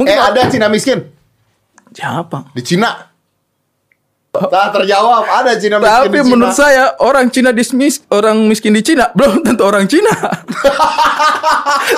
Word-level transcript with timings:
Mungkin 0.00 0.16
eh 0.16 0.20
ada 0.20 0.48
Cina 0.48 0.72
miskin 0.72 1.04
siapa? 1.92 2.48
di 2.56 2.62
Cina. 2.64 3.12
Tak 4.30 4.70
terjawab 4.70 5.26
ada 5.26 5.58
Cina 5.58 5.82
miskin 5.82 5.90
Tapi 5.90 6.06
di 6.06 6.18
Cina. 6.22 6.30
menurut 6.30 6.54
saya 6.54 6.94
orang 7.02 7.26
Cina 7.28 7.50
dismis 7.50 7.98
orang 8.14 8.46
miskin 8.46 8.70
di 8.72 8.80
Cina 8.80 9.10
belum 9.12 9.42
tentu 9.42 9.66
orang 9.66 9.84
Cina. 9.90 10.08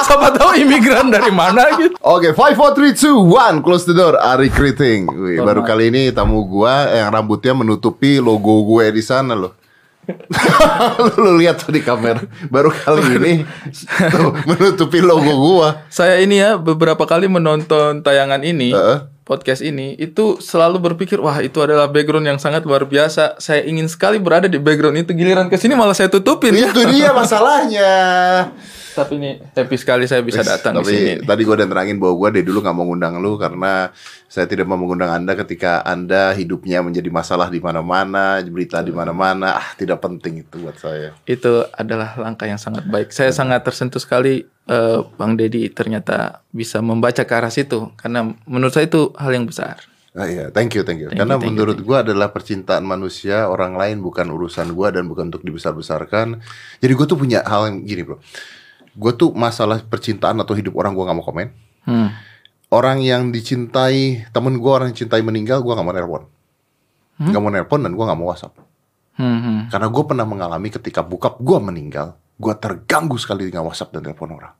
Siapa 0.08 0.32
tahu 0.32 0.56
imigran 0.56 1.12
dari 1.12 1.28
mana 1.28 1.76
gitu. 1.76 1.92
Oke, 2.00 2.32
five, 2.32 2.56
four, 2.56 2.72
three, 2.72 2.96
two, 2.96 3.20
one, 3.20 3.60
close 3.60 3.84
the 3.84 3.92
door. 3.92 4.16
Ari 4.16 4.48
Kriting. 4.48 5.04
Wih, 5.06 5.44
baru 5.44 5.60
kali 5.60 5.92
ini 5.92 6.08
tamu 6.08 6.40
gua 6.48 6.88
yang 6.88 7.12
rambutnya 7.12 7.52
menutupi 7.52 8.16
logo 8.16 8.64
gue 8.64 8.88
di 8.96 9.02
sana 9.04 9.36
loh. 9.36 9.52
Lu, 10.08 11.12
lu 11.22 11.30
lihat 11.38 11.62
tuh 11.62 11.70
di 11.70 11.82
kamera. 11.82 12.22
Baru 12.50 12.74
kali 12.74 13.02
ini 13.18 13.32
tuh, 14.14 14.34
menutupi 14.44 14.98
logo 14.98 15.30
gua. 15.30 15.86
Saya 15.88 16.18
ini 16.18 16.42
ya 16.42 16.58
beberapa 16.58 17.06
kali 17.06 17.30
menonton 17.30 18.02
tayangan 18.02 18.42
ini, 18.42 18.74
Heeh. 18.74 19.06
podcast 19.22 19.62
ini, 19.62 19.94
itu 19.94 20.42
selalu 20.42 20.82
berpikir, 20.92 21.22
wah 21.22 21.38
itu 21.38 21.62
adalah 21.62 21.86
background 21.86 22.26
yang 22.26 22.38
sangat 22.42 22.66
luar 22.66 22.82
biasa. 22.82 23.38
Saya 23.38 23.62
ingin 23.62 23.86
sekali 23.86 24.18
berada 24.18 24.50
di 24.50 24.58
background 24.58 24.98
itu. 25.06 25.14
Giliran 25.14 25.46
ke 25.46 25.54
sini 25.54 25.78
malah 25.78 25.94
saya 25.94 26.10
tutupin. 26.10 26.50
Itu 26.50 26.82
dia 26.90 27.14
masalahnya. 27.20 27.92
Tapi 28.92 29.12
ini 29.16 29.30
happy 29.56 29.76
sekali 29.80 30.04
saya 30.04 30.20
bisa 30.20 30.44
datang 30.44 30.78
di 30.78 30.84
Tapi 30.84 30.94
sini. 30.94 31.12
tadi 31.24 31.40
gue 31.42 31.54
udah 31.56 31.68
nerangin 31.68 31.96
bahwa 31.96 32.14
gue 32.16 32.28
dari 32.40 32.44
dulu 32.44 32.58
nggak 32.60 32.76
mau 32.76 32.84
ngundang 32.86 33.14
lu 33.18 33.40
karena 33.40 33.90
saya 34.28 34.46
tidak 34.48 34.68
mau 34.68 34.76
mengundang 34.80 35.12
anda 35.12 35.32
ketika 35.36 35.84
anda 35.84 36.32
hidupnya 36.32 36.80
menjadi 36.80 37.08
masalah 37.12 37.52
di 37.52 37.60
mana-mana, 37.60 38.40
berita 38.44 38.80
di 38.80 38.92
mana-mana. 38.92 39.58
Ah, 39.60 39.68
tidak 39.76 40.00
penting 40.00 40.44
itu 40.44 40.56
buat 40.60 40.76
saya. 40.76 41.12
Itu 41.24 41.68
adalah 41.72 42.16
langkah 42.16 42.48
yang 42.48 42.60
sangat 42.60 42.84
baik. 42.88 43.12
Saya 43.12 43.32
sangat 43.32 43.64
tersentuh 43.64 44.00
sekali 44.00 44.44
eh, 44.48 44.98
Bang 45.16 45.36
Dedi 45.36 45.68
ternyata 45.72 46.44
bisa 46.52 46.80
membaca 46.80 47.24
ke 47.24 47.32
arah 47.34 47.52
situ 47.52 47.92
karena 47.98 48.32
menurut 48.44 48.72
saya 48.72 48.88
itu 48.88 49.12
hal 49.16 49.32
yang 49.32 49.44
besar. 49.44 49.92
Ah, 50.12 50.28
iya, 50.28 50.52
thank 50.52 50.76
you, 50.76 50.84
thank 50.84 51.00
you. 51.00 51.08
Thank 51.08 51.24
Karena 51.24 51.40
you, 51.40 51.40
thank 51.40 51.48
you, 51.48 51.56
menurut 51.56 51.78
gua 51.80 52.04
adalah 52.04 52.28
percintaan 52.28 52.84
manusia 52.84 53.48
orang 53.48 53.80
lain 53.80 54.04
bukan 54.04 54.28
urusan 54.28 54.76
gua 54.76 54.92
dan 54.92 55.08
bukan 55.08 55.32
untuk 55.32 55.40
dibesar-besarkan. 55.40 56.36
Jadi 56.84 56.92
gue 56.92 57.06
tuh 57.08 57.16
punya 57.16 57.40
hal 57.48 57.72
yang 57.72 57.80
gini 57.80 58.04
bro. 58.04 58.20
Gue 58.92 59.12
tuh 59.16 59.32
masalah 59.32 59.80
percintaan 59.84 60.36
atau 60.40 60.52
hidup 60.52 60.76
orang 60.76 60.92
gua 60.92 61.08
nggak 61.08 61.18
mau 61.18 61.26
komen. 61.26 61.48
Hmm. 61.88 62.08
Orang 62.72 63.04
yang 63.04 63.32
dicintai 63.32 64.28
temen 64.32 64.60
gua 64.60 64.80
orang 64.80 64.92
yang 64.92 65.04
cintai 65.04 65.24
meninggal 65.24 65.64
gua 65.64 65.76
nggak 65.76 65.86
mau 65.86 65.94
nelpon. 65.96 66.22
Nggak 67.20 67.42
mau 67.42 67.50
nelpon 67.52 67.80
dan 67.84 67.92
gua 67.96 68.04
nggak 68.12 68.20
mau 68.20 68.28
WhatsApp. 68.32 68.72
Hmm, 69.16 69.38
hmm. 69.38 69.60
Karena 69.68 69.88
gue 69.92 70.04
pernah 70.08 70.24
mengalami 70.24 70.68
ketika 70.72 71.04
bokap 71.04 71.36
gue 71.44 71.58
meninggal, 71.60 72.16
gue 72.40 72.54
terganggu 72.56 73.20
sekali 73.20 73.48
dengan 73.48 73.68
WhatsApp 73.68 73.92
dan 73.92 74.08
telepon 74.08 74.40
orang. 74.40 74.54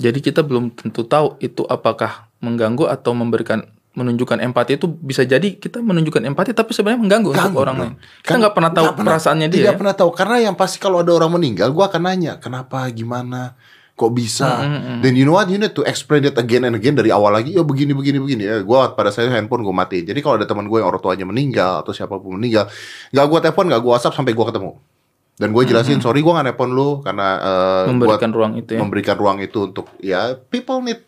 Jadi 0.00 0.18
kita 0.18 0.42
belum 0.42 0.74
tentu 0.74 1.06
tahu 1.06 1.38
itu 1.38 1.62
apakah 1.68 2.32
mengganggu 2.40 2.88
atau 2.88 3.12
memberikan 3.12 3.68
menunjukkan 4.00 4.40
empati 4.40 4.74
itu 4.74 4.88
bisa 4.88 5.20
jadi 5.22 5.44
kita 5.52 5.78
menunjukkan 5.78 6.24
empati 6.24 6.50
tapi 6.50 6.72
sebenarnya 6.72 7.00
mengganggu 7.00 7.28
untuk 7.30 7.44
Ganggu, 7.44 7.58
orang 7.60 7.76
bro. 7.76 7.84
lain. 7.84 7.94
Kita 8.20 8.34
nggak 8.36 8.54
pernah 8.54 8.70
tahu 8.70 8.86
pernah- 8.90 9.04
perasaannya 9.12 9.46
dia. 9.46 9.58
Tidak 9.60 9.74
ya. 9.74 9.78
pernah 9.78 9.92
tahu 9.92 10.10
karena 10.10 10.36
yang 10.42 10.56
pasti 10.56 10.76
kalau 10.76 10.98
ada 10.98 11.12
orang 11.12 11.30
meninggal, 11.30 11.68
gue 11.68 11.84
akan 11.84 12.00
nanya 12.00 12.32
kenapa, 12.36 12.88
gimana, 12.88 13.54
kok 13.92 14.10
bisa. 14.10 14.64
Dan 14.98 15.12
you 15.12 15.22
know 15.22 15.36
what, 15.36 15.44
you 15.46 15.56
need 15.56 15.70
to 15.70 15.84
explain 15.84 16.24
it 16.24 16.32
again 16.34 16.64
and 16.64 16.72
again 16.72 16.96
dari 16.96 17.08
awal 17.08 17.28
lagi. 17.28 17.52
Ya 17.52 17.60
begini, 17.60 17.92
begini, 17.92 18.16
begini. 18.16 18.42
Ya, 18.42 18.56
gue 18.58 18.78
pada 18.90 19.08
saya 19.08 19.28
handphone 19.28 19.60
gue 19.60 19.70
matiin. 19.70 20.08
Jadi 20.08 20.18
kalau 20.18 20.40
ada 20.40 20.48
teman 20.48 20.64
gue 20.64 20.78
yang 20.78 20.88
orang 20.88 20.98
tuanya 20.98 21.24
meninggal 21.24 21.84
atau 21.84 21.92
siapa 21.92 22.16
pun 22.16 22.34
meninggal, 22.34 22.64
nggak 23.10 23.26
gue 23.26 23.38
telepon, 23.42 23.68
nggak 23.68 23.80
gue 23.80 23.90
WhatsApp 23.90 24.16
sampai 24.16 24.32
gue 24.32 24.46
ketemu. 24.46 24.72
Dan 25.36 25.52
gue 25.52 25.64
jelasin, 25.64 26.00
sorry 26.00 26.20
gue 26.20 26.28
nggak 26.28 26.46
nelpon 26.46 26.68
lu 26.70 27.00
karena 27.00 27.28
eh, 27.36 27.84
Memberikan 27.88 28.28
ruang 28.28 28.52
itu 28.56 28.76
ya. 28.76 28.80
memberikan 28.80 29.16
ruang 29.16 29.40
itu 29.40 29.58
untuk 29.64 29.88
ya 29.96 30.36
people 30.36 30.80
need 30.80 31.00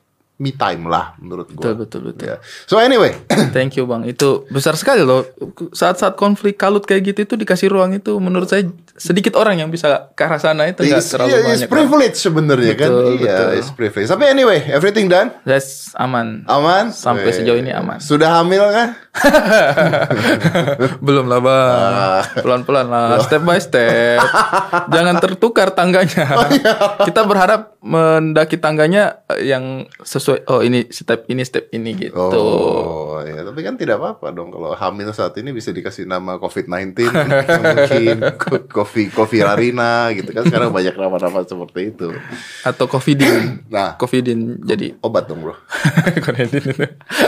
me 0.43 0.51
time 0.51 0.91
lah 0.91 1.15
menurut 1.17 1.47
gue. 1.49 1.63
Betul 1.63 1.75
betul 1.79 2.01
betul. 2.11 2.27
Ya. 2.27 2.37
So 2.67 2.77
anyway, 2.77 3.15
Thank 3.55 3.79
you 3.79 3.87
bang. 3.87 4.03
Itu 4.03 4.43
besar 4.51 4.75
sekali 4.75 5.07
loh. 5.07 5.23
Saat-saat 5.71 6.19
konflik 6.19 6.59
kalut 6.59 6.83
kayak 6.83 7.15
gitu 7.15 7.23
itu 7.23 7.35
dikasih 7.39 7.71
ruang 7.71 7.95
itu 7.95 8.19
menurut 8.19 8.51
saya 8.51 8.67
sedikit 8.93 9.35
orang 9.35 9.57
yang 9.57 9.71
bisa 9.71 10.11
ke 10.13 10.21
arah 10.21 10.37
sana 10.37 10.67
itu 10.67 10.83
nggak 10.83 10.99
terlalu 11.01 11.31
yeah, 11.31 11.41
banyak. 11.41 11.55
it's 11.57 11.71
privilege 11.71 12.17
sebenarnya 12.19 12.75
kan. 12.75 12.91
Betul, 12.91 13.15
Iya, 13.15 13.31
betul. 13.31 13.51
it's 13.55 13.71
privilege. 13.71 14.09
Tapi 14.11 14.25
anyway, 14.27 14.59
everything 14.67 15.07
done? 15.07 15.31
That's 15.43 15.95
aman. 15.95 16.43
Aman? 16.45 16.91
Sampai 16.91 17.31
Eh, 17.31 17.35
sejauh 17.35 17.57
ini 17.57 17.71
aman. 17.71 18.03
Sudah 18.03 18.43
hamil 18.43 18.67
kah? 18.67 18.99
Belum 21.05 21.29
lah 21.29 21.41
bang. 21.45 21.93
Ah. 21.93 22.23
Pelan-pelan 22.41 22.87
lah. 22.89 23.21
Step 23.21 23.45
by 23.45 23.61
step. 23.61 24.19
Jangan 24.95 25.21
tertukar 25.21 25.77
tangganya. 25.77 26.25
Oh, 26.33 26.49
iya. 26.49 26.73
Kita 27.05 27.29
berharap 27.29 27.77
mendaki 27.85 28.57
tangganya 28.57 29.21
eh, 29.29 29.53
yang 29.53 29.85
sesuai. 30.01 30.49
Oh 30.49 30.65
ini 30.65 30.89
step 30.89 31.29
ini 31.29 31.43
step 31.45 31.69
ini 31.71 31.93
gitu. 31.93 32.17
Oh, 32.17 33.21
ya. 33.21 33.45
Tapi 33.45 33.61
kan 33.61 33.77
tidak 33.77 34.01
apa-apa 34.01 34.33
dong 34.33 34.49
kalau 34.49 34.73
hamil 34.73 35.13
saat 35.13 35.37
ini 35.37 35.53
bisa 35.53 35.71
dikasih 35.71 36.09
nama 36.09 36.41
COVID-19 36.41 37.13
mungkin 37.13 38.17
ko- 38.41 38.65
Kofi 38.65 39.13
Kofi 39.13 39.45
Rarina 39.45 40.09
gitu 40.17 40.33
kan 40.33 40.49
sekarang 40.49 40.73
banyak 40.73 40.97
nama-nama 40.97 41.45
seperti 41.45 41.93
itu. 41.93 42.17
Atau 42.65 42.89
covidin. 42.89 43.61
Nah, 43.69 44.01
Covidin 44.01 44.57
jadi 44.65 44.97
obat 45.05 45.29
dong, 45.29 45.45
Bro. 45.45 45.55
Covidin 46.27 46.65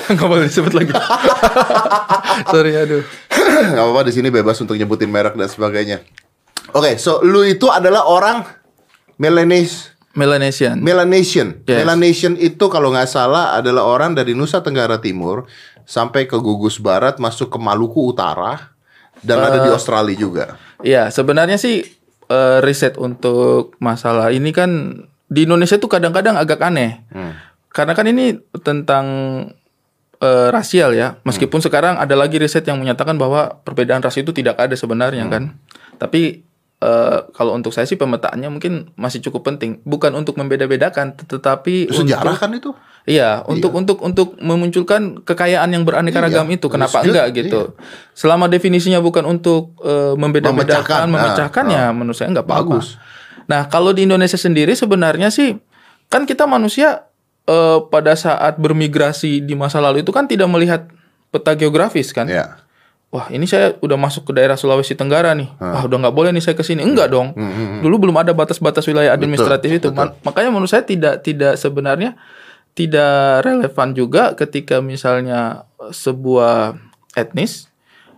nggak 0.05 0.29
boleh 0.29 0.49
disebut 0.49 0.73
lagi. 0.73 0.93
Sorry 2.53 2.73
aduh. 2.75 3.03
Gak 3.75 3.83
apa-apa 3.83 4.09
di 4.09 4.13
sini 4.13 4.29
bebas 4.29 4.59
untuk 4.59 4.75
nyebutin 4.75 5.09
merek 5.09 5.35
dan 5.35 5.49
sebagainya. 5.49 6.03
Oke, 6.73 6.97
so 6.97 7.23
lu 7.23 7.45
itu 7.45 7.69
adalah 7.69 8.09
orang 8.09 8.43
Melanes 9.17 9.95
Melanesian. 10.15 10.79
Melanesian. 10.79 11.59
Yes. 11.67 11.83
Melanesian 11.83 12.35
itu 12.39 12.71
kalau 12.71 12.95
nggak 12.95 13.11
salah 13.11 13.59
adalah 13.59 13.83
orang 13.83 14.15
dari 14.15 14.31
Nusa 14.31 14.63
Tenggara 14.63 15.03
Timur 15.03 15.51
sampai 15.83 16.31
ke 16.31 16.39
Gugus 16.39 16.79
Barat 16.79 17.19
masuk 17.19 17.51
ke 17.51 17.59
Maluku 17.59 18.15
Utara 18.15 18.71
dan 19.21 19.43
ada 19.43 19.59
Eh. 19.59 19.63
di 19.67 19.71
Australia 19.75 20.15
juga. 20.15 20.45
Iya, 20.87 21.11
sebenarnya 21.11 21.59
sih 21.59 21.83
eh, 22.25 22.59
riset 22.63 22.95
untuk 22.97 23.75
masalah 23.83 24.31
ini 24.31 24.55
kan 24.55 25.03
di 25.27 25.45
Indonesia 25.45 25.77
tuh 25.77 25.91
kadang-kadang 25.91 26.39
agak 26.39 26.63
aneh. 26.63 27.03
Hmm. 27.11 27.35
Karena 27.69 27.93
kan 27.93 28.07
ini 28.07 28.39
tentang 28.63 29.07
eh, 30.25 30.49
rasial 30.49 30.97
ya. 30.97 31.21
Meskipun 31.23 31.61
Hmm. 31.61 31.67
sekarang 31.69 31.95
ada 32.01 32.17
lagi 32.17 32.41
riset 32.41 32.65
yang 32.65 32.81
menyatakan 32.81 33.21
bahwa 33.21 33.61
perbedaan 33.61 34.01
ras 34.01 34.17
itu 34.17 34.33
tidak 34.33 34.57
ada 34.57 34.73
sebenarnya 34.73 35.29
Hmm. 35.29 35.33
kan. 35.33 35.43
Tapi 36.01 36.41
eh, 36.85 37.19
kalau 37.33 37.57
untuk 37.57 37.73
saya 37.73 37.89
sih 37.89 37.97
pemetaannya 37.97 38.49
mungkin 38.49 38.93
masih 38.97 39.25
cukup 39.25 39.49
penting. 39.49 39.81
Bukan 39.89 40.13
untuk 40.13 40.37
membeda-bedakan, 40.37 41.17
tetapi 41.17 41.89
Sejarah 41.89 42.37
untuk, 42.37 42.41
kan 42.41 42.51
itu? 42.53 42.71
Iya, 43.05 43.41
untuk 43.45 43.73
untuk 43.73 44.01
untuk 44.01 44.37
memunculkan 44.37 45.25
kekayaan 45.25 45.73
yang 45.73 45.89
beraneka 45.89 46.21
ragam 46.21 46.45
Iya, 46.45 46.57
itu. 46.61 46.67
Kenapa 46.69 47.01
it's 47.01 47.09
good, 47.09 47.17
enggak 47.17 47.27
gitu? 47.37 47.61
Selama 48.13 48.53
definisinya 48.53 49.01
bukan 49.01 49.25
untuk 49.25 49.77
Memecahkan, 49.81 50.17
membeda-bedakan, 50.21 51.07
memecahkan 51.09 51.65
ah, 51.69 51.73
ya 51.73 51.85
menurut 51.93 52.17
saya 52.17 52.29
enggak. 52.37 52.49
Bagus. 52.49 53.01
Nah, 53.45 53.65
kalau 53.69 53.97
di 53.97 54.05
Indonesia 54.05 54.37
sendiri 54.37 54.77
sebenarnya 54.77 55.33
sih 55.33 55.57
kan 56.13 56.29
kita 56.29 56.45
manusia 56.45 57.09
eh, 57.45 57.79
pada 57.85 58.13
saat 58.15 58.57
bermigrasi 58.57 59.39
di 59.39 59.53
masa 59.53 59.79
lalu 59.79 60.01
itu 60.01 60.11
kan 60.11 60.25
tidak 60.25 60.47
melihat 60.47 60.89
peta 61.29 61.53
geografis 61.53 62.11
kan. 62.11 62.25
Ya. 62.27 62.61
Wah, 63.09 63.31
ini 63.31 63.47
saya 63.47 63.79
udah 63.79 63.95
masuk 63.95 64.27
ke 64.27 64.33
daerah 64.33 64.55
Sulawesi 64.55 64.93
Tenggara 64.93 65.31
nih. 65.33 65.47
Wah, 65.55 65.83
udah 65.83 65.99
nggak 66.01 66.13
boleh 66.13 66.31
nih 66.31 66.43
saya 66.43 66.55
ke 66.55 66.63
sini. 66.63 66.83
Enggak 66.83 67.09
dong. 67.09 67.31
Dulu 67.79 67.95
belum 68.01 68.17
ada 68.17 68.33
batas-batas 68.33 68.83
wilayah 68.85 69.15
administratif 69.15 69.71
itu. 69.71 69.89
Ma- 69.93 70.03
Makanya 70.25 70.51
menurut 70.51 70.67
saya 70.67 70.83
tidak 70.83 71.23
tidak 71.23 71.55
sebenarnya 71.55 72.19
tidak 72.73 73.15
relevan 73.43 73.95
juga 73.95 74.35
ketika 74.35 74.83
misalnya 74.83 75.63
sebuah 75.89 76.75
etnis 77.15 77.71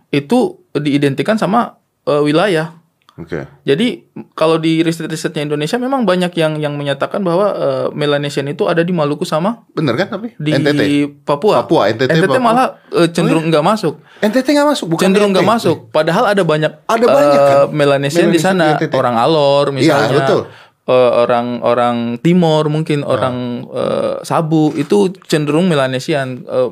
itu 0.09 0.57
diidentikan 0.73 1.37
sama 1.37 1.77
eh, 2.03 2.21
wilayah. 2.23 2.73
Oke. 3.17 3.49
Jadi 3.63 4.05
kalau 4.31 4.55
di 4.55 4.85
riset-risetnya 4.85 5.41
Indonesia 5.43 5.73
memang 5.75 6.05
banyak 6.05 6.29
yang 6.33 6.55
yang 6.55 6.77
menyatakan 6.77 7.19
bahwa 7.19 7.49
eh, 7.49 7.87
Melanesian 7.91 8.45
itu 8.45 8.69
ada 8.69 8.79
di 8.79 8.93
Maluku 8.93 9.25
sama 9.25 9.65
Bener 9.73 9.97
kan 9.97 10.07
tapi? 10.11 10.37
di 10.37 10.53
NTT. 10.53 10.81
Papua. 11.25 11.65
Papua, 11.65 11.89
NTT, 11.89 12.13
Papua. 12.23 12.37
malah 12.37 12.67
eh, 12.93 13.09
cenderung 13.09 13.49
nggak 13.49 13.65
masuk 13.65 13.97
NTT 14.17 14.47
nggak 14.53 14.69
masuk, 14.69 14.85
bukan 14.87 15.01
cenderung 15.03 15.33
nggak 15.33 15.41
NTT. 15.43 15.53
masuk. 15.57 15.77
Padahal 15.89 16.29
ada 16.29 16.41
banyak 16.41 16.71
Ada 16.85 17.05
banyak, 17.05 17.37
eh, 17.37 17.47
kan? 17.47 17.57
Melanesian 17.69 18.29
di 18.29 18.37
Melanesian 18.37 18.53
sana, 18.53 18.65
di 18.71 18.85
NTT. 18.85 18.93
orang 18.93 19.15
Alor 19.17 19.65
misalnya, 19.73 20.07
Iya, 20.07 20.17
betul. 20.21 20.41
orang-orang 20.87 21.95
Timor 22.17 22.69
mungkin 22.69 23.01
Ah. 23.01 23.09
orang 23.09 23.35
eh, 23.67 24.13
Sabu 24.21 24.73
itu 24.73 24.97
cenderung 25.25 25.65
Melanesian. 25.65 26.43
Eh, 26.43 26.69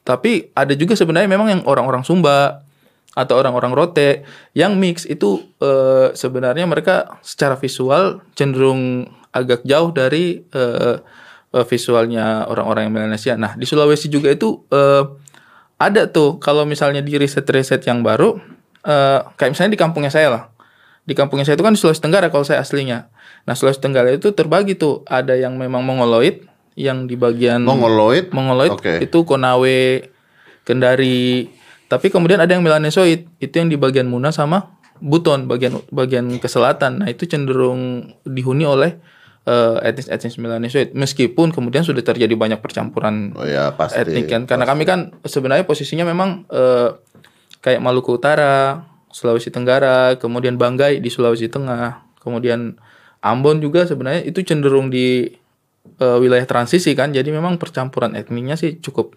tapi 0.00 0.52
ada 0.52 0.72
juga 0.72 0.92
sebenarnya 0.92 1.28
memang 1.28 1.48
yang 1.48 1.62
orang-orang 1.64 2.04
Sumba 2.04 2.63
atau 3.14 3.34
orang-orang 3.38 3.72
Rote 3.72 4.26
yang 4.52 4.74
mix 4.78 5.06
itu 5.06 5.42
eh, 5.62 6.10
sebenarnya 6.14 6.66
mereka 6.66 7.18
secara 7.22 7.54
visual 7.54 8.20
cenderung 8.34 9.06
agak 9.30 9.62
jauh 9.62 9.90
dari 9.94 10.42
eh, 10.50 10.98
visualnya 11.54 12.50
orang-orang 12.50 12.90
yang 12.90 12.94
Melanesia. 12.98 13.38
Nah 13.38 13.54
di 13.54 13.62
Sulawesi 13.62 14.10
juga 14.10 14.34
itu 14.34 14.66
eh, 14.74 15.06
ada 15.78 16.10
tuh 16.10 16.42
kalau 16.42 16.66
misalnya 16.66 17.02
di 17.02 17.14
riset-riset 17.14 17.86
yang 17.86 18.02
baru 18.02 18.38
eh, 18.82 19.20
kayak 19.38 19.50
misalnya 19.54 19.72
di 19.74 19.80
kampungnya 19.80 20.10
saya 20.10 20.28
lah 20.30 20.44
di 21.04 21.12
kampungnya 21.12 21.44
saya 21.44 21.54
itu 21.54 21.64
kan 21.66 21.76
di 21.76 21.80
Sulawesi 21.80 22.02
Tenggara 22.02 22.26
kalau 22.32 22.42
saya 22.42 22.58
aslinya 22.64 23.06
nah 23.46 23.54
Sulawesi 23.54 23.78
Tenggara 23.78 24.10
itu 24.10 24.34
terbagi 24.34 24.74
tuh 24.74 25.06
ada 25.06 25.36
yang 25.38 25.54
memang 25.54 25.84
mongoloid 25.84 26.48
yang 26.74 27.06
di 27.06 27.14
bagian 27.14 27.62
Mongoloid. 27.62 28.34
Mongoloid 28.34 28.74
Oke. 28.74 28.94
itu 29.02 29.18
Konawe, 29.22 30.10
Kendari. 30.66 31.50
Tapi 31.94 32.10
kemudian 32.10 32.42
ada 32.42 32.50
yang 32.50 32.66
Melanesoid, 32.66 33.30
itu 33.38 33.54
yang 33.54 33.70
di 33.70 33.78
bagian 33.78 34.10
Muna 34.10 34.34
sama 34.34 34.74
Buton, 34.98 35.46
bagian 35.46 35.78
bagian 35.94 36.42
ke 36.42 36.50
selatan. 36.50 37.02
Nah, 37.02 37.08
itu 37.10 37.26
cenderung 37.30 38.14
dihuni 38.26 38.66
oleh 38.66 38.98
eh, 39.46 39.76
etnis-etnis 39.86 40.40
Melanesoid. 40.42 40.90
Meskipun 40.94 41.54
kemudian 41.54 41.86
sudah 41.86 42.02
terjadi 42.02 42.34
banyak 42.34 42.58
percampuran 42.58 43.36
Oh 43.38 43.46
ya 43.46 43.70
pasti. 43.74 44.02
etnik 44.02 44.26
kan. 44.26 44.42
Karena 44.50 44.66
kami 44.66 44.82
kan 44.82 45.14
sebenarnya 45.22 45.62
posisinya 45.62 46.02
memang 46.02 46.48
eh, 46.50 46.90
kayak 47.62 47.78
Maluku 47.78 48.18
Utara, 48.18 48.86
Sulawesi 49.14 49.54
Tenggara, 49.54 50.18
kemudian 50.18 50.58
Banggai 50.58 50.98
di 50.98 51.08
Sulawesi 51.08 51.46
Tengah, 51.46 52.18
kemudian 52.18 52.76
Ambon 53.24 53.56
juga 53.64 53.88
sebenarnya 53.88 54.20
itu 54.20 54.44
cenderung 54.44 54.92
di 54.92 55.32
eh, 56.00 56.18
wilayah 56.20 56.44
transisi 56.44 56.92
kan. 56.92 57.14
Jadi 57.14 57.32
memang 57.32 57.56
percampuran 57.56 58.18
etniknya 58.18 58.58
sih 58.58 58.78
cukup 58.82 59.16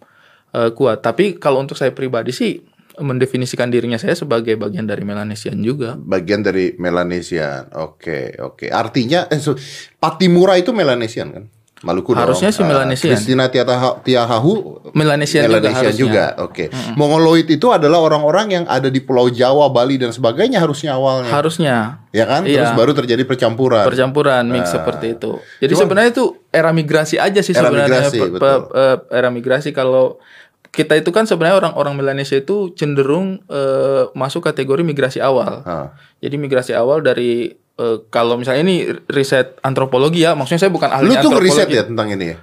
eh, 0.54 0.72
kuat. 0.72 1.04
Tapi 1.04 1.42
kalau 1.42 1.64
untuk 1.64 1.76
saya 1.76 1.92
pribadi 1.92 2.32
sih 2.32 2.62
mendefinisikan 2.98 3.70
dirinya 3.70 4.02
saya 4.02 4.18
sebagai 4.18 4.58
bagian 4.58 4.90
dari 4.90 5.06
Melanesian 5.06 5.62
juga. 5.62 5.94
Bagian 5.98 6.42
dari 6.42 6.74
Melanesian. 6.82 7.70
Oke, 7.78 8.34
oke. 8.42 8.70
Artinya 8.70 9.30
eh, 9.30 9.42
Patimura 9.98 10.58
itu 10.58 10.74
Melanesian 10.74 11.30
kan? 11.34 11.46
Maluku 11.78 12.10
dong. 12.10 12.26
Harusnya 12.26 12.50
sih 12.50 12.62
Ah, 12.62 12.70
Melanesian. 12.70 13.14
Christina 13.14 13.46
Tiahahu, 13.48 14.02
Tiahahu 14.02 14.52
Melanesian, 14.92 15.46
juga 15.46 15.54
Melanesian 15.54 15.78
harusnya. 15.86 16.02
juga. 16.02 16.26
Oke. 16.42 16.66
Mongoloid 16.94 17.46
itu 17.48 17.68
adalah 17.68 18.02
orang-orang 18.02 18.48
yang 18.52 18.64
ada 18.66 18.88
di 18.88 18.98
Pulau 18.98 19.30
Jawa, 19.30 19.70
Bali 19.70 19.96
dan 19.96 20.10
sebagainya 20.10 20.58
harusnya 20.58 20.94
awalnya. 20.94 21.30
Harusnya 21.30 22.02
ya 22.10 22.26
kan? 22.26 22.42
Iya. 22.44 22.66
Terus 22.66 22.72
baru 22.74 22.92
terjadi 22.94 23.22
percampuran. 23.24 23.86
percampuran 23.86 24.44
mix 24.48 24.70
seperti 24.70 25.14
itu. 25.14 25.38
Jadi 25.60 25.74
sebenarnya 25.76 26.10
itu 26.12 26.26
era 26.50 26.72
migrasi 26.72 27.16
aja 27.16 27.40
sih 27.40 27.52
Era 27.52 27.70
sebenarnya 27.70 28.02
migrasi, 28.02 28.20
betul. 28.26 28.42
pe- 28.42 28.66
eh, 28.74 28.96
era 29.14 29.30
migrasi 29.30 29.70
kalau 29.70 30.18
kita 30.68 30.94
itu 30.94 31.10
kan 31.10 31.26
sebenarnya 31.26 31.58
orang-orang 31.60 31.94
Melanesia 31.96 32.38
itu 32.38 32.74
cenderung 32.74 33.38
eh, 33.46 34.10
masuk 34.12 34.42
kategori 34.44 34.82
migrasi 34.82 35.18
awal. 35.20 35.62
Ah. 35.62 35.94
Jadi 36.18 36.36
migrasi 36.36 36.74
awal 36.74 37.02
dari 37.02 37.54
eh, 37.78 37.98
kalau 38.10 38.36
misalnya 38.36 38.62
ini 38.66 38.90
riset 39.08 39.58
antropologi 39.62 40.26
ya, 40.26 40.34
maksudnya 40.34 40.68
saya 40.68 40.74
bukan 40.74 40.90
ahli 40.90 41.10
Lu 41.10 41.16
tuh 41.22 41.38
riset 41.38 41.70
ya 41.70 41.86
tentang 41.86 42.10
ini 42.12 42.26
ya? 42.34 42.38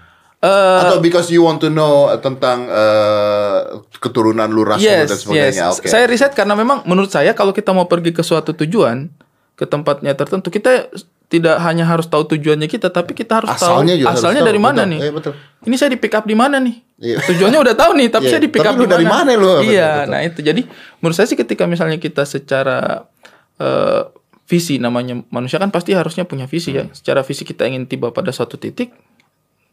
Eh, 0.44 0.81
Atau 0.84 1.00
because 1.00 1.32
you 1.32 1.40
want 1.40 1.56
to 1.56 1.72
know 1.72 2.08
tentang 2.20 2.69
eh, 2.69 3.58
keturunan 3.96 4.44
lu 4.52 4.60
ras 4.60 4.76
yes, 4.76 5.08
dan 5.08 5.19
sebagainya. 5.19 5.64
yes. 5.72 5.81
Oke. 5.81 5.88
Saya 5.88 6.04
riset 6.04 6.36
karena 6.36 6.52
memang 6.52 6.84
menurut 6.84 7.08
saya 7.08 7.32
kalau 7.32 7.56
kita 7.56 7.72
mau 7.72 7.88
pergi 7.88 8.12
ke 8.12 8.20
suatu 8.20 8.52
tujuan 8.52 9.08
ke 9.56 9.64
tempatnya 9.64 10.12
tertentu 10.12 10.52
kita 10.52 10.90
tidak 11.32 11.56
hanya 11.64 11.88
harus 11.88 12.04
tahu 12.04 12.28
tujuannya 12.36 12.69
kita 12.69 12.92
tapi 12.92 13.16
kita 13.16 13.40
harus 13.40 13.50
Asalnya 13.56 13.96
tahu 13.96 14.00
juga 14.04 14.08
harus 14.12 14.20
asalnya 14.20 14.42
tahu, 14.44 14.50
dari 14.52 14.60
mana 14.60 14.81
betul. 14.84 14.92
nih. 14.92 15.00
Iya, 15.00 15.12
betul. 15.16 15.32
Ini 15.64 15.75
saya 15.81 15.90
di 15.90 15.98
pick 15.98 16.14
up 16.14 16.25
di 16.28 16.36
mana 16.36 16.56
nih? 16.60 16.76
Iya. 17.00 17.16
Tujuannya 17.25 17.58
udah 17.64 17.75
tahu 17.75 17.90
nih, 17.96 18.08
tapi 18.12 18.25
Iya, 18.28 18.32
saya 18.36 18.42
di 18.44 18.50
pick 18.52 18.66
up 18.69 18.75
di 18.76 18.86
dari 18.86 19.06
mana 19.08 19.31
lu? 19.32 19.48
Betul, 19.48 19.72
Iya, 19.72 19.90
betul. 19.96 20.10
nah 20.12 20.20
itu. 20.20 20.40
Jadi 20.44 20.62
menurut 21.00 21.16
saya 21.16 21.26
sih 21.26 21.38
ketika 21.40 21.64
misalnya 21.64 21.96
kita 21.96 22.22
secara 22.28 23.08
eh, 23.56 24.00
visi 24.44 24.76
namanya 24.76 25.25
manusia 25.32 25.56
kan 25.56 25.73
pasti 25.73 25.96
harusnya 25.96 26.29
punya 26.29 26.44
visi 26.44 26.76
ya. 26.76 26.85
Hmm. 26.85 26.93
Secara 26.93 27.25
visi 27.25 27.43
kita 27.49 27.64
ingin 27.64 27.88
tiba 27.88 28.12
pada 28.12 28.29
suatu 28.29 28.61
titik, 28.61 28.93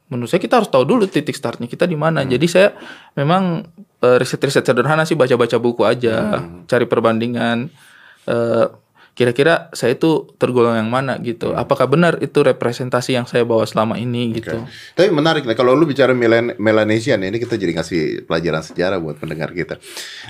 menurut 0.08 0.32
saya 0.32 0.40
kita 0.40 0.64
harus 0.64 0.72
tahu 0.72 0.84
dulu 0.88 1.04
titik 1.08 1.36
startnya 1.36 1.68
kita 1.68 1.84
di 1.88 2.00
mana. 2.00 2.24
Hmm. 2.24 2.32
Jadi 2.32 2.46
saya 2.48 2.68
memang 3.16 3.68
eh, 4.02 4.18
riset-riset 4.18 4.66
sederhana 4.66 5.04
sih 5.06 5.14
baca-baca 5.20 5.58
buku 5.60 5.84
aja, 5.86 6.42
Hmm. 6.42 6.66
cari 6.66 6.86
perbandingan. 6.88 7.70
eh, 8.22 8.66
kira-kira 9.12 9.68
saya 9.76 10.00
itu 10.00 10.32
tergolong 10.40 10.80
yang 10.80 10.88
mana 10.88 11.20
gitu. 11.20 11.52
Hmm. 11.52 11.60
Apakah 11.60 11.92
benar 11.92 12.18
itu 12.24 12.40
representasi 12.40 13.20
yang 13.20 13.28
saya 13.28 13.44
bawa 13.44 13.68
selama 13.68 14.00
ini 14.00 14.32
gitu. 14.40 14.64
Tapi 14.96 15.12
menarik 15.12 15.44
nih 15.44 15.58
kalau 15.58 15.76
lu 15.76 15.84
bicara 15.84 16.16
Melan 16.16 16.56
Melanesian 16.56 17.20
ini 17.20 17.36
kita 17.36 17.60
jadi 17.60 17.76
ngasih 17.76 18.26
pelajaran 18.26 18.64
sejarah 18.64 18.98
buat 19.04 19.20
pendengar 19.20 19.52
kita. 19.52 19.76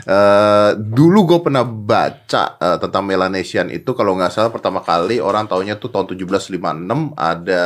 Eh 0.09 0.71
dulu 0.81 1.29
gue 1.29 1.39
pernah 1.45 1.61
baca 1.61 2.57
eh, 2.57 2.77
tentang 2.81 3.03
Melanesian 3.05 3.69
itu 3.69 3.93
kalau 3.93 4.17
nggak 4.17 4.33
salah 4.33 4.49
pertama 4.49 4.81
kali 4.81 5.21
orang 5.21 5.45
taunya 5.45 5.77
tuh 5.77 5.93
tahun 5.93 6.17
1756 6.17 7.13
ada 7.15 7.63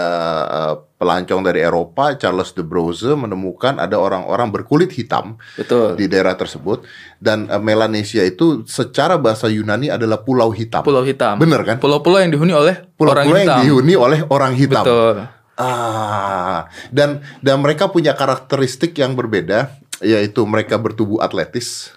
eh, 0.52 0.76
pelancong 0.96 1.44
dari 1.44 1.60
Eropa 1.60 2.16
Charles 2.16 2.56
de 2.56 2.64
Broze 2.64 3.12
menemukan 3.20 3.76
ada 3.84 4.00
orang-orang 4.00 4.48
berkulit 4.48 4.96
hitam 4.96 5.36
Betul. 5.60 6.00
di 6.00 6.08
daerah 6.08 6.40
tersebut 6.40 6.88
dan 7.20 7.52
eh, 7.52 7.60
Melanesia 7.60 8.24
itu 8.24 8.64
secara 8.64 9.20
bahasa 9.20 9.52
Yunani 9.52 9.92
adalah 9.92 10.24
pulau 10.24 10.56
hitam. 10.56 10.88
Pulau 10.88 11.04
hitam. 11.04 11.36
Bener 11.36 11.62
kan? 11.68 11.78
Pulau-pulau 11.84 12.24
yang 12.24 12.32
dihuni 12.32 12.56
oleh 12.56 12.76
orang 12.80 13.28
Pulau-pulau 13.28 13.40
hitam. 13.44 13.48
yang 13.60 13.64
dihuni 13.68 13.94
oleh 14.00 14.20
orang 14.32 14.54
hitam. 14.56 14.84
Betul. 14.88 15.16
Ah, 15.56 16.68
dan 16.92 17.24
dan 17.40 17.64
mereka 17.64 17.88
punya 17.88 18.12
karakteristik 18.12 18.92
yang 19.00 19.16
berbeda, 19.16 19.72
yaitu 20.04 20.44
mereka 20.44 20.76
bertubuh 20.76 21.24
atletis, 21.24 21.96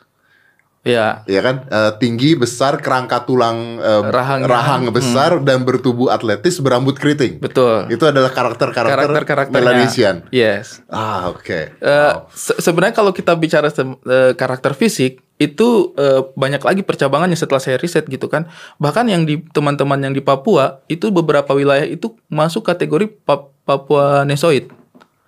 Ya. 0.82 1.26
ya 1.26 1.40
kan, 1.40 1.66
Eh, 1.66 1.92
tinggi, 1.98 2.32
besar, 2.32 2.78
kerangka 2.78 3.22
tulang 3.22 3.76
eh, 3.76 4.02
Rahangnya. 4.04 4.46
rahang 4.46 4.82
besar 4.88 5.36
dan 5.40 5.60
bertubuh 5.60 6.08
atletis, 6.08 6.56
berambut 6.58 6.94
keriting. 6.94 7.36
Betul. 7.38 7.86
Itu 7.88 8.04
adalah 8.04 8.30
karakter-karakter 8.30 8.96
Karakter-karakternya. 8.96 9.58
Melanesian. 9.58 10.16
Yes. 10.30 10.80
Ah, 10.86 11.28
oke. 11.28 11.75
Eh, 11.75 12.12
se- 12.30 12.56
sebenarnya 12.56 12.94
kalau 12.94 13.10
kita 13.10 13.34
bicara 13.34 13.69
eh, 13.69 14.32
karakter 14.32 14.72
fisik 14.72 15.20
itu 15.36 15.69
eh, 15.94 16.25
banyak 16.32 16.60
lagi 16.60 16.80
percabangannya 16.80 17.36
setelah 17.36 17.60
saya 17.60 17.76
riset 17.76 18.06
gitu 18.06 18.26
kan. 18.26 18.48
Bahkan 18.76 19.06
yang 19.06 19.22
di 19.22 19.44
teman-teman 19.44 19.98
yang 20.00 20.14
di 20.14 20.20
Papua 20.20 20.80
itu 20.86 21.10
beberapa 21.10 21.52
wilayah 21.52 21.84
itu 21.84 22.16
masuk 22.26 22.64
kategori 22.64 23.12
Pa- 23.19 23.50
Papua 23.62 24.25
Nesoid. 24.25 24.72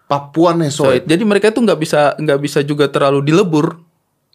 Papua 0.06 0.50
Nesoid. 0.52 0.73
Soid. 0.73 1.02
Jadi 1.05 1.23
mereka 1.23 1.50
itu 1.50 1.61
nggak 1.61 1.79
bisa 1.79 2.00
nggak 2.17 2.41
bisa 2.41 2.58
juga 2.62 2.88
terlalu 2.88 3.23
dilebur 3.23 3.79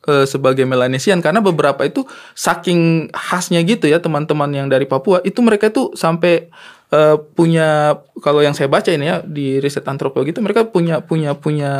eh, 0.07 0.25
sebagai 0.25 0.63
Melanesian 0.63 1.19
karena 1.19 1.41
beberapa 1.41 1.81
itu 1.83 2.05
saking 2.33 3.09
khasnya 3.11 3.61
gitu 3.65 3.85
ya 3.85 3.97
teman-teman 3.97 4.49
yang 4.53 4.67
dari 4.69 4.85
Papua 4.85 5.21
itu 5.25 5.41
mereka 5.41 5.69
itu 5.69 5.91
sampai 5.93 6.49
eh, 6.93 7.15
punya 7.33 7.99
kalau 8.21 8.41
yang 8.45 8.53
saya 8.53 8.69
baca 8.69 8.89
ini 8.93 9.05
ya 9.09 9.17
di 9.25 9.57
riset 9.57 9.85
antropologi 9.85 10.31
itu 10.33 10.41
mereka 10.41 10.65
punya 10.69 11.01
punya 11.01 11.33
punya 11.33 11.71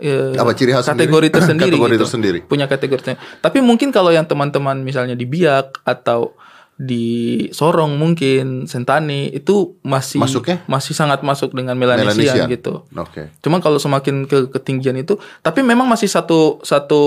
eh, 0.00 0.34
Apa 0.36 0.56
ciri 0.56 0.72
khas 0.72 0.88
kategori 0.88 1.28
sendiri? 1.28 1.34
tersendiri 1.36 1.70
Kategori 1.76 1.92
gitu. 1.94 2.02
tersendiri. 2.04 2.38
punya 2.48 2.66
kategori 2.66 3.00
tersendiri. 3.04 3.22
Tapi 3.40 3.58
mungkin 3.60 3.92
kalau 3.92 4.10
yang 4.10 4.24
teman-teman 4.24 4.80
misalnya 4.80 5.14
di 5.14 5.28
Biak 5.28 5.84
atau 5.84 6.34
di 6.80 7.04
Sorong 7.50 7.94
mungkin 7.94 8.64
Sentani 8.64 9.28
itu 9.28 9.76
masih 9.82 10.16
Masuknya? 10.16 10.64
masih 10.64 10.92
sangat 10.92 11.20
masuk 11.20 11.52
dengan 11.52 11.76
Melanesian, 11.76 12.16
Melanesian. 12.16 12.48
gitu. 12.48 12.88
Oke. 12.94 13.28
Cuma 13.38 13.60
kalau 13.60 13.76
semakin 13.76 14.24
ke 14.24 14.48
ketinggian 14.48 14.96
itu, 14.96 15.14
tapi 15.38 15.60
memang 15.60 15.84
masih 15.84 16.08
satu 16.08 16.56
satu 16.60 17.02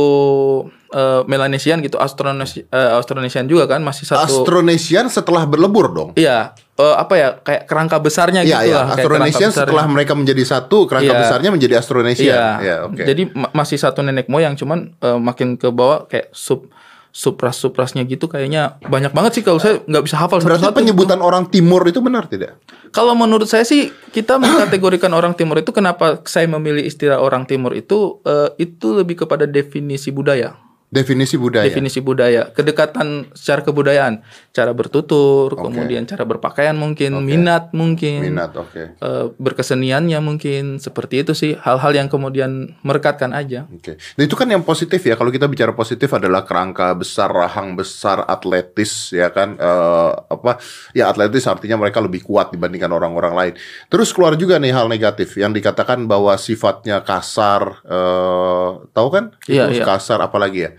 eh, 0.87 1.21
Melanesian 1.25 1.81
gitu, 1.81 1.97
Austronesian, 1.97 2.69
Austronesian 2.69 3.45
juga 3.45 3.65
kan 3.65 3.81
masih 3.81 4.05
satu. 4.05 4.45
Astronesian 4.45 5.09
setelah 5.09 5.43
berlebur 5.43 5.89
dong. 5.89 6.09
Iya, 6.13 6.53
eh, 6.75 6.95
apa 6.95 7.13
ya 7.15 7.27
kayak 7.35 7.65
kerangka 7.65 7.97
besarnya 7.97 8.45
Iya, 8.45 8.61
gitu 8.61 8.69
iya. 8.69 8.77
lah. 8.77 8.85
besarnya. 8.93 9.49
setelah 9.49 9.85
mereka 9.85 10.13
menjadi 10.13 10.43
satu, 10.45 10.85
kerangka 10.85 11.09
Iya. 11.09 11.19
besarnya 11.19 11.49
menjadi 11.49 11.73
Astronesian. 11.75 12.29
Iya. 12.29 12.49
Ya, 12.61 12.75
oke. 12.85 13.01
Jadi 13.01 13.33
ma- 13.33 13.49
masih 13.55 13.75
satu 13.75 13.99
nenek 13.99 14.29
moyang, 14.29 14.53
cuman 14.53 14.93
eh, 14.93 15.17
makin 15.17 15.57
ke 15.57 15.65
bawah 15.67 16.05
kayak 16.05 16.29
sub 16.29 16.69
supras 17.13 17.61
suprasnya 17.61 18.01
gitu 18.09 18.25
kayaknya 18.25 18.81
banyak 18.89 19.13
banget 19.13 19.37
sih 19.37 19.43
kalau 19.45 19.61
saya 19.61 19.85
nggak 19.85 20.03
bisa 20.09 20.17
hafal 20.17 20.41
Berarti 20.41 20.65
satu-satu. 20.65 20.79
penyebutan 20.81 21.21
orang 21.21 21.45
timur 21.45 21.85
itu 21.85 22.01
benar 22.01 22.25
tidak? 22.25 22.57
Kalau 22.89 23.13
menurut 23.13 23.45
saya 23.45 23.61
sih 23.61 23.93
kita 24.09 24.41
mengkategorikan 24.41 25.13
orang 25.21 25.37
timur 25.37 25.61
itu 25.61 25.69
kenapa 25.69 26.25
saya 26.25 26.49
memilih 26.49 26.81
istilah 26.81 27.21
orang 27.21 27.45
timur 27.45 27.77
itu 27.77 28.17
eh, 28.25 28.49
itu 28.57 28.97
lebih 28.97 29.23
kepada 29.29 29.45
definisi 29.45 30.09
budaya. 30.09 30.57
Definisi 30.93 31.41
budaya. 31.41 31.65
Definisi 31.65 32.05
budaya, 32.05 32.53
kedekatan 32.53 33.33
secara 33.33 33.65
kebudayaan, 33.65 34.21
cara 34.53 34.77
bertutur, 34.77 35.57
kemudian 35.57 36.05
cara 36.05 36.21
berpakaian 36.21 36.77
mungkin, 36.77 37.17
minat 37.25 37.73
mungkin, 37.73 38.29
Minat, 38.29 38.53
oke. 38.53 38.93
eh, 39.01 39.25
berkeseniannya 39.33 40.21
mungkin, 40.21 40.77
seperti 40.77 41.25
itu 41.25 41.33
sih 41.33 41.57
hal-hal 41.57 41.97
yang 41.97 42.13
kemudian 42.13 42.77
merekatkan 42.85 43.33
aja. 43.33 43.65
Oke. 43.73 43.97
Nah, 43.97 44.21
itu 44.21 44.37
kan 44.37 44.45
yang 44.45 44.61
positif 44.61 45.01
ya. 45.01 45.17
Kalau 45.17 45.33
kita 45.33 45.49
bicara 45.49 45.73
positif 45.73 46.13
adalah 46.13 46.45
kerangka 46.45 46.93
besar, 46.93 47.33
rahang 47.33 47.73
besar, 47.73 48.29
atletis 48.29 49.09
ya 49.17 49.33
kan. 49.33 49.57
Eh, 49.57 50.11
apa? 50.29 50.61
Ya 50.93 51.09
atletis 51.09 51.49
artinya 51.49 51.81
mereka 51.81 52.05
lebih 52.05 52.21
kuat 52.21 52.53
dibandingkan 52.53 52.93
orang-orang 52.93 53.33
lain. 53.33 53.53
Terus 53.89 54.13
keluar 54.13 54.37
juga 54.37 54.61
nih 54.61 54.69
hal 54.69 54.85
negatif 54.85 55.41
yang 55.41 55.57
dikatakan 55.57 56.05
bahwa 56.05 56.37
sifatnya 56.37 57.01
kasar. 57.01 57.81
Eh, 57.81 58.69
tahu 58.93 59.07
kan? 59.09 59.33
Iya, 59.49 59.73
Itu 59.73 59.81
iya. 59.81 59.85
kasar 59.89 60.21
apalagi 60.21 60.69
ya? 60.69 60.71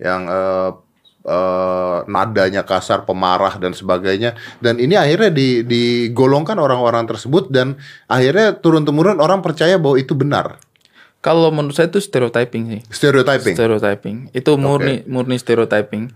Yang 0.00 0.22
eh, 0.32 0.70
eh, 1.28 1.98
nadanya 2.08 2.64
kasar, 2.64 3.04
pemarah 3.04 3.60
dan 3.60 3.76
sebagainya. 3.76 4.34
Dan 4.58 4.80
ini 4.80 4.96
akhirnya 4.96 5.28
di- 5.28 5.62
digolongkan 5.62 6.56
orang-orang 6.56 7.04
tersebut 7.04 7.52
dan 7.52 7.76
akhirnya 8.08 8.56
turun 8.56 8.88
temurun 8.88 9.20
orang 9.20 9.44
percaya 9.44 9.76
bahwa 9.76 10.00
itu 10.00 10.16
benar. 10.16 10.56
Kalau 11.20 11.52
menurut 11.52 11.76
saya 11.76 11.92
itu 11.92 12.00
stereotyping 12.00 12.64
sih. 12.72 12.80
Stereotyping. 12.88 13.52
Stereotyping. 13.52 14.16
Itu 14.32 14.56
murni 14.56 15.04
murni 15.04 15.36
stereotyping. 15.36 16.08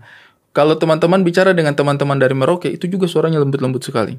Kalau 0.49 0.79
teman-teman 0.81 1.21
bicara 1.21 1.53
dengan 1.53 1.77
teman-teman 1.77 2.17
dari 2.17 2.33
Merauke 2.33 2.71
itu 2.73 2.89
juga 2.89 3.05
suaranya 3.05 3.37
lembut-lembut 3.37 3.85
sekali. 3.85 4.17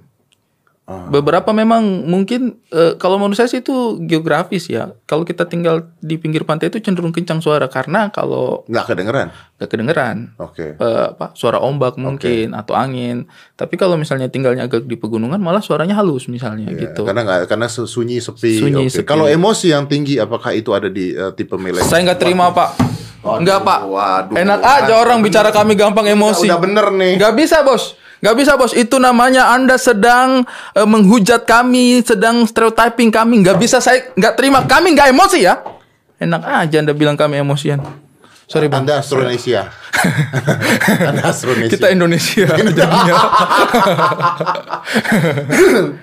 Beberapa 0.86 1.50
memang 1.50 2.06
mungkin 2.06 2.62
eh, 2.70 2.94
kalau 2.94 3.18
menurut 3.18 3.34
saya 3.34 3.50
sih 3.50 3.58
itu 3.58 3.98
geografis 4.00 4.70
ya. 4.70 4.94
Kalau 5.02 5.26
kita 5.26 5.42
tinggal 5.42 5.90
di 5.98 6.14
pinggir 6.14 6.46
pantai 6.46 6.70
itu 6.70 6.78
cenderung 6.78 7.10
kencang 7.10 7.42
suara 7.42 7.66
karena 7.66 8.06
kalau 8.08 8.62
Nggak 8.70 8.86
kedengeran. 8.86 9.28
gak 9.56 9.66
kedengeran 9.66 10.16
Oke. 10.38 10.78
eh, 10.78 11.06
apa 11.10 11.34
suara 11.34 11.58
ombak 11.58 11.98
mungkin 11.98 12.54
atau 12.54 12.78
angin. 12.78 13.26
Tapi 13.52 13.74
kalau 13.74 13.98
misalnya 13.98 14.30
tinggalnya 14.30 14.70
agak 14.70 14.86
di 14.86 14.94
pegunungan 14.94 15.42
malah 15.42 15.58
suaranya 15.58 15.98
halus 15.98 16.30
misalnya 16.30 16.70
gitu. 16.70 17.02
Karena 17.02 17.26
nggak 17.26 17.50
karena 17.50 17.66
su- 17.66 17.90
sunyi 17.90 18.22
sepi. 18.22 18.62
Sunyi, 18.62 18.86
Oke. 18.86 18.94
sepi. 18.94 19.08
Kalau 19.08 19.26
emosi 19.26 19.74
yang 19.74 19.90
tinggi, 19.90 20.22
apakah 20.22 20.54
itu 20.54 20.70
ada 20.70 20.86
di 20.86 21.10
eh, 21.10 21.34
tipe 21.34 21.58
milenial? 21.58 21.82
Saya 21.82 22.06
nggak 22.06 22.20
terima 22.22 22.54
pak. 22.54 22.78
Enggak 23.26 23.66
pak. 23.66 23.80
waduh. 23.82 24.38
Enak 24.38 24.62
aja 24.62 25.02
orang 25.02 25.18
bicara 25.18 25.50
kami 25.50 25.74
gampang 25.74 26.06
emosi. 26.06 26.46
Udah 26.46 26.62
bener 26.62 26.94
nih. 26.94 27.18
Nggak 27.18 27.34
bisa 27.34 27.66
bos. 27.66 27.98
Nggak 28.20 28.36
bisa 28.36 28.56
bos. 28.56 28.72
Itu 28.72 28.96
namanya 28.96 29.52
anda 29.52 29.76
sedang 29.76 30.44
eh, 30.72 30.88
menghujat 30.88 31.44
kami, 31.44 32.00
sedang 32.00 32.48
stereotyping 32.48 33.12
kami. 33.12 33.44
Nggak 33.44 33.58
bisa 33.60 33.80
saya 33.80 34.12
nggak 34.16 34.34
terima. 34.36 34.64
Kami 34.64 34.96
nggak 34.96 35.12
emosi 35.12 35.38
ya. 35.44 35.60
Enak 36.16 36.42
aja 36.44 36.76
anda 36.80 36.96
bilang 36.96 37.16
kami 37.16 37.40
emosian. 37.40 37.80
Sorry 38.46 38.70
bang. 38.70 38.86
Anda 38.86 39.02
Astronesia. 39.02 39.66
Anda 41.10 41.34
Astronesia. 41.34 41.74
Kita 41.74 41.90
Indonesia. 41.90 42.46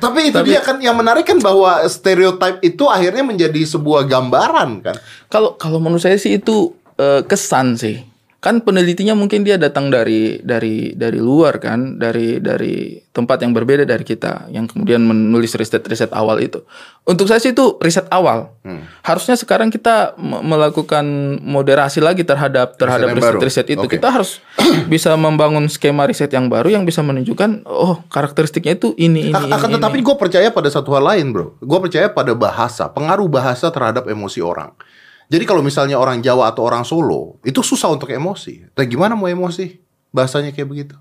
Tapi 0.04 0.20
itu 0.28 0.40
dia 0.44 0.60
kan 0.60 0.76
yang 0.84 1.00
menarik 1.00 1.24
kan 1.24 1.40
bahwa 1.40 1.80
stereotip 1.88 2.60
itu 2.60 2.84
akhirnya 2.92 3.24
menjadi 3.24 3.64
sebuah 3.64 4.12
gambaran 4.12 4.84
kan. 4.84 4.96
Kalau 5.32 5.56
kalau 5.56 5.80
menurut 5.80 6.04
saya 6.04 6.20
sih 6.20 6.36
itu 6.36 6.76
eh, 7.00 7.24
kesan 7.24 7.80
sih. 7.80 8.04
Kan 8.44 8.60
penelitinya 8.60 9.16
mungkin 9.16 9.42
dia 9.42 9.56
datang 9.56 9.88
dari 9.88 10.36
dari 10.38 10.92
dari 10.92 11.16
luar 11.16 11.58
kan, 11.58 11.96
dari 11.96 12.38
dari 12.38 12.76
tempat 13.08 13.40
yang 13.40 13.56
berbeda 13.56 13.84
dari 13.84 14.04
kita, 14.04 14.52
yang 14.52 14.68
kemudian 14.68 15.00
menulis 15.00 15.56
riset-riset 15.56 16.12
awal 16.12 16.38
itu. 16.38 16.60
Untuk 17.02 17.26
saya 17.26 17.40
sih 17.40 17.50
itu 17.50 17.80
riset 17.80 18.04
awal. 18.10 18.52
Harusnya 19.00 19.34
sekarang 19.34 19.70
kita 19.70 20.18
me- 20.18 20.44
melakukan 20.44 21.08
moderasi 21.40 22.00
lagi 22.00 22.22
terhadap 22.22 22.76
terhadap 22.76 23.08
yang 23.08 23.16
baru. 23.16 23.40
riset-riset 23.40 23.68
itu. 23.70 23.80
Oke. 23.82 23.96
Kita 23.96 24.12
harus 24.12 24.44
bisa 24.92 25.16
membangun 25.16 25.64
skema 25.66 26.04
riset 26.04 26.28
yang 26.30 26.46
baru 26.46 26.68
yang 26.70 26.84
bisa 26.84 27.00
menunjukkan 27.00 27.64
oh 27.64 28.04
karakteristiknya 28.08 28.76
itu 28.76 28.92
ini 28.98 29.30
ini. 29.30 29.32
Ak- 29.32 29.56
Akan 29.56 29.70
ini, 29.70 29.80
tetapi 29.80 29.98
gue 30.00 30.16
percaya 30.18 30.48
pada 30.50 30.68
satu 30.68 30.92
hal 30.92 31.04
lain 31.06 31.32
bro. 31.32 31.56
Gue 31.58 31.80
percaya 31.80 32.10
pada 32.10 32.34
bahasa, 32.34 32.88
pengaruh 32.88 33.26
bahasa 33.26 33.70
terhadap 33.70 34.04
emosi 34.04 34.44
orang. 34.44 34.76
Jadi 35.34 35.50
kalau 35.50 35.66
misalnya 35.66 35.98
orang 35.98 36.22
Jawa 36.22 36.54
atau 36.54 36.62
orang 36.62 36.86
Solo 36.86 37.42
itu 37.42 37.66
susah 37.66 37.90
untuk 37.90 38.14
emosi. 38.14 38.70
Tapi 38.78 38.86
gimana 38.86 39.18
mau 39.18 39.26
emosi? 39.26 39.82
Bahasanya 40.14 40.54
kayak 40.54 40.70
begitu. 40.70 40.96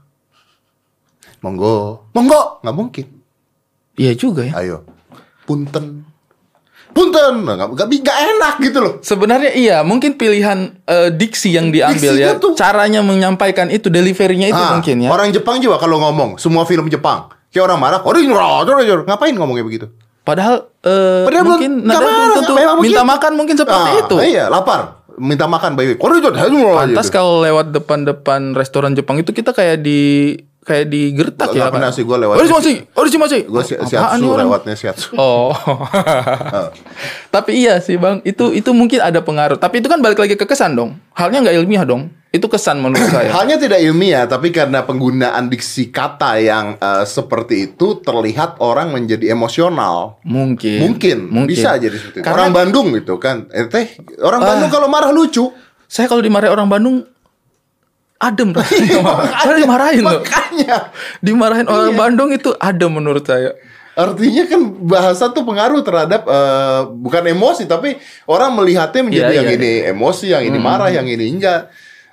Monggo, 1.44 2.08
monggo, 2.16 2.64
nggak 2.64 2.76
mungkin. 2.76 3.06
Iya 4.00 4.16
juga 4.16 4.48
ya. 4.48 4.56
Ayo, 4.56 4.88
punten, 5.44 6.06
punten, 6.96 7.34
nggak 7.44 7.76
nggak 7.76 7.86
nggak 7.92 8.18
enak 8.32 8.54
gitu 8.64 8.78
loh. 8.80 8.94
Sebenarnya 9.04 9.52
iya, 9.52 9.84
mungkin 9.84 10.16
pilihan 10.16 10.80
eh, 10.88 11.12
diksi 11.12 11.52
yang 11.52 11.68
diambil 11.68 12.16
Diksinya 12.16 12.32
ya, 12.32 12.40
tuh- 12.40 12.56
caranya 12.56 13.04
menyampaikan 13.04 13.68
itu, 13.68 13.92
deliverynya 13.92 14.48
itu 14.48 14.62
Ah, 14.62 14.80
mungkin 14.80 15.04
ya. 15.04 15.12
Orang 15.12 15.28
Jepang 15.28 15.60
juga 15.60 15.76
kalau 15.76 16.00
ngomong 16.00 16.40
semua 16.40 16.64
film 16.64 16.88
Jepang, 16.88 17.28
kayak 17.52 17.68
orang 17.68 17.78
marah, 17.84 18.00
orang 18.00 18.24
ngapain 19.04 19.34
ngomongnya 19.36 19.66
begitu? 19.68 19.92
Padahal, 20.22 20.70
eh, 20.80 21.26
Padahal 21.26 21.44
belum- 21.44 21.52
mungkin 21.58 21.72
nada 21.82 21.98
marah, 22.00 22.34
tentu 22.36 22.52
minta 22.54 22.78
begitu. 22.78 23.02
makan 23.04 23.32
mungkin 23.34 23.56
seperti 23.56 23.90
Ah, 23.90 24.00
itu. 24.00 24.16
Iya, 24.22 24.44
lapar, 24.46 24.80
minta 25.16 25.46
makan 25.46 25.70
baik. 25.74 25.98
Pantas 25.98 27.10
kalau 27.10 27.42
lewat 27.42 27.74
depan-depan 27.74 28.54
restoran 28.54 28.94
Jepang 28.94 29.18
itu 29.18 29.30
kita 29.30 29.50
kayak 29.50 29.82
di 29.82 30.00
kayak 30.62 30.86
digertak 30.86 31.50
Nggak 31.50 31.58
ya. 31.58 31.74
pernah 31.74 31.90
kan? 31.90 31.96
sih, 31.98 32.06
gua 32.06 32.22
lewat- 32.22 32.38
Orishimasu, 32.38 32.70
orishimasu. 32.94 33.34
Gue 33.50 33.62
si 33.66 33.74
orang? 33.74 34.46
lewatnya 34.46 34.74
shiatsu. 34.78 35.10
Oh. 35.18 35.50
Tapi 37.34 37.50
iya 37.56 37.82
sih 37.82 37.96
bang, 37.96 38.22
itu 38.22 38.52
itu 38.52 38.70
mungkin 38.70 39.02
ada 39.02 39.18
pengaruh. 39.18 39.58
Tapi 39.58 39.82
itu 39.82 39.90
kan 39.90 39.98
balik 39.98 40.18
lagi 40.18 40.38
ke 40.38 40.46
kesan 40.46 40.78
dong. 40.78 41.02
Halnya 41.12 41.42
nggak 41.42 41.56
ilmiah 41.56 41.82
dong. 41.82 42.14
Itu 42.32 42.48
kesan 42.48 42.80
menurut 42.80 43.12
saya. 43.12 43.28
Halnya 43.36 43.60
tidak 43.60 43.76
ilmiah, 43.78 44.24
tapi 44.24 44.48
karena 44.48 44.80
penggunaan 44.82 45.52
diksi 45.52 45.92
kata 45.92 46.40
yang 46.40 46.80
eh, 46.80 47.04
seperti 47.04 47.70
itu 47.70 48.00
terlihat 48.00 48.56
orang 48.58 48.88
menjadi 48.88 49.30
emosional. 49.30 50.16
Mungkin. 50.24 50.80
Mungkin, 50.80 51.18
bisa 51.44 51.76
jadi 51.76 51.92
seperti 51.92 52.18
itu. 52.18 52.24
Karena- 52.24 52.48
Orang 52.48 52.56
Bandung 52.56 52.88
gitu 52.96 53.20
kan. 53.20 53.52
Eh 53.52 53.68
teh, 53.68 54.00
orang 54.18 54.40
Bandung 54.40 54.72
kalau 54.72 54.88
marah 54.88 55.12
lucu. 55.12 55.52
Saya 55.84 56.08
kalau 56.08 56.24
dimarahin 56.24 56.56
orang 56.56 56.72
Bandung 56.72 57.04
adem 58.16 58.56
rasanya. 58.56 59.02
Karena 59.44 59.56
dimarahin 59.60 60.00
loh. 60.00 60.20
Makanya. 60.24 60.76
Dimarahin 61.20 61.66
orang 61.68 61.92
Iya. 61.92 61.98
Bandung 62.00 62.30
itu 62.32 62.50
adem 62.56 62.96
menurut 62.96 63.28
saya. 63.28 63.52
Artinya 63.92 64.48
kan 64.48 64.60
bahasa 64.88 65.28
tuh 65.28 65.44
pengaruh 65.44 65.84
terhadap 65.84 66.24
eh, 66.24 66.80
bukan 66.88 67.28
emosi 67.28 67.68
tapi 67.68 68.00
orang 68.24 68.56
melihatnya 68.56 69.04
menjadi 69.04 69.28
Iya, 69.28 69.36
yang 69.36 69.48
iya. 69.52 69.58
ini 69.60 69.72
emosi, 69.92 70.26
yang 70.32 70.44
ini 70.48 70.56
marah, 70.56 70.88
yang 70.88 71.04
ini 71.04 71.28
enggak. 71.28 71.68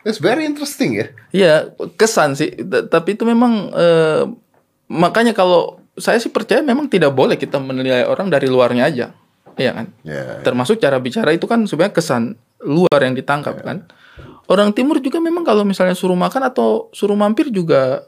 It's 0.08 0.20
very 0.24 0.48
interesting 0.48 0.96
ya. 0.96 1.08
Iya, 1.36 1.54
kesan 2.00 2.36
sih. 2.40 2.56
Tapi 2.66 3.20
itu 3.20 3.28
memang 3.28 3.74
eh, 3.76 4.24
makanya 4.88 5.36
kalau 5.36 5.84
saya 6.00 6.16
sih 6.18 6.32
percaya 6.32 6.64
memang 6.64 6.88
tidak 6.88 7.12
boleh 7.12 7.36
kita 7.36 7.60
menilai 7.60 8.08
orang 8.08 8.32
dari 8.32 8.48
luarnya 8.48 8.84
aja. 8.88 9.08
Iya 9.60 9.72
kan? 9.76 9.86
Ya. 10.08 10.40
Termasuk 10.40 10.80
cara 10.80 10.98
bicara 11.04 11.36
itu 11.36 11.44
kan 11.44 11.68
sebenarnya 11.68 11.94
kesan 12.00 12.24
luar 12.64 13.00
yang 13.04 13.16
ditangkap 13.16 13.60
kan. 13.60 13.84
Orang 14.50 14.74
timur 14.74 14.98
juga 15.04 15.20
memang 15.22 15.44
kalau 15.46 15.62
misalnya 15.68 15.94
suruh 15.94 16.18
makan 16.18 16.48
atau 16.48 16.90
suruh 16.96 17.14
mampir 17.14 17.52
juga 17.54 18.08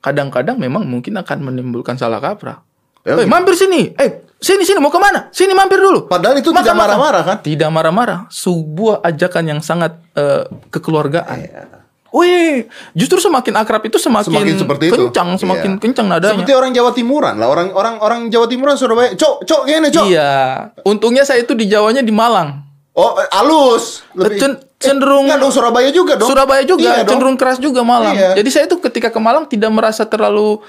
kadang-kadang 0.00 0.56
memang 0.56 0.86
mungkin 0.86 1.18
akan 1.20 1.38
menimbulkan 1.52 1.98
salah 1.98 2.22
kaprah. 2.22 2.62
Ya, 3.02 3.18
Eh, 3.18 3.26
mampir 3.26 3.58
sini. 3.58 3.92
Eh, 3.98 4.22
sini 4.42 4.62
sini 4.62 4.76
mau 4.76 4.90
ke 4.90 4.98
mana? 4.98 5.30
Sini 5.30 5.54
mampir 5.54 5.78
dulu. 5.78 6.04
Padahal 6.04 6.36
itu 6.36 6.50
Makan, 6.50 6.60
tidak 6.60 6.74
marah-marah 6.74 7.22
kan? 7.22 7.36
Tidak 7.38 7.70
marah-marah. 7.70 8.18
Sebuah 8.28 9.00
ajakan 9.00 9.44
yang 9.46 9.60
sangat 9.62 9.94
eh, 10.12 10.42
kekeluargaan. 10.68 11.38
Iya. 11.38 11.62
Wih, 12.12 12.68
justru 12.92 13.16
semakin 13.16 13.56
akrab 13.56 13.80
itu 13.82 13.96
semakin, 13.96 14.28
Semakin 14.28 14.54
seperti 14.58 14.84
itu. 14.84 15.00
kencang, 15.00 15.40
semakin 15.40 15.70
Iya. 15.70 15.80
kencang 15.80 16.06
nadanya. 16.06 16.36
Seperti 16.36 16.52
orang 16.52 16.70
Jawa 16.70 16.90
Timuran 16.92 17.34
lah, 17.40 17.48
orang 17.48 17.72
orang 17.72 17.94
orang 17.98 18.20
Jawa 18.28 18.44
Timuran 18.44 18.76
Surabaya, 18.76 19.16
cok 19.16 19.48
cok 19.48 19.62
gini 19.64 19.88
cok. 19.88 20.04
Iya. 20.04 20.32
Untungnya 20.84 21.24
saya 21.24 21.40
itu 21.40 21.56
di 21.56 21.64
Jawanya 21.64 22.04
di 22.04 22.12
Malang. 22.12 22.68
Oh, 22.92 23.16
eh, 23.16 23.24
halus. 23.32 24.04
Lebih 24.12 24.36
Cen- 24.36 24.60
cenderung- 24.76 25.24
Enggak 25.24 25.40
dong 25.40 25.48
Surabaya 25.48 25.88
juga 25.88 26.12
dong. 26.20 26.28
Surabaya 26.28 26.60
juga 26.60 26.84
Iya 26.84 27.00
dong. 27.00 27.16
cenderung 27.16 27.36
keras 27.40 27.56
juga 27.56 27.80
Malang. 27.80 28.12
Iya. 28.12 28.36
Jadi 28.36 28.48
saya 28.52 28.64
itu 28.68 28.76
ketika 28.76 29.08
ke 29.08 29.16
Malang 29.16 29.48
tidak 29.48 29.72
merasa 29.72 30.04
terlalu 30.04 30.60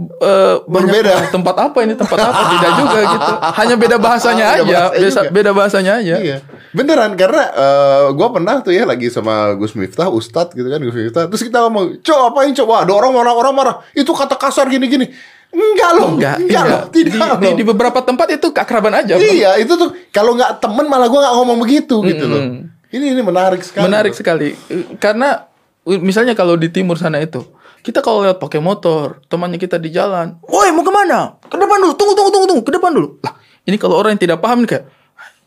eh, 0.00 0.54
banyak 0.64 0.88
Berbeda. 0.88 1.12
"Ah, 1.12 1.28
tempat 1.28 1.56
apa 1.58 1.78
ini 1.84 1.94
tempat 1.94 2.18
apa 2.18 2.42
tidak 2.56 2.72
juga 2.80 2.98
gitu. 3.04 3.32
Hanya 3.60 3.74
beda 3.76 3.96
bahasanya 4.00 4.44
Beda 4.44 4.54
aja, 4.56 4.62
bahasa 4.64 4.92
beda, 4.96 5.08
juga. 5.08 5.30
beda 5.30 5.50
bahasanya 5.52 5.92
aja. 6.00 6.14
Iya. 6.18 6.36
Beneran 6.72 7.12
karena 7.14 7.42
eh, 7.52 8.04
gua 8.16 8.28
pernah 8.32 8.54
tuh 8.64 8.72
ya 8.72 8.88
lagi 8.88 9.12
sama 9.12 9.52
Gus 9.60 9.76
Miftah, 9.76 10.08
Ustadz 10.08 10.56
gitu 10.56 10.66
kan 10.66 10.80
Gus 10.80 10.96
Miftah. 10.96 11.28
Terus 11.28 11.42
kita 11.44 11.58
ngomong, 11.68 12.00
"Cok, 12.00 12.20
apain, 12.32 12.50
Cok? 12.56 12.66
Wah, 12.66 12.80
ada 12.88 12.92
orang 12.96 13.12
orang 13.12 13.34
orang 13.36 13.54
marah. 13.54 13.76
Itu 13.92 14.16
kata 14.16 14.40
kasar 14.40 14.66
gini-gini." 14.72 15.12
Enggak 15.52 15.90
loh. 16.00 16.16
Enggak, 16.16 16.36
enggak 16.40 16.64
iya. 16.64 16.72
loh. 16.72 16.82
Tidak 16.88 17.12
di, 17.12 17.20
loh. 17.20 17.36
di, 17.36 17.48
di 17.60 17.64
beberapa 17.68 18.00
tempat 18.00 18.24
itu 18.32 18.48
keakraban 18.56 19.04
aja. 19.04 19.20
Iya, 19.20 19.60
itu 19.60 19.76
tuh 19.76 19.92
kalau 20.08 20.32
nggak 20.32 20.64
temen 20.64 20.88
malah 20.88 21.12
gua 21.12 21.28
nggak 21.28 21.34
ngomong 21.36 21.58
begitu 21.60 22.00
gitu 22.08 22.24
loh. 22.24 22.42
Ini 22.88 23.16
ini 23.16 23.20
menarik 23.20 23.60
sekali. 23.60 23.84
Menarik 23.84 24.12
sekali. 24.16 24.56
Karena 24.96 25.44
uh, 25.84 26.00
misalnya 26.00 26.32
kalau 26.32 26.56
di 26.56 26.72
timur 26.72 26.96
sana 26.96 27.20
itu, 27.20 27.44
kita 27.82 27.98
kalau 27.98 28.22
lewat 28.22 28.38
pakai 28.38 28.62
motor, 28.62 29.18
temannya 29.26 29.58
kita 29.58 29.76
di 29.76 29.90
jalan, 29.90 30.38
"Woi, 30.46 30.70
mau 30.70 30.86
ke 30.86 30.92
mana? 30.94 31.34
Ke 31.42 31.58
depan 31.58 31.78
dulu. 31.82 31.92
Tunggu, 31.98 32.14
tunggu, 32.14 32.30
tunggu, 32.30 32.46
tunggu. 32.46 32.62
Ke 32.62 32.72
depan 32.78 32.90
dulu." 32.94 33.08
Lah, 33.20 33.34
ini 33.66 33.76
kalau 33.76 33.98
orang 33.98 34.14
yang 34.14 34.22
tidak 34.22 34.38
paham 34.38 34.62
nih 34.62 34.70
kayak, 34.78 34.84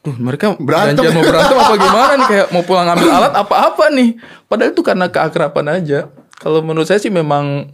"Duh, 0.04 0.16
mereka 0.20 0.46
Berantem. 0.60 1.00
janjian 1.02 1.16
mau 1.16 1.24
berantem 1.24 1.58
apa 1.58 1.74
gimana 1.80 2.12
nih 2.20 2.28
kayak 2.28 2.48
mau 2.52 2.64
pulang 2.68 2.88
ambil 2.92 3.10
alat 3.18 3.34
apa-apa 3.34 3.86
nih." 3.90 4.10
Padahal 4.46 4.70
itu 4.76 4.82
karena 4.84 5.06
keakraban 5.08 5.68
aja. 5.72 6.12
Kalau 6.36 6.60
menurut 6.60 6.86
saya 6.86 7.00
sih 7.00 7.10
memang 7.10 7.72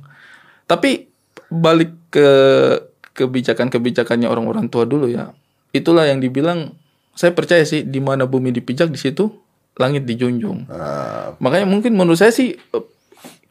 tapi 0.69 1.09
balik 1.49 1.91
ke 2.13 2.29
kebijakan-kebijakannya 3.17 4.27
orang-orang 4.29 4.71
tua 4.71 4.87
dulu 4.87 5.09
ya. 5.09 5.35
Itulah 5.71 6.07
yang 6.07 6.19
dibilang 6.19 6.75
saya 7.11 7.35
percaya 7.35 7.63
sih 7.67 7.83
di 7.83 7.99
mana 7.99 8.23
bumi 8.23 8.55
dipijak 8.55 8.87
di 8.87 8.99
situ 8.99 9.27
langit 9.75 10.03
dijunjung. 10.07 10.67
Ah, 10.67 11.35
Makanya 11.39 11.67
mungkin 11.67 11.95
menurut 11.95 12.19
saya 12.19 12.31
sih 12.31 12.55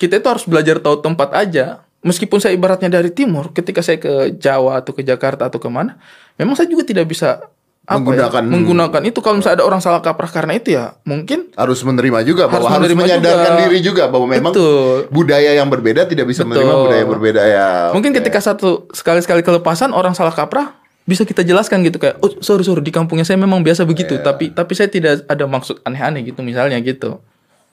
kita 0.00 0.16
itu 0.16 0.26
harus 0.26 0.48
belajar 0.48 0.80
tahu 0.80 0.96
tempat 0.98 1.36
aja. 1.36 1.84
Meskipun 2.00 2.40
saya 2.40 2.56
ibaratnya 2.56 2.88
dari 2.88 3.12
timur, 3.12 3.52
ketika 3.52 3.84
saya 3.84 4.00
ke 4.00 4.32
Jawa 4.34 4.80
atau 4.80 4.96
ke 4.96 5.04
Jakarta 5.04 5.52
atau 5.52 5.60
ke 5.60 5.68
mana, 5.68 6.00
memang 6.34 6.56
saya 6.56 6.64
juga 6.64 6.80
tidak 6.80 7.04
bisa 7.04 7.44
apa 7.82 8.00
Menggunakan- 8.00 8.40
ya, 8.40 8.48
menggunakan 8.48 9.02
itu. 9.04 9.18
Kalau 9.20 9.36
misalnya 9.36 9.60
ada 9.60 9.66
orang 9.66 9.82
salah 9.82 10.00
kaprah 10.00 10.30
karena 10.30 10.56
itu 10.56 10.72
ya, 10.72 10.96
mungkin 11.02 11.52
harus 11.52 11.76
menerima 11.82 12.24
juga 12.24 12.48
bahwa 12.48 12.64
harus, 12.64 12.66
Harus 12.72 12.76
menerima 12.88 13.02
menyadarkan 13.04 13.50
juga. 13.52 13.60
diri 13.60 13.78
juga 13.82 14.02
bahwa 14.06 14.26
memang 14.26 14.52
Betul. 14.54 14.96
budaya 15.10 15.50
yang 15.52 15.68
berbeda 15.68 16.06
tidak 16.06 16.24
bisa 16.24 16.40
menerima 16.42 16.64
Betul. 16.66 16.82
budaya 16.82 16.98
yang 16.98 17.12
berbeda 17.12 17.42
ya. 17.44 17.68
mungkin 17.92 18.10
oke. 18.10 18.18
ketika 18.18 18.40
satu 18.40 18.68
sekali-sekali 18.90 19.42
kelepasan 19.42 19.90
orang 19.90 20.14
salah 20.14 20.32
kaprah 20.32 20.80
bisa 21.02 21.26
kita 21.26 21.42
jelaskan 21.42 21.82
gitu 21.82 21.98
kayak, 21.98 22.16
oh 22.18 22.32
sorry 22.38 22.62
sorry 22.62 22.80
di 22.80 22.88
kampungnya 22.88 23.26
saya 23.26 23.36
memang 23.36 23.60
biasa 23.60 23.82
begitu, 23.82 24.14
Iya. 24.14 24.22
tapi 24.22 24.54
tapi 24.54 24.72
saya 24.72 24.86
tidak 24.86 25.26
ada 25.26 25.44
maksud 25.44 25.82
aneh-aneh 25.82 26.22
gitu 26.22 26.40
misalnya 26.40 26.78
gitu. 26.78 27.18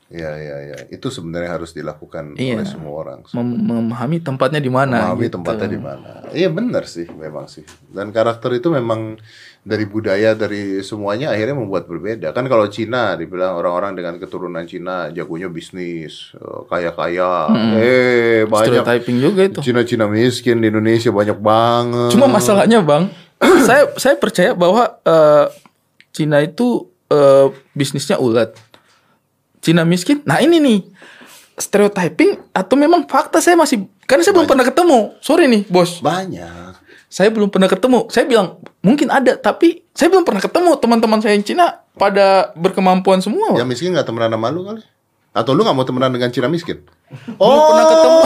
Iya, 0.08 0.32
iya, 0.40 0.58
iya. 0.64 0.78
Itu 0.88 1.12
sebenarnya 1.12 1.52
harus 1.52 1.76
dilakukan 1.76 2.40
Iya. 2.40 2.64
oleh 2.64 2.68
semua 2.68 2.94
orang. 2.96 3.20
Mem- 3.36 3.60
memahami 3.60 4.24
tempatnya 4.24 4.64
di 4.64 4.72
mana. 4.72 5.04
Memahami 5.04 5.28
gitu. 5.28 5.36
tempatnya 5.36 5.68
di 5.68 5.80
mana. 5.80 6.10
Iya 6.32 6.48
benar 6.48 6.88
sih, 6.88 7.12
memang 7.12 7.52
sih. 7.52 7.68
Dan 7.92 8.16
karakter 8.16 8.56
itu 8.56 8.72
memang 8.72 9.20
dari 9.62 9.84
budaya 9.84 10.32
dari 10.32 10.80
semuanya 10.80 11.36
akhirnya 11.36 11.60
membuat 11.60 11.92
berbeda. 11.92 12.32
Kan 12.32 12.48
kalau 12.48 12.72
Cina 12.72 13.20
dibilang 13.20 13.60
orang-orang 13.60 14.00
dengan 14.00 14.16
keturunan 14.16 14.64
Cina 14.64 15.12
jagonya 15.12 15.52
bisnis, 15.52 16.32
eh, 16.34 16.62
kaya-kaya. 16.66 17.52
Eh, 17.76 18.42
banyak 18.48 18.80
Stereotyping 18.80 19.18
juga 19.20 19.42
itu. 19.44 19.60
Cina-Cina 19.60 20.08
miskin 20.08 20.64
di 20.64 20.72
Indonesia 20.72 21.12
banyak 21.12 21.36
banget. 21.36 22.16
Cuma 22.16 22.32
masalahnya 22.32 22.80
bang, 22.80 23.12
saya 23.68 23.92
saya 24.00 24.16
percaya 24.16 24.56
bahwa 24.56 24.88
eh, 25.04 25.46
Cina 26.16 26.40
itu 26.40 26.88
eh, 27.08 27.48
bisnisnya 27.72 28.16
ulet. 28.18 28.56
Cina 29.68 29.84
miskin. 29.84 30.24
Nah 30.24 30.40
ini 30.40 30.64
nih 30.64 30.80
stereotyping 31.60 32.56
atau 32.56 32.80
memang 32.80 33.04
fakta 33.04 33.44
saya 33.44 33.60
masih 33.60 33.92
karena 34.08 34.24
saya 34.24 34.32
belum 34.40 34.48
pernah 34.48 34.64
ketemu. 34.64 35.00
Sorry 35.20 35.52
nih 35.52 35.68
bos, 35.68 36.00
banyak. 36.00 36.80
saya 37.12 37.28
belum 37.28 37.52
pernah 37.52 37.68
ketemu. 37.68 38.08
Saya 38.08 38.24
bilang 38.24 38.64
mungkin 38.80 39.12
ada, 39.12 39.36
tapi 39.36 39.84
saya 39.92 40.08
belum 40.08 40.24
pernah 40.24 40.40
ketemu 40.40 40.72
teman-teman 40.80 41.20
saya 41.20 41.36
yang 41.36 41.44
Cina 41.44 41.84
pada 42.00 42.56
berkemampuan 42.56 43.20
semua. 43.20 43.60
Yang 43.60 43.68
miskin 43.68 43.92
nggak 43.92 44.08
temenan 44.08 44.32
sama 44.40 44.48
lu 44.56 44.64
kali? 44.64 44.84
Atau 45.38 45.54
lu 45.54 45.62
nggak 45.62 45.78
mau 45.78 45.86
temenan 45.86 46.10
dengan 46.10 46.34
Cina 46.34 46.50
miskin? 46.50 46.82
Belum 47.38 47.62
pernah 47.70 47.86
ketemu. 47.86 48.22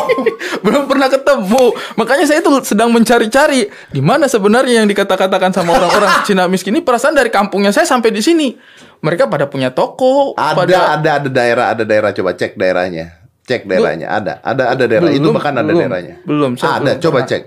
belum 0.64 0.84
pernah 0.90 1.08
ketemu. 1.08 1.64
Makanya 1.96 2.24
saya 2.28 2.38
itu 2.42 2.50
sedang 2.66 2.90
mencari-cari 2.92 3.68
di 3.90 4.00
mana 4.02 4.26
sebenarnya 4.26 4.82
yang 4.82 4.88
dikata-katakan 4.90 5.54
sama 5.54 5.76
orang-orang 5.76 6.10
Cina 6.26 6.44
miskin 6.50 6.76
ini 6.76 6.82
perasaan 6.84 7.16
dari 7.16 7.28
kampungnya 7.32 7.70
saya 7.72 7.86
sampai 7.88 8.10
di 8.12 8.20
sini. 8.20 8.56
Mereka 9.00 9.32
pada 9.32 9.48
punya 9.48 9.72
toko, 9.72 10.36
Ada, 10.36 10.56
pada 10.56 10.76
ada, 11.00 11.10
ada 11.24 11.28
daerah, 11.32 11.66
ada 11.72 11.82
daerah. 11.88 12.12
Coba 12.12 12.36
cek 12.36 12.60
daerahnya. 12.60 13.16
Cek 13.48 13.64
daerahnya. 13.64 14.12
Ada, 14.12 14.44
ada, 14.44 14.62
ada 14.76 14.84
daerah. 14.84 15.08
itu 15.08 15.24
Belum, 15.24 15.36
bahkan 15.40 15.54
ada 15.56 15.64
belum, 15.72 15.80
daerahnya. 15.88 16.14
belum, 16.28 16.50
saya 16.60 16.76
ada, 16.76 16.92
belum 16.96 17.00
coba 17.00 17.18
pernah. 17.24 17.30
cek. 17.32 17.42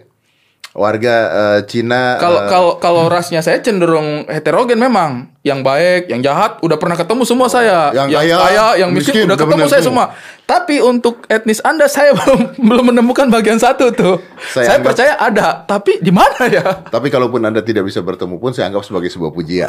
Warga 0.73 1.15
eh, 1.29 1.59
Cina. 1.69 2.17
kalau 2.17 2.39
eh, 2.41 2.49
kalau 2.49 2.71
kalau 2.81 3.03
rasnya 3.05 3.45
saya 3.45 3.61
cenderung 3.61 4.25
heterogen 4.25 4.81
memang. 4.81 5.29
Yang 5.43 5.59
baik, 5.59 6.01
yang 6.07 6.23
jahat 6.23 6.63
udah 6.63 6.79
pernah 6.79 6.95
ketemu 6.95 7.27
semua 7.27 7.51
saya. 7.51 7.91
Yang 7.91 8.15
kaya, 8.15 8.79
yang 8.79 8.89
miskin, 8.95 9.11
miskin, 9.11 9.23
udah 9.27 9.37
ketemu 9.37 9.67
saya 9.67 9.83
semua. 9.83 10.15
semua. 10.15 10.41
Tapi 10.47 10.79
untuk 10.79 11.27
etnis 11.27 11.59
Anda 11.61 11.85
saya 11.93 12.15
belum 12.15 12.57
belum 12.57 12.85
menemukan 12.95 13.27
bagian 13.27 13.59
satu 13.59 13.91
tuh. 13.93 14.17
Saya 14.39 14.49
Saya, 14.49 14.67
anggap- 14.79 14.87
percaya 14.87 15.13
ada, 15.19 15.47
tapi 15.67 15.99
di 15.99 16.09
mana 16.15 16.47
ya? 16.47 16.63
Tapi 16.87 17.11
kalaupun 17.11 17.43
anda 17.43 17.59
tidak 17.59 17.85
bisa 17.85 17.99
bertemu 17.99 18.39
pun, 18.39 18.55
saya 18.55 18.71
anggap 18.71 18.87
sebagai 18.87 19.11
sebuah 19.11 19.35
pujian. 19.35 19.67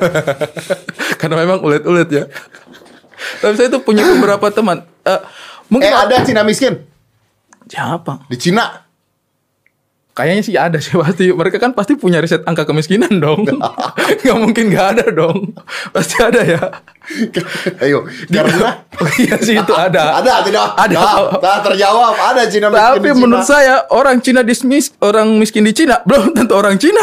Karena 1.20 1.36
memang 1.42 1.58
ulet-ulet 1.60 2.08
ya. 2.08 2.24
Tapi 3.42 3.54
saya 3.58 3.68
tuh 3.68 3.82
punya 3.82 4.06
beberapa 4.06 4.48
teman. 4.54 4.86
Eh, 5.04 5.20
mungkin 5.68 5.90
eh, 5.90 6.00
ada 6.06 6.22
Cina 6.22 6.46
miskin 6.46 6.94
siapa? 7.68 8.24
di 8.28 8.36
Cina. 8.38 8.83
Kayaknya 10.14 10.42
sih 10.46 10.54
ada 10.54 10.78
sih 10.78 10.94
pasti. 10.94 11.34
Mereka 11.34 11.58
kan 11.58 11.74
pasti 11.74 11.98
punya 11.98 12.22
riset 12.22 12.46
angka 12.46 12.62
kemiskinan 12.64 13.18
dong. 13.18 13.42
Gak 14.24 14.38
mungkin 14.38 14.70
gak 14.70 14.86
ada 14.98 15.06
dong. 15.10 15.58
Pasti 15.90 16.22
ada 16.22 16.40
ya. 16.46 16.62
Ayo, 17.78 18.08
karena 18.26 18.80
Oh 18.94 19.10
iya 19.20 19.36
sih 19.36 19.54
itu 19.54 19.74
ada. 19.74 20.22
ada 20.22 20.40
tidak? 20.40 20.72
Ada. 20.72 20.94
Nah, 20.94 21.36
tak 21.36 21.58
terjawab. 21.66 22.14
Ada 22.14 22.42
Cina 22.46 22.66
miskin 22.68 22.80
Tapi 22.80 22.96
di 22.96 23.10
Cina. 23.10 23.20
menurut 23.20 23.44
saya 23.44 23.74
orang 23.90 24.16
Cina 24.18 24.40
dismis 24.40 24.94
orang 24.98 25.28
miskin 25.34 25.62
di 25.62 25.74
Cina 25.74 26.00
belum 26.00 26.32
tentu 26.32 26.54
orang 26.54 26.78
Cina. 26.78 27.02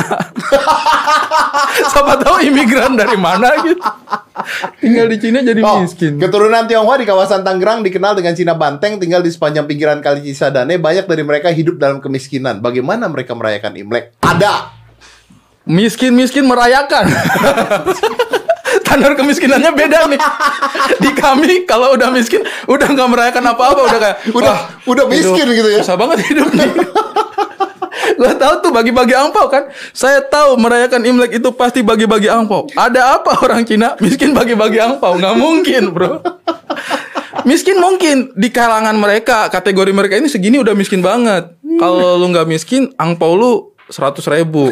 Siapa 1.91 2.17
tahu 2.17 2.41
imigran 2.43 2.95
dari 2.95 3.13
mana 3.13 3.53
gitu. 3.59 3.77
Tinggal 4.79 5.05
di 5.07 5.17
Cina 5.19 5.39
jadi 5.39 5.59
Oh, 5.61 5.83
miskin. 5.83 6.17
keturunan 6.17 6.63
Tionghoa 6.63 6.95
di 6.95 7.05
kawasan 7.05 7.43
Tangerang 7.43 7.81
dikenal 7.81 8.15
dengan 8.15 8.33
Cina 8.33 8.53
Banteng, 8.53 8.97
tinggal 8.97 9.19
di 9.19 9.29
sepanjang 9.29 9.67
pinggiran 9.67 9.99
Kali 9.99 10.23
Cisadane. 10.23 10.75
Banyak 10.75 11.05
dari 11.05 11.21
mereka 11.21 11.51
hidup 11.51 11.75
dalam 11.75 11.99
kemiskinan. 11.99 12.57
Bagaimana 12.57 13.05
mereka 13.05 13.31
merayakan 13.31 13.75
Imlek? 13.75 14.15
Ada. 14.19 14.73
Miskin-miskin 15.63 16.41
merayakan. 16.43 17.05
Standar 18.91 19.15
kemiskinannya 19.15 19.71
beda 19.71 19.99
nih. 20.11 20.19
Di 20.99 21.09
kami 21.15 21.63
kalau 21.63 21.95
udah 21.95 22.11
miskin 22.11 22.43
udah 22.67 22.87
nggak 22.91 23.07
merayakan 23.07 23.43
apa-apa 23.47 23.87
udah 23.87 23.99
kayak 23.99 24.17
Udah- 24.35 24.51
"Wah, 24.51 24.59
udah 24.83 25.05
miskin 25.07 25.47
hidup 25.47 25.55
gitu 25.55 25.69
ya." 25.71 25.79
Susah 25.79 25.95
banget 25.95 26.27
hidup 26.27 26.51
nih. 26.51 26.71
Gua 28.11 28.35
tahu 28.35 28.53
tuh 28.59 28.71
bagi-bagi 28.75 29.15
angpau 29.15 29.47
kan. 29.47 29.71
Saya 29.91 30.19
tahu 30.19 30.59
merayakan 30.59 31.01
Imlek 31.01 31.39
itu 31.39 31.49
pasti 31.55 31.79
bagi-bagi 31.79 32.27
angpau. 32.27 32.67
Ada 32.75 33.15
apa 33.15 33.39
orang 33.39 33.63
Cina 33.63 33.95
miskin 33.97 34.35
bagi-bagi 34.35 34.77
angpau? 34.77 35.15
Nggak 35.15 35.35
mungkin, 35.39 35.95
Bro. 35.95 36.19
Miskin 37.41 37.79
mungkin 37.79 38.35
di 38.35 38.51
kalangan 38.51 38.93
mereka 38.93 39.47
kategori 39.47 39.89
mereka 39.89 40.19
ini 40.19 40.27
segini 40.27 40.59
udah 40.59 40.75
miskin 40.75 40.99
banget. 40.99 41.55
Kalau 41.79 42.19
lu 42.19 42.29
nggak 42.29 42.45
miskin, 42.45 42.91
angpau 42.93 43.33
lu 43.33 43.70
seratus 43.91 44.25
ribu, 44.25 44.71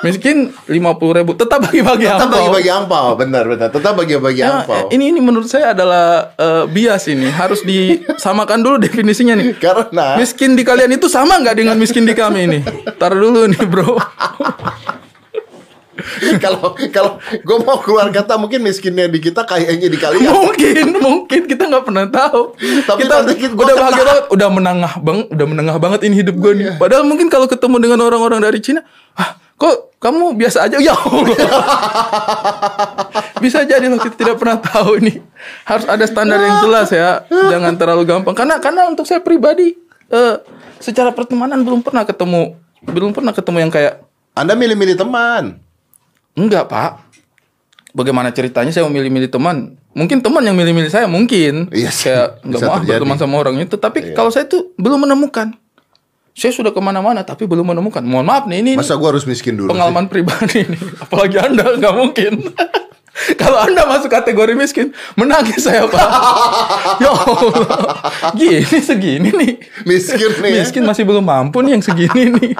miskin 0.00 0.52
lima 0.64 0.92
puluh 0.92 1.16
ribu, 1.16 1.32
tetap 1.32 1.58
bagi-bagi 1.60 2.04
Tetap 2.04 2.28
angpau. 2.28 2.36
bagi-bagi 2.38 2.70
ampau, 2.70 3.06
benar 3.16 3.44
benar. 3.44 3.68
Tetap 3.68 3.92
bagi-bagi 3.94 4.40
Ya, 4.40 4.62
ampau. 4.62 4.86
ini 4.88 5.08
ini 5.08 5.18
menurut 5.18 5.48
saya 5.48 5.72
adalah 5.72 6.30
eh, 6.36 6.64
bias 6.66 7.08
ini 7.08 7.26
harus 7.26 7.60
disamakan 7.62 8.60
dulu 8.60 8.76
definisinya 8.78 9.34
nih. 9.34 9.56
Karena 9.64 10.14
Miskin 10.14 10.52
di 10.52 10.62
kalian 10.62 10.92
itu 10.92 11.08
sama 11.08 11.40
nggak 11.40 11.56
dengan 11.56 11.74
miskin 11.74 12.04
di 12.04 12.12
kami 12.12 12.44
ini? 12.44 12.58
Tar 12.94 13.12
dulu 13.12 13.48
nih 13.48 13.64
bro. 13.64 13.96
kalau 16.44 16.74
kalau 16.92 17.12
gue 17.20 17.58
mau 17.64 17.78
keluar 17.80 18.08
kata 18.10 18.38
mungkin 18.38 18.64
miskinnya 18.64 19.06
di 19.06 19.20
kita 19.20 19.44
kayaknya 19.44 19.88
di 19.90 19.98
kalian. 19.98 20.30
mungkin 20.30 20.86
mungkin 20.98 21.40
kita 21.46 21.68
nggak 21.68 21.84
pernah 21.84 22.06
tahu. 22.08 22.56
Tapi 22.58 23.00
kita 23.04 23.14
nanti 23.22 23.34
kita- 23.36 23.56
udah 23.56 23.74
bahagia 23.74 24.04
banget, 24.04 24.24
udah 24.30 24.48
menengah 24.48 24.92
bang, 25.00 25.18
udah 25.30 25.46
menengah 25.46 25.76
banget 25.76 26.00
ini 26.06 26.14
hidup 26.24 26.36
gue 26.38 26.52
nih. 26.56 26.66
Padahal 26.76 27.04
mungkin 27.04 27.28
kalau 27.28 27.46
ketemu 27.46 27.76
dengan 27.82 27.98
orang-orang 28.04 28.40
dari 28.42 28.58
Cina, 28.60 28.82
ah 29.14 29.38
kok 29.58 29.98
kamu 29.98 30.38
biasa 30.38 30.70
aja 30.70 30.78
ya. 30.78 30.94
Bisa 33.42 33.66
jadi 33.66 33.90
loh 33.90 33.98
kita 33.98 34.14
tidak 34.14 34.36
pernah 34.38 34.58
tahu 34.62 35.02
ini. 35.02 35.18
Harus 35.66 35.86
ada 35.90 36.04
standar 36.06 36.38
yang 36.38 36.62
jelas 36.62 36.88
ya. 36.94 37.26
Jangan 37.26 37.74
terlalu 37.74 38.06
gampang. 38.06 38.34
Karena 38.34 38.62
karena 38.62 38.86
untuk 38.86 39.06
saya 39.06 39.18
pribadi 39.18 39.74
eh, 40.10 40.36
secara 40.78 41.10
pertemanan 41.10 41.66
belum 41.66 41.82
pernah 41.82 42.06
ketemu 42.06 42.54
belum 42.82 43.10
pernah 43.10 43.34
ketemu 43.34 43.68
yang 43.68 43.72
kayak 43.74 43.94
Anda 44.38 44.54
milih-milih 44.54 44.94
teman. 44.94 45.58
Enggak 46.38 46.70
pak. 46.70 47.02
Bagaimana 47.90 48.30
ceritanya 48.30 48.70
saya 48.70 48.86
memilih-milih 48.86 49.26
teman? 49.26 49.74
Mungkin 49.90 50.22
teman 50.22 50.44
yang 50.44 50.54
milih-milih 50.54 50.86
saya 50.86 51.10
mungkin. 51.10 51.66
Iya 51.74 51.90
sih, 51.90 52.06
Kayak 52.06 52.28
nggak 52.46 52.60
mau 52.60 52.68
terjadi. 52.70 52.84
Iya. 52.84 52.90
berteman 52.94 53.16
sama 53.18 53.34
orang 53.36 53.54
itu. 53.58 53.74
Tapi 53.74 53.98
kalau 54.14 54.30
saya 54.30 54.46
tuh 54.46 54.70
belum 54.78 55.02
menemukan. 55.02 55.50
Saya 56.32 56.54
sudah 56.54 56.70
ke 56.70 56.78
mana-mana 56.78 57.26
tapi 57.26 57.50
belum 57.50 57.66
menemukan. 57.66 57.98
Mohon 57.98 58.26
maaf 58.30 58.44
nih 58.46 58.62
ini, 58.62 58.70
ini 58.72 58.78
Masa 58.78 58.94
gue 58.94 59.08
harus 59.10 59.26
miskin 59.26 59.58
dulu? 59.58 59.66
sih? 59.66 59.74
pengalaman 59.74 60.06
pribadi 60.06 60.62
nih. 60.62 60.80
Apalagi 61.02 61.36
anda 61.36 61.74
nggak 61.74 61.94
mungkin. 61.98 62.32
Kalau 63.34 63.58
anda 63.58 63.82
masuk 63.82 64.14
kategori 64.14 64.54
miskin, 64.54 64.94
menangis 65.18 65.66
saya 65.66 65.90
pak. 65.90 66.06
ya 67.02 67.10
Allah, 67.10 67.50
gini 68.30 68.78
segini 68.78 69.34
nih. 69.34 69.52
Miskin 69.82 70.38
nih. 70.38 70.62
Miskin 70.62 70.86
masih 70.86 71.02
belum 71.02 71.26
mampu 71.26 71.58
nih 71.58 71.74
yang 71.74 71.82
segini 71.82 72.30
nih. 72.30 72.54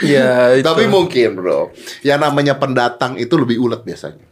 Ya 0.00 0.30
itu. 0.58 0.64
Tapi 0.64 0.86
mungkin 0.86 1.36
bro, 1.36 1.70
yang 2.00 2.18
namanya 2.18 2.54
pendatang 2.54 3.14
itu 3.14 3.34
lebih 3.34 3.58
ulet 3.58 3.82
biasanya. 3.82 4.24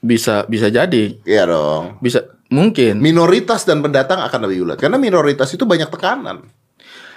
bisa 0.00 0.48
bisa 0.48 0.66
jadi, 0.66 1.20
Iya 1.22 1.44
dong. 1.44 2.00
bisa 2.00 2.24
mungkin. 2.48 2.96
Minoritas 2.98 3.64
dan 3.64 3.80
pendatang 3.80 4.16
akan 4.18 4.40
lebih 4.48 4.64
ulet 4.64 4.78
karena 4.78 4.96
minoritas 4.96 5.50
itu 5.50 5.62
banyak 5.62 5.88
tekanan. 5.88 6.40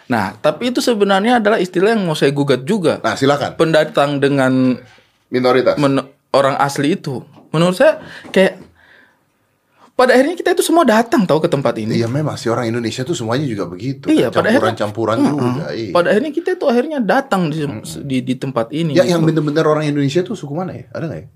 Nah, 0.04 0.36
tapi 0.36 0.68
itu 0.68 0.84
sebenarnya 0.84 1.40
adalah 1.40 1.58
istilah 1.58 1.96
yang 1.96 2.04
mau 2.04 2.12
saya 2.12 2.30
gugat 2.30 2.68
juga. 2.68 3.00
Nah 3.00 3.16
silakan 3.16 3.56
Pendatang 3.56 4.20
dengan 4.20 4.76
minoritas. 5.30 5.80
men- 5.80 6.04
orang 6.30 6.60
asli 6.60 6.94
itu, 6.94 7.24
menurut 7.50 7.72
saya 7.72 8.04
kayak 8.28 8.63
pada 9.94 10.18
akhirnya 10.18 10.34
kita 10.34 10.58
itu 10.58 10.66
semua 10.66 10.82
datang 10.82 11.22
tahu 11.30 11.46
ke 11.46 11.50
tempat 11.54 11.78
ini. 11.78 12.02
Iya 12.02 12.10
memang 12.10 12.34
sih 12.34 12.50
orang 12.50 12.66
Indonesia 12.66 13.06
tuh 13.06 13.14
semuanya 13.14 13.46
juga 13.46 13.70
begitu. 13.70 14.10
Iya, 14.10 14.34
pada 14.34 14.50
akhirnya- 14.50 14.74
campuran-campuran 14.74 15.18
juga. 15.22 15.66
Iya. 15.70 15.92
Pada 15.94 16.08
akhirnya 16.10 16.32
kita 16.34 16.50
itu 16.58 16.66
akhirnya 16.66 16.98
datang 16.98 17.42
di 17.54 17.62
di, 18.02 18.18
di 18.26 18.34
tempat 18.34 18.74
ini. 18.74 18.98
Ya 18.98 19.06
gitu. 19.06 19.14
yang 19.14 19.22
bener-bener 19.22 19.66
orang 19.70 19.86
Indonesia 19.86 20.26
tuh 20.26 20.34
suku 20.34 20.54
mana 20.58 20.74
ya? 20.74 20.86
Ada 20.90 21.06
nggak 21.06 21.22
ya? 21.22 21.28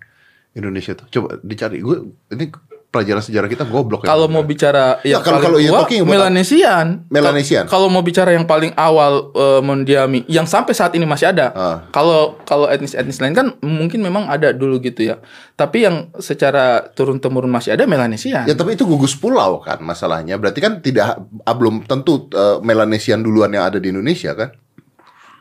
Indonesia 0.57 0.91
tuh. 0.97 1.05
Coba 1.13 1.37
dicari. 1.45 1.77
Gue 1.85 1.97
ini 2.33 2.49
pelajaran 2.97 3.21
sejarah 3.21 3.45
kita 3.45 3.63
goblok 3.63 4.01
ya. 4.01 4.10
Kalau 4.10 4.25
mau 4.25 4.41
bicara 4.41 4.97
Ya, 5.01 5.15
yang 5.15 5.21
kalau- 5.21 5.38
kalau 5.39 5.57
tua, 5.57 5.86
talking 5.86 6.01
Melanesian. 6.01 7.05
Melanesian. 7.07 7.63
Kal- 7.63 7.77
Kalau 7.77 7.88
mau 7.88 8.01
bicara 8.01 8.33
yang 8.33 8.43
paling 8.43 8.73
awal 8.73 9.29
eh, 9.31 9.62
mendiami, 9.62 10.25
yang 10.25 10.43
sampai 10.43 10.73
saat 10.73 10.91
ini 10.91 11.05
masih 11.05 11.29
ada. 11.29 11.53
Ah. 11.53 11.77
Kalau 11.89 12.41
kalau 12.41 12.65
etnis-etnis 12.65 13.17
lain 13.17 13.31
kan 13.31 13.53
mungkin 13.62 14.01
memang 14.01 14.25
ada 14.25 14.49
dulu 14.49 14.79
gitu 14.79 15.05
ya. 15.05 15.21
Tapi 15.53 15.86
yang 15.86 15.95
secara 16.17 16.65
turun 16.89 17.17
temurun 17.17 17.47
masih 17.47 17.71
ada 17.71 17.86
Melanesian. 17.86 18.43
Ya 18.43 18.53
tapi 18.53 18.73
itu 18.73 18.83
gugus 18.83 19.13
pulau 19.13 19.60
kan 19.60 19.77
masalahnya. 19.79 20.33
Berarti 20.36 20.57
kan 20.57 20.81
tidak 20.81 21.21
ah, 21.43 21.53
belum 21.53 21.86
tentu 21.86 22.25
eh, 22.29 22.57
Melanesian 22.60 23.21
duluan 23.21 23.49
yang 23.49 23.63
ada 23.63 23.77
di 23.77 23.89
Indonesia 23.89 24.33
kan? 24.33 24.49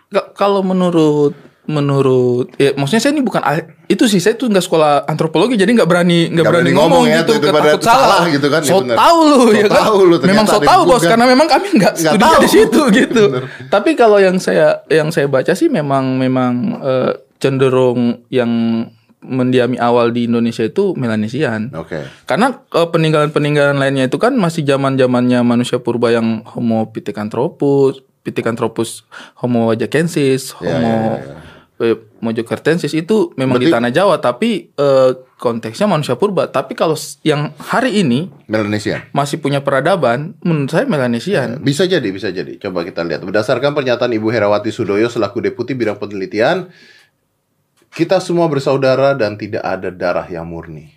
Ka- 0.07 0.31
Kalau 0.33 0.61
menurut 0.61 1.33
menurut 1.67 2.55
ya 2.63 2.79
maksudnya 2.79 3.03
saya 3.03 3.13
ini 3.19 3.27
bukan 3.27 3.43
itu 3.91 4.07
sih 4.07 4.23
saya 4.23 4.39
tuh 4.39 4.47
nggak 4.47 4.63
sekolah 4.63 5.07
antropologi 5.11 5.59
jadi 5.59 5.67
nggak 5.67 5.91
berani 5.91 6.31
nggak 6.31 6.47
berani, 6.47 6.71
berani 6.71 6.79
ngomong, 6.79 7.03
ngomong 7.03 7.05
ya, 7.11 7.19
gitu 7.27 7.33
itu 7.39 7.47
takut 7.51 7.83
salah. 7.83 8.07
salah 8.07 8.23
gitu 8.31 8.47
kan, 8.47 8.61
ya 8.63 8.71
so 8.71 8.77
bener. 8.83 8.97
tahu 8.99 9.19
lu 9.27 9.37
So 9.37 9.51
ya 9.51 9.67
kan 9.67 9.79
tahu 9.83 9.99
lu, 10.07 10.17
memang 10.23 10.47
so 10.47 10.59
tahu 10.63 10.81
bos 10.87 11.03
karena 11.03 11.27
memang 11.27 11.47
kami 11.51 11.67
nggak 11.75 11.95
studinya 11.99 12.39
tahu. 12.39 12.43
di 12.47 12.49
situ 12.51 12.81
gitu 13.03 13.25
tapi 13.67 13.91
kalau 13.99 14.19
yang 14.23 14.39
saya 14.39 14.87
yang 14.87 15.11
saya 15.11 15.27
baca 15.27 15.53
sih 15.59 15.67
memang 15.67 16.19
memang 16.19 16.53
eh, 16.83 17.13
cenderung 17.43 18.23
yang 18.31 18.51
mendiami 19.27 19.75
awal 19.83 20.15
di 20.15 20.31
Indonesia 20.31 20.63
itu 20.63 20.95
Melanesian 20.95 21.75
Oke. 21.75 22.07
karena 22.31 22.63
eh, 22.63 22.89
peninggalan-peninggalan 22.95 23.75
lainnya 23.75 24.07
itu 24.07 24.23
kan 24.23 24.39
masih 24.39 24.63
zaman-zamannya 24.63 25.43
manusia 25.43 25.83
purba 25.83 26.15
yang 26.15 26.47
Homo 26.47 26.95
pithecanthropus, 26.95 28.07
pithecanthropus 28.23 29.03
Homo 29.43 29.67
wajakensis, 29.75 30.55
Ya, 30.63 30.79
Homo 30.79 31.19
eh, 31.79 31.93
mojokertensis 32.19 32.91
itu 32.91 33.33
memang 33.35 33.57
di 33.57 33.67
tanah 33.67 33.89
Jawa 33.89 34.17
tapi 34.17 34.71
eh, 34.71 35.11
konteksnya 35.37 35.85
manusia 35.85 36.15
purba. 36.15 36.47
Tapi 36.47 36.73
kalau 36.73 36.97
yang 37.23 37.53
hari 37.59 38.01
ini 38.01 38.33
Melanesian. 38.45 39.05
masih 39.11 39.37
punya 39.37 39.61
peradaban, 39.61 40.33
menurut 40.41 40.69
saya 40.69 40.85
Melanesian. 40.85 41.61
Bisa 41.61 41.85
jadi, 41.85 42.09
bisa 42.09 42.29
jadi. 42.29 42.57
Coba 42.57 42.81
kita 42.81 43.01
lihat. 43.01 43.21
Berdasarkan 43.21 43.73
pernyataan 43.73 44.09
Ibu 44.11 44.29
Herawati 44.29 44.69
Sudoyo 44.69 45.07
selaku 45.07 45.41
Deputi 45.43 45.73
Bidang 45.73 45.97
Penelitian, 45.97 46.73
kita 47.91 48.17
semua 48.19 48.45
bersaudara 48.47 49.13
dan 49.13 49.37
tidak 49.37 49.61
ada 49.61 49.89
darah 49.89 50.27
yang 50.27 50.45
murni. 50.45 50.93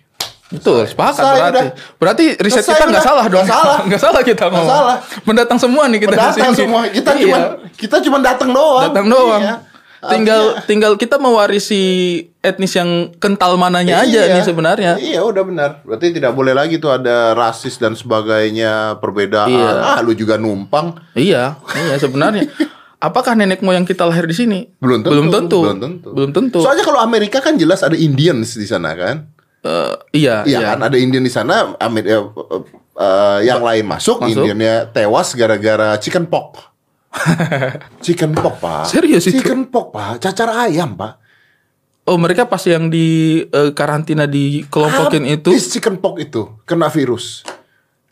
Betul, 0.50 0.82
sepakat 0.82 1.22
berarti. 1.22 1.52
udah. 1.54 1.66
Berarti 1.94 2.24
riset 2.42 2.66
Selesai 2.66 2.74
kita 2.74 2.84
nggak 2.90 3.04
salah 3.06 3.26
dong. 3.28 3.44
Nggak 3.46 3.54
salah. 3.54 3.78
Nggak 3.86 4.00
salah 4.02 4.20
kita 4.20 4.44
ngomong. 4.50 4.66
salah. 4.68 4.96
Mendatang 5.22 5.58
semua 5.62 5.82
nih 5.86 5.98
kita 6.02 6.10
di 6.10 6.18
Datang 6.18 6.34
sini. 6.50 6.58
semua. 6.58 6.80
Kita 6.90 7.10
Iya. 7.12 7.22
cuma 7.22 7.38
kita 7.78 7.96
cuma 8.02 8.18
datang 8.18 8.50
doang. 8.50 8.82
datang 8.90 9.06
doang. 9.06 9.40
Iya. 9.40 9.54
Tinggal 10.00 10.56
Artinya- 10.56 10.64
tinggal 10.64 10.92
kita 10.96 11.16
mewarisi 11.16 11.82
etnis 12.40 12.72
yang 12.72 13.12
kental 13.16 13.54
mananya 13.54 14.00
aja 14.00 14.24
Iya. 14.24 14.32
nih 14.32 14.42
sebenarnya. 14.42 14.92
Iya 14.96 15.20
udah 15.20 15.44
benar. 15.44 15.70
Berarti 15.84 16.08
tidak 16.10 16.32
boleh 16.32 16.50
lagi 16.50 16.76
tuh 16.76 16.88
ada 16.90 17.32
rasis 17.32 17.76
dan 17.76 17.92
sebagainya, 17.92 18.96
perbedaan. 18.96 19.52
Iya. 19.52 19.68
Ah, 19.92 20.00
lu 20.00 20.12
juga 20.12 20.34
numpang. 20.34 20.96
Iya, 21.12 21.60
iya 21.76 21.94
sebenarnya. 21.96 22.48
Apakah 22.98 23.32
nenek 23.32 23.60
moyang 23.60 23.84
kita 23.84 24.04
lahir 24.04 24.24
di 24.24 24.32
sini? 24.32 24.58
Belum 24.76 25.00
tentu. 25.00 25.10
Belum 25.10 25.26
tentu. 25.28 25.58
Belum 25.58 25.78
tentu. 25.78 26.08
Belum 26.12 26.30
tentu. 26.32 26.58
Soalnya 26.60 26.84
kalau 26.84 27.00
Amerika 27.00 27.40
kan 27.40 27.56
jelas 27.56 27.80
ada 27.80 27.92
Indians 27.94 28.52
di 28.52 28.64
sana 28.64 28.92
kan. 28.92 29.28
Eh, 29.60 29.92
iya, 30.16 30.40
Iya 30.42 30.58
iya. 30.58 30.68
kan 30.70 30.80
ada 30.80 30.96
Indian 30.96 31.20
di 31.20 31.28
sana, 31.28 31.76
Amer 31.76 32.00
eh, 32.02 32.16
eh, 32.94 33.38
yang 33.44 33.60
lain 33.60 33.84
masuk, 33.84 34.20
Masuk. 34.20 34.32
Indiannya 34.40 34.88
tewas 34.88 35.32
gara-gara 35.32 35.92
chicken 35.96 36.24
pox. 36.24 36.69
chicken 38.04 38.32
pox 38.34 38.54
pak. 38.62 38.84
Serius 38.86 39.26
itu? 39.26 39.42
Chicken 39.42 39.66
pox 39.68 39.86
pak, 39.90 40.10
cacar 40.22 40.48
ayam 40.66 40.94
pak. 40.94 41.18
Oh, 42.08 42.18
mereka 42.18 42.48
pas 42.48 42.62
yang 42.66 42.90
di 42.90 43.38
eh, 43.44 43.70
karantina 43.76 44.26
di 44.26 44.66
kelompokin 44.66 45.22
itu 45.28 45.52
Habis 45.52 45.70
chicken 45.70 46.00
pox 46.00 46.14
itu 46.22 46.42
kena 46.66 46.90
virus. 46.90 47.46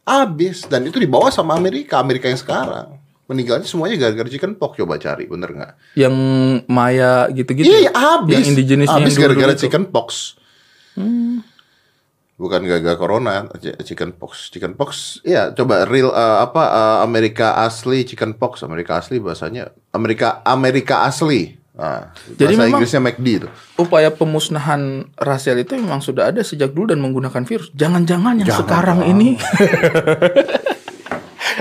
Abis 0.07 0.65
dan 0.67 0.87
itu 0.87 0.97
dibawa 1.03 1.29
sama 1.35 1.59
Amerika, 1.59 1.99
Amerika 1.99 2.31
yang 2.31 2.39
sekarang. 2.39 2.97
Meninggalnya 3.29 3.69
semuanya 3.69 4.01
gara-gara 4.01 4.29
chicken 4.33 4.57
pox. 4.57 4.81
Coba 4.81 4.97
cari, 4.97 5.29
bener 5.29 5.51
nggak? 5.53 5.73
yang 5.99 6.15
Maya 6.65 7.29
gitu-gitu. 7.29 7.69
Iya, 7.69 7.93
abis. 7.93 8.41
Yang 8.41 8.47
indigenous 8.57 8.89
Abis 8.89 9.15
gara-gara 9.21 9.53
chicken 9.53 9.85
pox. 9.93 10.39
Bukan 12.39 12.63
gara-gara 12.63 12.95
corona, 12.95 13.51
ch- 13.59 13.75
chicken 13.83 14.15
pox. 14.15 14.47
Chicken 14.49 14.73
pox, 14.73 15.19
ya 15.21 15.51
coba 15.51 15.83
real 15.85 16.09
eh, 16.09 16.39
apa 16.39 16.63
eh, 16.65 16.99
Amerika 17.03 17.59
asli 17.59 18.07
chicken 18.07 18.33
pox, 18.33 18.63
Amerika 18.63 18.97
asli 18.97 19.19
bahasanya 19.19 19.75
Amerika 19.91 20.39
Amerika 20.43 21.03
asli. 21.03 21.59
Nah, 21.75 22.11
Jadi 22.33 22.55
bahasa 22.55 22.63
memang- 22.65 22.71
Inggrisnya 22.79 23.01
McD 23.01 23.27
itu. 23.37 23.49
Upaya 23.77 24.11
pemusnahan 24.11 24.83
rasial 25.15 25.59
itu 25.59 25.75
memang 25.75 25.99
sudah 25.99 26.27
ada 26.27 26.43
sejak 26.43 26.71
dulu 26.71 26.91
dan 26.91 26.99
menggunakan 26.99 27.43
virus. 27.43 27.71
Jangan-jangan 27.73 28.39
yang 28.39 28.47
Jangan 28.47 28.63
sekarang 28.63 28.99
dong. 29.03 29.11
ini 29.13 29.29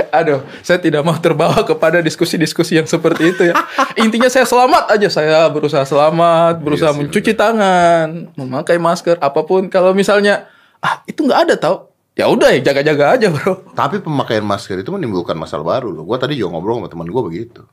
Aduh, 0.09 0.41
saya 0.61 0.77
tidak 0.77 1.01
mau 1.01 1.13
terbawa 1.15 1.61
kepada 1.63 2.01
diskusi-diskusi 2.01 2.75
yang 2.75 2.85
seperti 2.85 3.29
itu 3.29 3.43
ya. 3.45 3.55
Intinya 4.03 4.25
saya 4.27 4.43
selamat 4.43 4.89
aja, 4.89 5.07
saya 5.07 5.45
berusaha 5.47 5.85
selamat, 5.85 6.59
berusaha 6.59 6.89
Iya 6.89 6.97
sih, 6.97 7.01
mencuci 7.05 7.31
tangan, 7.33 8.07
memakai 8.33 8.77
masker, 8.77 9.17
apa 9.17 9.41
pun. 9.41 9.69
Kalau 9.69 9.93
misalnya 9.93 10.49
ah 10.79 11.01
itu 11.03 11.19
nggak 11.19 11.39
ada 11.43 11.55
tau, 11.55 11.75
ya 12.13 12.25
udah 12.25 12.49
ya 12.51 12.61
jaga-jaga 12.63 13.05
aja 13.13 13.27
bro. 13.29 13.65
Tapi 13.73 13.99
pemakaian 13.99 14.41
masker 14.41 14.77
itu 14.77 14.89
menimbulkan 14.89 15.33
masalah 15.33 15.65
baru 15.67 15.89
loh. 15.89 16.03
Gua 16.03 16.15
tadi 16.15 16.33
juga 16.33 16.53
ngobrol 16.53 16.79
sama 16.79 16.87
teman 16.87 17.07
gua 17.07 17.23
begitu. 17.23 17.65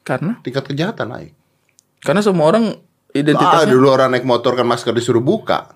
Karena 0.00 0.36
Tingkat 0.40 0.64
kejahatan 0.66 1.08
naik. 1.10 1.32
karena 1.98 2.20
semua 2.20 2.46
orang 2.46 2.76
Ah, 2.76 3.16
identitasnya 3.16 3.70
dulu 3.70 3.86
orang 3.88 4.10
naik 4.10 4.22
motor 4.22 4.52
kan 4.52 4.64
masker 4.64 4.90
disuruh 4.90 5.20
buka. 5.20 5.72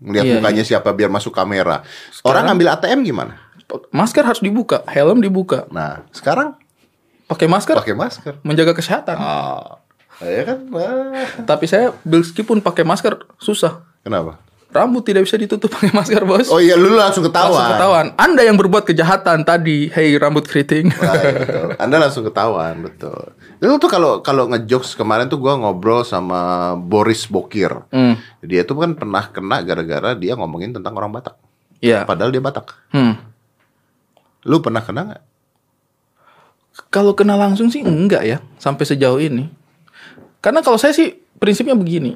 Ngeliat 0.00 0.24
Iya, 0.24 0.34
mukanya 0.34 0.64
siapa 0.64 0.90
biar 0.90 1.06
masuk 1.06 1.30
kamera. 1.30 1.84
Orang 2.22 2.48
ngambil 2.48 2.72
ATM 2.72 3.04
gimana? 3.04 3.36
masker 3.88 4.24
harus 4.24 4.40
dibuka, 4.40 4.82
helm 4.88 5.20
dibuka, 5.20 5.70
Nah, 5.70 6.02
sekarang 6.10 6.58
pakai 7.28 7.46
masker 7.46 7.76
pakai 7.76 7.94
masker. 7.94 8.34
menjaga 8.42 8.72
kesehatan. 8.72 9.14
Ah, 9.14 9.78
ya 10.18 10.42
kan? 10.42 10.58
Ah. 10.74 11.46
Tapi 11.46 11.64
saya 11.64 11.94
meskipun 12.02 12.58
pakai 12.58 12.82
masker 12.82 13.28
susah. 13.36 13.86
Kenapa? 14.00 14.42
Rambut 14.70 15.02
tidak 15.02 15.26
bisa 15.26 15.34
ditutup 15.34 15.66
pakai 15.74 15.90
masker, 15.90 16.22
Bos. 16.22 16.46
Oh 16.46 16.62
iya, 16.62 16.78
lu 16.78 16.94
langsung 16.94 17.26
ketahuan. 17.26 17.58
Langsung 17.58 17.74
ketahuan. 17.74 18.06
Anda 18.14 18.42
yang 18.46 18.54
berbuat 18.54 18.86
kejahatan 18.86 19.42
tadi, 19.42 19.90
hey 19.90 20.14
rambut 20.14 20.46
keriting. 20.46 20.90
Nah, 21.00 21.16
iya, 21.18 21.32
betul. 21.34 21.68
Anda 21.80 21.96
langsung 21.98 22.22
ketahuan, 22.22 22.74
betul. 22.86 23.20
Itu 23.58 23.74
tuh 23.82 23.90
kalau 23.90 24.22
kalau 24.22 24.46
ngejokes 24.46 24.94
kemarin 24.94 25.26
tuh 25.26 25.42
gua 25.42 25.58
ngobrol 25.58 26.06
sama 26.06 26.72
Boris 26.78 27.26
Bokir. 27.26 27.82
Hmm. 27.90 28.14
Dia 28.46 28.62
tuh 28.62 28.78
kan 28.78 28.94
pernah 28.94 29.26
kena 29.26 29.66
gara-gara 29.66 30.14
dia 30.14 30.38
ngomongin 30.38 30.70
tentang 30.70 30.94
orang 30.94 31.10
Batak. 31.10 31.34
Iya. 31.82 32.06
Padahal 32.06 32.30
dia 32.30 32.38
Batak. 32.38 32.70
Hmm. 32.94 33.18
Lu 34.46 34.62
pernah 34.62 34.86
kena 34.86 35.02
nggak? 35.10 35.22
Kalau 36.94 37.18
kena 37.18 37.34
langsung 37.34 37.66
sih 37.74 37.82
enggak 37.82 38.22
ya, 38.22 38.38
sampai 38.62 38.86
sejauh 38.86 39.18
ini. 39.18 39.50
Karena 40.38 40.62
kalau 40.62 40.78
saya 40.78 40.94
sih 40.94 41.18
prinsipnya 41.42 41.74
begini. 41.74 42.14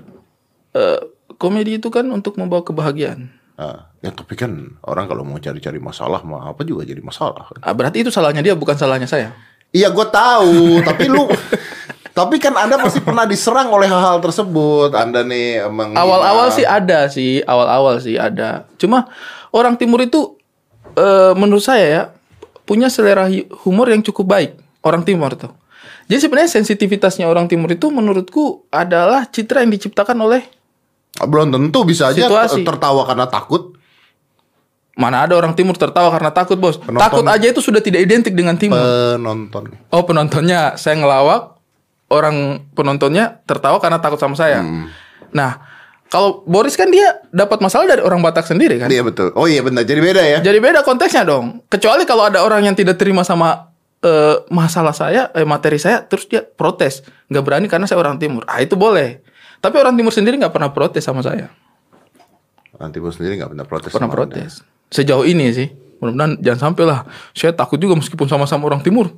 Eh, 0.75 1.01
komedi 1.37 1.79
itu 1.83 1.89
kan 1.93 2.07
untuk 2.11 2.39
membawa 2.41 2.65
kebahagiaan. 2.65 3.31
Ah, 3.55 3.87
ya 4.03 4.11
tapi 4.11 4.35
kan 4.35 4.51
orang 4.83 5.07
kalau 5.07 5.23
mau 5.23 5.39
cari-cari 5.39 5.79
masalah 5.79 6.27
mah 6.27 6.51
apa 6.51 6.67
juga 6.67 6.83
jadi 6.83 6.99
masalah. 6.99 7.47
kan. 7.55 7.63
Ah, 7.63 7.71
berarti 7.71 8.03
itu 8.03 8.11
salahnya 8.11 8.43
dia 8.43 8.59
bukan 8.59 8.75
salahnya 8.75 9.07
saya. 9.07 9.31
Iya 9.71 9.91
gue 9.91 10.07
tahu, 10.11 10.83
tapi 10.83 11.07
lu 11.11 11.27
tapi 12.19 12.39
kan 12.39 12.55
Anda 12.55 12.79
pasti 12.79 13.03
pernah 13.03 13.27
diserang 13.27 13.71
oleh 13.71 13.91
hal-hal 13.91 14.19
tersebut. 14.23 14.95
Anda 14.95 15.27
nih 15.27 15.67
emang 15.67 15.95
Awal-awal 15.95 16.55
sih 16.55 16.67
ada 16.67 17.11
sih, 17.11 17.43
awal-awal 17.43 17.99
sih 17.99 18.15
ada. 18.15 18.71
Cuma 18.79 19.11
orang 19.51 19.75
timur 19.75 20.03
itu 20.03 20.39
eh, 20.95 21.35
menurut 21.35 21.63
saya 21.63 21.87
ya 21.87 22.03
punya 22.67 22.87
selera 22.87 23.27
humor 23.67 23.91
yang 23.91 24.03
cukup 24.03 24.31
baik. 24.31 24.51
Orang 24.83 25.03
timur 25.03 25.35
tuh. 25.35 25.51
Jadi 26.07 26.21
sebenarnya 26.29 26.51
sensitivitasnya 26.61 27.25
orang 27.25 27.49
timur 27.49 27.73
itu 27.73 27.89
menurutku 27.89 28.69
adalah 28.69 29.25
citra 29.27 29.65
yang 29.65 29.73
diciptakan 29.73 30.21
oleh 30.21 30.54
belum 31.17 31.49
tentu 31.49 31.87
bisa 31.87 32.11
aja 32.11 32.27
Situasi. 32.27 32.67
tertawa 32.67 33.07
karena 33.07 33.27
takut. 33.27 33.77
mana 34.95 35.27
ada 35.27 35.35
orang 35.35 35.59
timur 35.59 35.75
tertawa 35.75 36.07
karena 36.07 36.31
takut 36.31 36.55
bos. 36.55 36.79
Penonton- 36.79 37.03
Takut 37.03 37.27
aja 37.27 37.47
itu 37.51 37.59
sudah 37.59 37.83
tidak 37.83 38.07
identik 38.07 38.31
dengan 38.31 38.55
timur. 38.55 38.79
Penonton. 38.79 39.75
Oh 39.91 40.07
penontonnya 40.07 40.79
saya 40.79 40.95
ngelawak, 40.95 41.59
orang 42.07 42.63
penontonnya 42.73 43.43
tertawa 43.43 43.83
karena 43.83 43.99
takut 43.99 44.23
sama 44.23 44.39
saya. 44.39 44.63
Nah 45.35 45.59
kalau 46.07 46.47
Boris 46.47 46.79
kan 46.79 46.95
dia 46.95 47.27
dapat 47.27 47.59
masalah 47.59 47.91
dari 47.91 48.07
orang 48.07 48.23
Batak 48.23 48.47
sendiri 48.47 48.79
kan. 48.79 48.87
Iya 48.87 49.03
betul. 49.03 49.35
Oh 49.35 49.51
iya 49.51 49.67
benar. 49.67 49.83
Jadi 49.83 49.99
beda 49.99 50.23
ya. 50.23 50.39
Jadi 50.39 50.63
beda 50.63 50.87
konteksnya 50.87 51.27
dong. 51.27 51.67
Kecuali 51.67 52.07
kalau 52.07 52.31
ada 52.31 52.47
orang 52.47 52.63
yang 52.63 52.79
tidak 52.79 52.95
terima 52.95 53.27
sama 53.27 53.75
eh, 53.99 54.47
masalah 54.47 54.95
saya, 54.95 55.27
eh, 55.35 55.43
materi 55.43 55.75
saya, 55.75 56.07
terus 56.07 56.31
dia 56.31 56.47
protes, 56.47 57.03
nggak 57.27 57.43
berani 57.43 57.67
karena 57.67 57.91
saya 57.91 57.99
orang 57.99 58.23
timur. 58.23 58.47
Ah 58.47 58.63
itu 58.63 58.79
boleh. 58.79 59.27
Tapi 59.65 59.81
orang 59.81 59.97
timur 59.97 60.13
sendiri 60.13 60.37
nggak 60.37 60.53
pernah 60.53 60.69
protes 60.77 61.01
sama 61.01 61.25
saya. 61.25 61.49
Nanti 62.77 63.01
bos 63.01 63.17
sendiri 63.17 63.41
nggak 63.41 63.57
pernah 63.57 63.65
protes. 63.65 63.89
Pernah 63.89 64.13
sama 64.13 64.13
Anda. 64.13 64.21
protes. 64.37 64.53
Sejauh 64.93 65.25
ini 65.25 65.49
sih. 65.57 65.73
Mudah-mudahan 66.05 66.37
jangan 66.45 66.61
sampai 66.69 66.85
lah. 66.85 67.09
Saya 67.33 67.57
takut 67.57 67.81
juga 67.81 67.97
meskipun 67.97 68.29
sama-sama 68.29 68.69
orang 68.69 68.85
timur. 68.85 69.17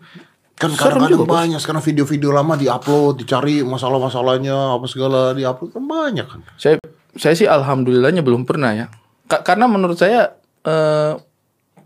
Kan 0.55 0.71
kadang-kadang 0.73 1.27
banyak 1.27 1.59
sekarang 1.59 1.83
video-video 1.83 2.31
lama 2.31 2.55
diupload, 2.55 3.21
dicari 3.21 3.61
masalah-masalahnya 3.67 4.79
apa 4.79 4.87
segala 4.87 5.35
diupload 5.35 5.75
kan 5.75 5.85
banyak 5.85 6.27
kan. 6.31 6.41
Saya 6.55 6.79
saya 7.19 7.35
sih 7.35 7.51
alhamdulillahnya 7.51 8.23
belum 8.23 8.47
pernah 8.47 8.71
ya. 8.71 8.87
Ka- 9.27 9.43
karena 9.43 9.67
menurut 9.67 9.99
saya 9.99 10.39
eh, 10.63 11.13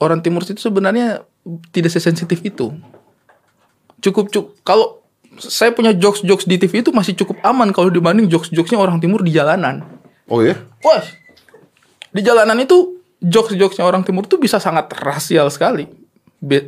orang 0.04 0.20
timur 0.20 0.44
itu 0.44 0.60
sebenarnya 0.60 1.24
tidak 1.72 1.90
sesensitif 1.96 2.38
itu. 2.44 2.76
Cukup 4.04 4.28
cukup 4.28 4.52
kalau 4.62 4.99
saya 5.40 5.72
punya 5.72 5.96
jokes-jokes 5.96 6.44
di 6.44 6.60
TV 6.60 6.84
itu 6.84 6.92
masih 6.92 7.16
cukup 7.16 7.40
aman 7.40 7.72
kalau 7.72 7.88
dibanding 7.88 8.28
jokes-jokesnya 8.28 8.76
orang 8.76 9.00
timur 9.00 9.24
di 9.24 9.32
jalanan. 9.32 9.82
Oh 10.28 10.44
iya? 10.44 10.60
Wah, 10.84 11.02
di 12.12 12.20
jalanan 12.20 12.60
itu 12.60 13.00
jokes-jokesnya 13.18 13.82
orang 13.82 14.04
timur 14.04 14.28
itu 14.28 14.36
bisa 14.36 14.60
sangat 14.60 14.92
rasial 15.00 15.48
sekali. 15.48 15.88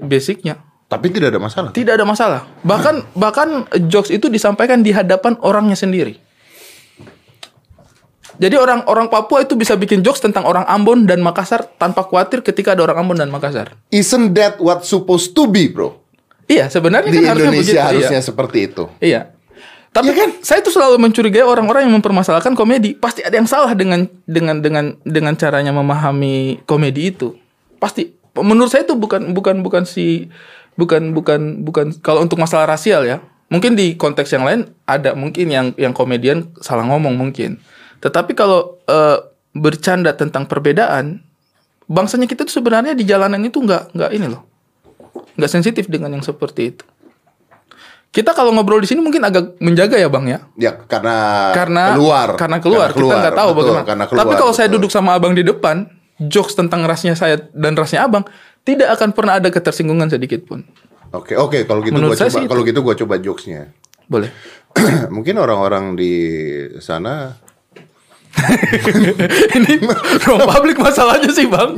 Basicnya 0.05 0.61
Tapi 0.85 1.09
tidak 1.09 1.33
ada 1.33 1.41
masalah. 1.41 1.71
tidak 1.73 1.97
ada 1.97 2.05
masalah. 2.05 2.41
Bahkan 2.61 3.17
bahkan 3.17 3.49
jokes 3.89 4.13
itu 4.13 4.29
disampaikan 4.29 4.85
di 4.85 4.93
hadapan 4.93 5.41
orangnya 5.41 5.73
sendiri. 5.73 6.21
Jadi 8.37 8.57
orang-orang 8.59 9.07
Papua 9.09 9.45
itu 9.45 9.55
bisa 9.55 9.77
bikin 9.79 10.03
jokes 10.03 10.21
tentang 10.21 10.45
orang 10.45 10.67
Ambon 10.67 11.07
dan 11.07 11.21
Makassar 11.25 11.63
tanpa 11.79 12.03
khawatir 12.05 12.43
ketika 12.43 12.75
ada 12.77 12.85
orang 12.85 13.07
Ambon 13.07 13.17
dan 13.21 13.31
Makassar. 13.31 13.77
Isn't 13.89 14.35
that 14.35 14.59
what 14.59 14.83
supposed 14.85 15.33
to 15.39 15.47
be, 15.47 15.71
bro? 15.71 16.02
Iya, 16.51 16.69
sebenarnya 16.69 17.11
Di 17.11 17.19
kan 17.23 17.37
harusnya 17.37 17.49
Indonesia 17.49 17.73
begitu. 17.73 17.89
harusnya 17.89 18.21
Iya. 18.21 18.27
seperti 18.27 18.59
itu. 18.67 18.85
Iya. 18.99 19.21
Tapi 19.93 20.09
Iya 20.09 20.17
kan? 20.17 20.31
saya 20.41 20.59
itu 20.65 20.71
selalu 20.73 20.97
mencurigai 20.97 21.45
orang-orang 21.45 21.85
yang 21.85 21.95
mempermasalahkan 22.01 22.57
komedi. 22.57 22.97
Pasti 22.97 23.21
ada 23.21 23.37
yang 23.37 23.45
salah 23.45 23.77
dengan 23.77 24.09
dengan 24.25 24.59
dengan 24.65 24.85
dengan 25.05 25.37
caranya 25.37 25.71
memahami 25.71 26.65
komedi 26.65 27.13
itu. 27.13 27.37
Pasti. 27.77 28.09
Menurut 28.33 28.73
saya 28.73 28.89
itu 28.89 28.97
bukan 28.97 29.37
bukan 29.37 29.61
bukan 29.61 29.85
si 29.85 30.33
bukan 30.81 31.13
bukan 31.13 31.61
bukan 31.61 31.93
kalau 32.01 32.25
untuk 32.25 32.41
masalah 32.41 32.65
rasial 32.65 33.05
ya. 33.05 33.21
Mungkin 33.53 33.77
di 33.77 33.93
konteks 34.01 34.33
yang 34.33 34.49
lain 34.49 34.73
ada 34.89 35.13
mungkin 35.13 35.53
yang 35.53 35.67
yang 35.77 35.93
komedian 35.93 36.49
salah 36.65 36.89
ngomong 36.89 37.13
mungkin. 37.13 37.61
Tetapi 38.01 38.33
kalau 38.33 38.81
eh, 38.89 39.21
bercanda 39.53 40.17
tentang 40.17 40.49
perbedaan, 40.49 41.21
bangsanya 41.85 42.25
kita 42.25 42.49
tuh 42.49 42.57
sebenarnya 42.57 42.97
di 42.97 43.05
jalanan 43.05 43.45
itu 43.45 43.61
nggak 43.61 43.93
nggak 43.93 44.11
ini 44.17 44.33
loh, 44.33 44.49
nggak 45.13 45.51
sensitif 45.51 45.89
dengan 45.89 46.13
yang 46.13 46.25
seperti 46.25 46.77
itu. 46.77 46.85
Kita 48.13 48.37
kalau 48.37 48.53
ngobrol 48.53 48.85
di 48.85 48.89
sini 48.93 49.01
mungkin 49.01 49.25
agak 49.25 49.57
menjaga 49.57 49.97
ya 49.97 50.13
bang 50.13 50.25
ya, 50.29 50.39
Ya 50.61 50.73
karena 50.85 51.49
karena 51.57 51.97
keluar. 51.97 52.29
karena 52.37 52.59
keluar, 52.61 52.89
kita 52.93 53.09
nggak 53.09 53.37
tahu 53.41 53.51
Betul, 53.57 53.61
bagaimana. 53.65 53.87
Karena 53.89 54.05
keluar, 54.05 54.21
Tapi 54.21 54.35
kalau 54.37 54.53
saya 54.53 54.69
duduk 54.69 54.93
sama 54.93 55.17
abang 55.17 55.33
di 55.33 55.41
depan, 55.41 55.89
jokes 56.21 56.53
tentang 56.53 56.85
rasnya 56.85 57.17
saya 57.17 57.41
dan 57.57 57.73
rasnya 57.73 58.05
abang 58.05 58.29
tidak 58.69 58.93
akan 59.01 59.17
pernah 59.17 59.41
ada 59.41 59.49
ketersinggungan 59.49 60.13
sedikit 60.13 60.45
pun. 60.45 60.61
Oke, 61.17 61.41
oke, 61.41 61.65
kalau 61.65 61.81
gitu 61.81 61.97
Menurut 61.97 62.17
gua 62.17 62.29
coba 62.29 62.49
kalau 62.53 62.63
gitu 62.69 62.79
gua 62.85 62.95
coba 62.97 63.15
jokesnya. 63.17 63.73
Boleh. 64.05 64.29
Mungkin 65.17 65.41
orang-orang 65.41 65.97
di 65.97 66.13
sana 66.85 67.37
ini 69.57 69.73
ruang 70.25 70.49
publik 70.49 70.81
masalahnya 70.81 71.29
sih 71.31 71.47
bang. 71.47 71.77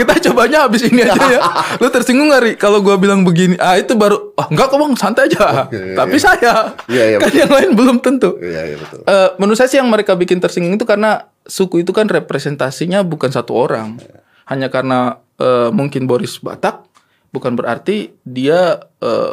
Kita 0.00 0.12
cobanya 0.30 0.64
habis 0.66 0.88
ini 0.88 1.04
aja 1.04 1.20
ya. 1.28 1.40
Lu 1.76 1.92
tersinggung 1.92 2.32
gak 2.32 2.42
Ri? 2.42 2.52
Kalau 2.56 2.80
gua 2.80 2.96
bilang 2.96 3.22
begini, 3.22 3.54
ah 3.60 3.76
itu 3.76 3.92
baru, 3.94 4.32
ah 4.40 4.48
enggak 4.48 4.72
kok 4.72 4.78
bang, 4.80 4.92
santai 4.96 5.28
aja. 5.28 5.68
Tapi 5.70 6.16
saya, 6.16 6.74
Iya, 6.88 7.04
iya, 7.14 7.18
kan 7.20 7.28
betul. 7.30 7.40
yang 7.44 7.52
lain 7.52 7.70
belum 7.76 7.96
tentu. 8.00 8.30
Iya, 8.40 8.74
iya 8.74 8.76
betul. 8.80 9.00
Eh, 9.04 9.28
menurut 9.36 9.58
saya 9.60 9.68
sih 9.68 9.78
yang 9.78 9.90
mereka 9.92 10.16
bikin 10.16 10.40
tersinggung 10.40 10.74
itu 10.74 10.88
karena 10.88 11.28
suku 11.44 11.84
itu 11.84 11.92
kan 11.92 12.08
representasinya 12.08 13.04
bukan 13.04 13.30
satu 13.30 13.52
orang. 13.54 14.00
Hanya 14.48 14.72
karena 14.72 15.20
eh, 15.36 15.68
mungkin 15.70 16.08
Boris 16.08 16.40
Batak, 16.40 16.82
bukan 17.30 17.54
berarti 17.54 18.16
dia 18.24 18.80
eh, 19.04 19.32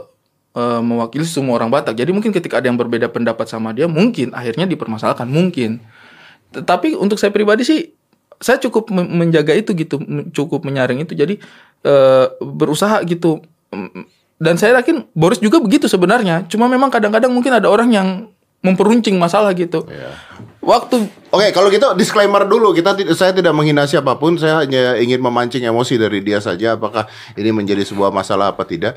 mewakili 0.58 1.22
semua 1.22 1.62
orang 1.62 1.70
Batak. 1.70 1.94
Jadi 1.94 2.10
mungkin 2.10 2.34
ketika 2.34 2.58
ada 2.58 2.66
yang 2.66 2.82
berbeda 2.82 3.14
pendapat 3.14 3.46
sama 3.46 3.78
dia, 3.78 3.86
mungkin 3.86 4.34
akhirnya 4.34 4.66
dipermasalahkan, 4.66 5.30
mungkin. 5.30 5.78
Tetapi 6.54 6.96
untuk 6.96 7.20
saya 7.20 7.32
pribadi 7.34 7.64
sih, 7.68 7.80
saya 8.38 8.62
cukup 8.62 8.94
men- 8.94 9.12
menjaga 9.18 9.54
itu 9.58 9.74
gitu, 9.74 10.00
cukup 10.32 10.64
menyaring 10.64 11.04
itu. 11.04 11.18
Jadi 11.18 11.42
eh, 11.84 12.26
berusaha 12.40 13.02
gitu. 13.04 13.42
Mm, 13.74 14.06
Dan 14.38 14.54
saya 14.62 14.78
yakin 14.78 15.10
Boris 15.18 15.42
juga 15.42 15.58
begitu 15.58 15.90
sebenarnya. 15.90 16.46
Cuma 16.46 16.70
memang 16.70 16.94
kadang-kadang 16.94 17.34
mungkin 17.34 17.58
ada 17.58 17.66
orang 17.74 17.90
yang 17.90 18.30
memperuncing 18.62 19.18
masalah 19.18 19.54
gitu. 19.58 19.86
Waktu 20.62 21.10
Oke, 21.32 21.48
kalau 21.56 21.72
gitu 21.72 21.88
disclaimer 21.98 22.44
dulu. 22.46 22.70
Kita 22.76 22.94
saya 23.16 23.32
tidak 23.34 23.56
menghina 23.56 23.90
siapa 23.90 24.14
pun, 24.20 24.36
saya 24.38 24.62
hanya 24.62 25.00
ingin 25.02 25.24
memancing 25.24 25.64
emosi 25.66 25.98
dari 25.98 26.22
dia 26.22 26.38
saja 26.38 26.78
apakah 26.78 27.10
ini 27.34 27.50
menjadi 27.50 27.82
sebuah 27.82 28.14
masalah 28.14 28.54
apa 28.54 28.62
tidak. 28.68 28.94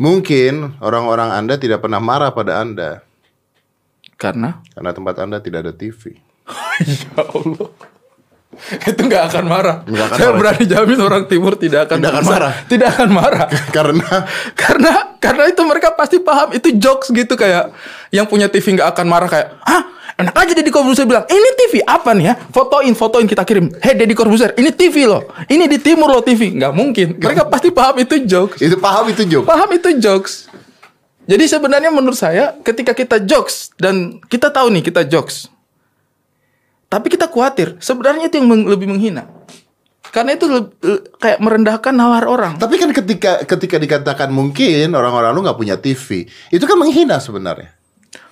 Mungkin 0.00 0.80
orang-orang 0.80 1.28
Anda 1.36 1.60
tidak 1.60 1.84
pernah 1.84 2.00
marah 2.00 2.32
pada 2.32 2.64
Anda 2.64 3.04
karena 4.20 4.60
karena 4.76 4.90
tempat 4.92 5.14
Anda 5.20 5.38
tidak 5.40 5.68
ada 5.68 5.72
TV. 5.76 6.16
Ya 6.84 7.22
Allah. 7.22 7.68
Itu 8.84 9.00
nggak 9.06 9.24
akan 9.32 9.44
marah. 9.48 9.76
Nggak 9.88 10.04
akan 10.10 10.16
Saya 10.18 10.28
marah. 10.28 10.38
berani 10.38 10.64
jamin 10.68 10.98
orang 11.00 11.24
timur 11.30 11.52
tidak 11.56 11.88
akan 11.88 11.96
Tidak 11.96 12.10
akan 12.12 12.24
marah. 12.26 12.52
Tidak 12.68 12.88
akan 12.88 13.08
marah. 13.10 13.46
karena 13.76 14.10
karena 14.52 14.92
karena 15.16 15.42
itu 15.48 15.62
mereka 15.64 15.88
pasti 15.94 16.20
paham 16.20 16.52
itu 16.52 16.68
jokes 16.76 17.08
gitu 17.14 17.34
kayak 17.38 17.72
yang 18.12 18.26
punya 18.28 18.50
TV 18.50 18.76
nggak 18.76 18.90
akan 18.92 19.06
marah 19.06 19.28
kayak 19.30 19.48
ah 19.64 20.00
enak 20.20 20.36
aja 20.36 20.52
Deddy 20.52 20.72
Corbuzier 20.72 21.08
bilang 21.08 21.24
ini 21.32 21.50
TV 21.56 21.80
apa 21.84 22.12
nih 22.12 22.24
ya 22.32 22.34
fotoin 22.52 22.92
fotoin 22.92 23.24
kita 23.24 23.42
kirim 23.48 23.72
hey 23.80 23.96
Deddy 23.96 24.12
Corbuzier 24.12 24.52
ini 24.60 24.70
TV 24.72 25.08
loh 25.08 25.24
ini 25.48 25.64
di 25.64 25.80
timur 25.80 26.12
loh 26.12 26.20
TV 26.20 26.52
nggak 26.52 26.72
mungkin 26.76 27.16
mereka 27.16 27.48
pasti 27.48 27.72
paham 27.72 27.96
itu 28.04 28.20
jokes 28.28 28.60
itu 28.60 28.76
paham 28.76 29.08
itu 29.08 29.24
joke. 29.24 29.48
paham 29.48 29.68
itu 29.72 29.96
jokes 29.96 30.48
jadi 31.24 31.44
sebenarnya 31.48 31.88
menurut 31.88 32.18
saya 32.18 32.56
ketika 32.60 32.92
kita 32.92 33.22
jokes 33.24 33.72
dan 33.80 34.20
kita 34.28 34.52
tahu 34.52 34.68
nih 34.68 34.84
kita 34.84 35.08
jokes 35.08 35.48
tapi 36.90 37.06
kita 37.06 37.30
khawatir 37.30 37.78
sebenarnya 37.78 38.26
itu 38.26 38.36
yang 38.36 38.50
meng- 38.50 38.66
lebih 38.66 38.90
menghina. 38.90 39.30
Karena 40.10 40.34
itu 40.34 40.50
le- 40.50 40.74
le- 40.82 41.06
kayak 41.16 41.38
merendahkan 41.38 41.94
nalar 41.94 42.26
orang. 42.26 42.58
Tapi 42.58 42.74
kan 42.74 42.90
ketika 42.90 43.46
ketika 43.46 43.78
dikatakan 43.78 44.26
mungkin 44.28 44.90
orang-orang 44.90 45.30
lu 45.30 45.40
nggak 45.40 45.54
punya 45.54 45.78
TV, 45.78 46.26
itu 46.50 46.64
kan 46.66 46.74
menghina 46.74 47.16
sebenarnya. 47.16 47.78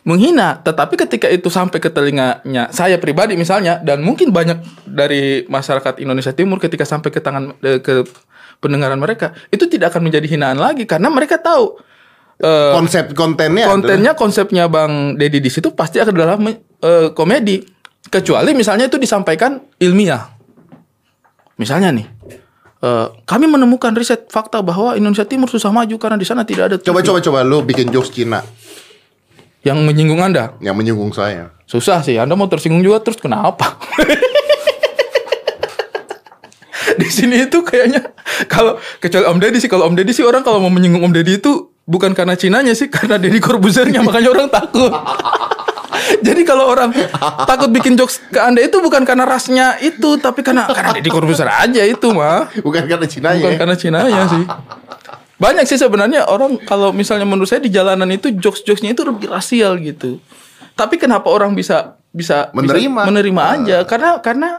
menghina 0.02 0.56
tetapi 0.58 0.96
ketika 0.96 1.28
itu 1.28 1.52
sampai 1.52 1.78
ke 1.78 1.92
telinganya 1.92 2.72
saya 2.72 2.96
pribadi 2.96 3.36
misalnya 3.36 3.76
dan 3.76 4.00
mungkin 4.00 4.32
banyak 4.32 4.88
dari 4.88 5.44
masyarakat 5.44 6.00
Indonesia 6.00 6.32
Timur 6.32 6.56
ketika 6.56 6.88
sampai 6.88 7.12
ke 7.12 7.20
tangan 7.20 7.52
eh, 7.60 7.76
ke 7.78 8.08
pendengaran 8.56 8.96
mereka 8.96 9.36
itu 9.48 9.68
tidak 9.68 9.92
akan 9.92 10.08
menjadi 10.08 10.24
hinaan 10.26 10.56
lagi. 10.56 10.88
Karena 10.88 11.12
mereka 11.12 11.36
tahu 11.36 11.76
eh, 12.40 12.72
Konsep 12.72 13.12
kontennya 13.12 13.68
kontennya 13.68 14.12
konsepnya 14.16 14.64
Bang 14.66 15.14
Deddy 15.14 15.38
di 15.38 15.50
situ 15.52 15.76
pasti 15.76 16.00
akan 16.00 16.14
adalah 16.16 16.40
me- 16.40 16.62
eh, 16.80 17.12
komedi 17.12 17.77
kecuali 18.06 18.54
misalnya 18.54 18.86
itu 18.86 18.96
disampaikan 19.02 19.58
ilmiah. 19.82 20.30
Misalnya 21.58 21.90
nih 21.90 22.06
eh, 22.86 23.06
kami 23.26 23.50
menemukan 23.50 23.90
riset 23.98 24.30
fakta 24.30 24.62
bahwa 24.62 24.94
Indonesia 24.94 25.26
Timur 25.26 25.50
susah 25.50 25.74
maju 25.74 25.98
karena 25.98 26.14
di 26.14 26.26
sana 26.26 26.46
tidak 26.46 26.64
ada 26.70 26.76
Coba 26.78 27.02
coba 27.02 27.18
coba. 27.18 27.38
Lu 27.42 27.66
bikin 27.66 27.90
jokes 27.90 28.14
Cina. 28.14 28.42
Yang 29.66 29.78
menyinggung 29.82 30.22
anda? 30.22 30.54
Yang 30.62 30.76
menyinggung 30.78 31.10
saya. 31.10 31.50
Susah 31.68 32.00
sih, 32.00 32.16
Anda 32.16 32.32
mau 32.32 32.48
tersinggung 32.48 32.80
juga 32.80 33.04
terus 33.04 33.20
kenapa? 33.20 33.76
Di 36.98 37.08
sini 37.12 37.44
itu 37.44 37.60
kayaknya 37.60 38.00
kalau 38.48 38.80
kecuali 39.02 39.28
Om 39.28 39.38
Deddy 39.38 39.58
sih, 39.60 39.68
kalau 39.68 39.84
Om 39.90 39.94
Deddy 39.98 40.16
sih 40.16 40.24
orang 40.24 40.40
kalau 40.40 40.64
mau 40.64 40.72
menyinggung 40.72 41.04
Om 41.04 41.12
Deddy 41.12 41.36
itu 41.42 41.68
bukan 41.84 42.16
karena 42.16 42.40
Cinanya 42.40 42.72
sih, 42.72 42.88
karena 42.88 43.20
Deddy 43.20 43.42
Corbuziernya. 43.42 44.00
Makanya 44.00 44.32
orang 44.32 44.48
takut. 44.48 44.88
Jadi 46.26 46.42
kalau 46.42 46.68
orang 46.68 46.90
takut 47.44 47.68
bikin 47.68 47.94
jokes 47.94 48.20
ke 48.28 48.38
Anda 48.38 48.64
itu 48.64 48.80
bukan 48.80 49.04
karena 49.04 49.24
rasnya 49.24 49.76
itu, 49.80 50.16
tapi 50.18 50.40
karena 50.40 50.64
karena 50.68 50.96
Deddy 50.96 51.10
Corbuzier 51.10 51.48
aja 51.48 51.82
itu 51.84 52.08
mah. 52.12 52.48
Bukan 52.60 52.84
karena 52.86 53.06
Cina 53.06 53.34
Bukan 53.36 53.52
ya. 53.52 53.58
karena 53.58 53.74
Cinanya 53.76 54.22
sih. 54.28 54.44
Banyak 55.38 55.64
sih 55.70 55.78
sebenarnya 55.78 56.26
orang 56.26 56.58
kalau 56.66 56.90
misalnya 56.90 57.22
menurut 57.22 57.46
saya 57.46 57.62
di 57.62 57.70
jalanan 57.70 58.10
itu 58.10 58.34
jokes-jokesnya 58.34 58.90
itu 58.90 59.06
lebih 59.06 59.30
rasial 59.30 59.78
gitu. 59.78 60.18
Tapi 60.74 60.98
kenapa 60.98 61.30
orang 61.30 61.54
bisa 61.54 61.94
bisa 62.10 62.50
bisa 62.50 62.56
Menerima. 62.56 63.02
menerima 63.06 63.42
aja? 63.54 63.78
Karena 63.86 64.18
karena 64.18 64.50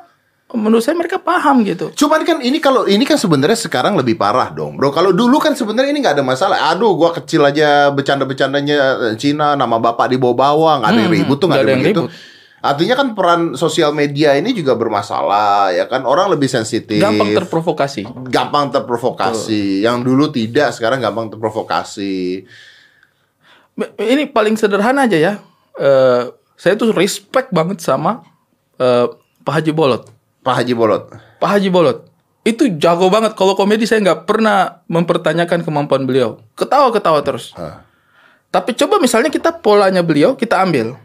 menurut 0.50 0.82
saya 0.82 0.98
mereka 0.98 1.18
paham 1.18 1.62
gitu. 1.62 1.94
Cuman 1.94 2.22
kan 2.24 2.38
ini 2.40 2.58
kalau 2.58 2.84
ini 2.84 3.04
kan 3.04 3.16
sebenarnya 3.16 3.54
sekarang 3.54 3.94
lebih 3.94 4.16
parah 4.16 4.50
dong, 4.50 4.76
bro. 4.76 4.90
Kalau 4.90 5.14
dulu 5.14 5.38
kan 5.38 5.54
sebenarnya 5.54 5.94
ini 5.94 6.02
nggak 6.02 6.18
ada 6.18 6.26
masalah. 6.26 6.74
Aduh, 6.74 6.94
gua 6.94 7.14
kecil 7.14 7.44
aja 7.44 7.90
bercanda-bercandanya 7.90 8.78
Cina, 9.16 9.54
nama 9.54 9.78
bapak 9.78 10.10
dibawa-bawa, 10.10 10.82
nggak 10.82 10.90
ada 10.90 11.02
Hmm, 11.02 11.14
ribut 11.14 11.38
tuh 11.38 11.48
nggak 11.48 11.60
ada 11.60 11.64
ada 11.64 11.74
yang 11.74 11.84
begitu. 11.84 12.02
ribut. 12.06 12.38
Artinya 12.60 12.92
kan 12.94 13.08
peran 13.16 13.42
sosial 13.56 13.96
media 13.96 14.36
ini 14.36 14.52
juga 14.52 14.76
bermasalah, 14.76 15.72
ya 15.72 15.88
kan 15.88 16.04
orang 16.04 16.28
lebih 16.28 16.52
sensitif, 16.52 17.00
Gampang 17.00 17.32
terprovokasi. 17.32 18.04
gampang 18.28 18.68
terprovokasi. 18.68 19.80
Yang 19.80 19.98
dulu 20.04 20.28
tidak, 20.28 20.76
sekarang 20.76 21.00
gampang 21.00 21.32
terprovokasi. 21.32 22.44
Ini 23.96 24.28
paling 24.30 24.60
sederhana 24.60 25.08
aja 25.08 25.16
ya. 25.16 25.34
Eh, 25.80 26.24
saya 26.60 26.76
tuh 26.76 26.92
respect 26.92 27.48
banget 27.50 27.80
sama 27.80 28.28
eh, 28.76 29.08
Pak 29.40 29.54
Haji 29.56 29.72
Bolot. 29.72 30.04
Pak 30.40 30.54
Haji 30.64 30.74
Bolot. 30.74 31.04
Pak 31.38 31.50
Haji 31.58 31.70
Bolot 31.70 31.98
itu 32.48 32.66
jago 32.80 33.12
banget. 33.12 33.36
Kalau 33.36 33.54
komedi 33.54 33.86
saya 33.86 34.00
nggak 34.02 34.26
pernah 34.26 34.82
mempertanyakan 34.88 35.62
kemampuan 35.62 36.08
beliau. 36.08 36.40
Ketawa-ketawa 36.56 37.20
terus. 37.22 37.52
Hah, 37.54 37.84
Tapi 38.50 38.74
coba 38.74 38.98
misalnya 38.98 39.30
kita 39.30 39.54
polanya 39.54 40.02
beliau 40.02 40.34
kita 40.34 40.58
ambil. 40.64 40.98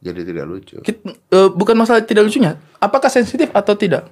jadi 0.00 0.24
tidak 0.24 0.44
lucu. 0.48 0.76
Kit- 0.80 1.04
eh, 1.04 1.48
bukan 1.52 1.76
masalah 1.76 2.00
tidak 2.00 2.24
lucunya. 2.24 2.56
Apakah 2.80 3.12
sensitif 3.12 3.52
atau 3.52 3.76
tidak? 3.76 4.08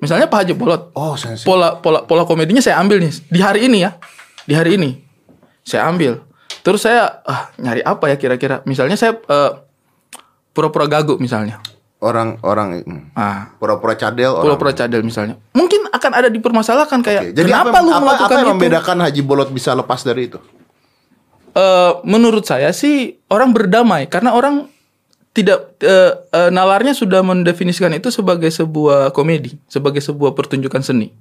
Misalnya 0.00 0.24
Pak 0.28 0.44
Haji 0.44 0.52
Bolot. 0.56 0.92
Oh, 0.96 1.12
sensitif. 1.16 1.44
Pola 1.44 1.76
pola 1.76 2.04
pola 2.04 2.24
komedinya 2.24 2.60
saya 2.60 2.80
ambil 2.80 3.00
nih 3.04 3.12
di 3.28 3.40
hari 3.40 3.68
ini 3.68 3.84
ya. 3.84 3.96
Di 4.48 4.56
hari 4.56 4.80
ini 4.80 4.96
saya 5.60 5.86
ambil. 5.88 6.24
Terus 6.64 6.84
saya 6.84 7.20
ah, 7.24 7.52
nyari 7.56 7.80
apa 7.84 8.08
ya 8.08 8.16
kira-kira? 8.16 8.60
Misalnya 8.64 8.96
saya 8.96 9.16
eh, 9.16 9.52
pura-pura 10.52 10.88
gagu 10.88 11.16
misalnya. 11.20 11.60
Orang-orang 12.00 12.80
hmm, 12.80 13.12
Ah, 13.12 13.52
pura-pura 13.60 13.92
cadel 13.92 14.32
orang. 14.32 14.56
pura-pura 14.56 14.72
cadel 14.72 15.04
misalnya. 15.04 15.36
Mungkin 15.52 15.92
akan 15.92 16.10
ada 16.16 16.28
dipermasalahkan 16.32 17.04
kayak 17.04 17.22
Oke, 17.28 17.36
Jadi 17.36 17.48
kenapa 17.52 17.76
apa, 17.76 17.84
lu 17.84 17.90
apa, 17.92 18.00
melakukan 18.00 18.24
apa 18.24 18.32
yang 18.32 18.40
itu? 18.48 18.52
membedakan 18.56 18.96
Haji 19.04 19.20
Bolot 19.20 19.50
bisa 19.52 19.70
lepas 19.76 20.00
dari 20.00 20.32
itu? 20.32 20.40
Eh, 21.50 21.92
menurut 22.08 22.48
saya 22.48 22.72
sih 22.72 23.20
orang 23.28 23.52
berdamai 23.52 24.08
karena 24.08 24.32
orang 24.32 24.70
tidak 25.30 25.76
eh, 25.82 26.16
eh, 26.30 26.48
nalarnya 26.48 26.96
sudah 26.96 27.20
mendefinisikan 27.20 27.92
itu 27.92 28.08
sebagai 28.08 28.48
sebuah 28.48 29.12
komedi, 29.12 29.60
sebagai 29.68 30.00
sebuah 30.00 30.32
pertunjukan 30.32 30.80
seni. 30.80 31.12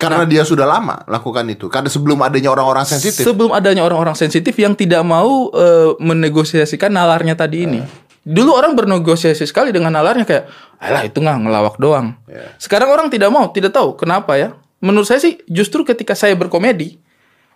Karena 0.00 0.24
dia 0.24 0.46
sudah 0.48 0.64
lama 0.64 1.04
lakukan 1.04 1.44
itu. 1.50 1.68
Karena 1.68 1.92
sebelum 1.92 2.24
adanya 2.24 2.48
orang-orang 2.48 2.88
sensitif. 2.88 3.20
Sebelum 3.20 3.52
adanya 3.52 3.84
orang-orang 3.84 4.16
sensitif 4.16 4.56
yang 4.56 4.72
tidak 4.72 5.04
mau 5.04 5.50
eh, 5.52 5.92
menegosiasikan 6.00 6.88
nalarnya 6.88 7.36
tadi 7.36 7.66
ini. 7.68 7.80
Dulu 8.20 8.52
orang 8.52 8.76
bernegosiasi 8.76 9.48
sekali 9.48 9.72
dengan 9.72 9.96
nalarnya 9.96 10.28
kayak, 10.28 10.44
alah 10.76 11.02
itu 11.08 11.24
nggak 11.24 11.38
ngelawak 11.40 11.76
doang. 11.80 12.20
Ya. 12.28 12.52
Sekarang 12.60 12.92
orang 12.92 13.08
tidak 13.08 13.32
mau, 13.32 13.48
tidak 13.48 13.72
tahu 13.72 13.96
kenapa 13.96 14.36
ya. 14.36 14.52
Menurut 14.80 15.08
saya 15.08 15.20
sih 15.20 15.40
justru 15.48 15.84
ketika 15.84 16.12
saya 16.12 16.36
berkomedi, 16.36 17.00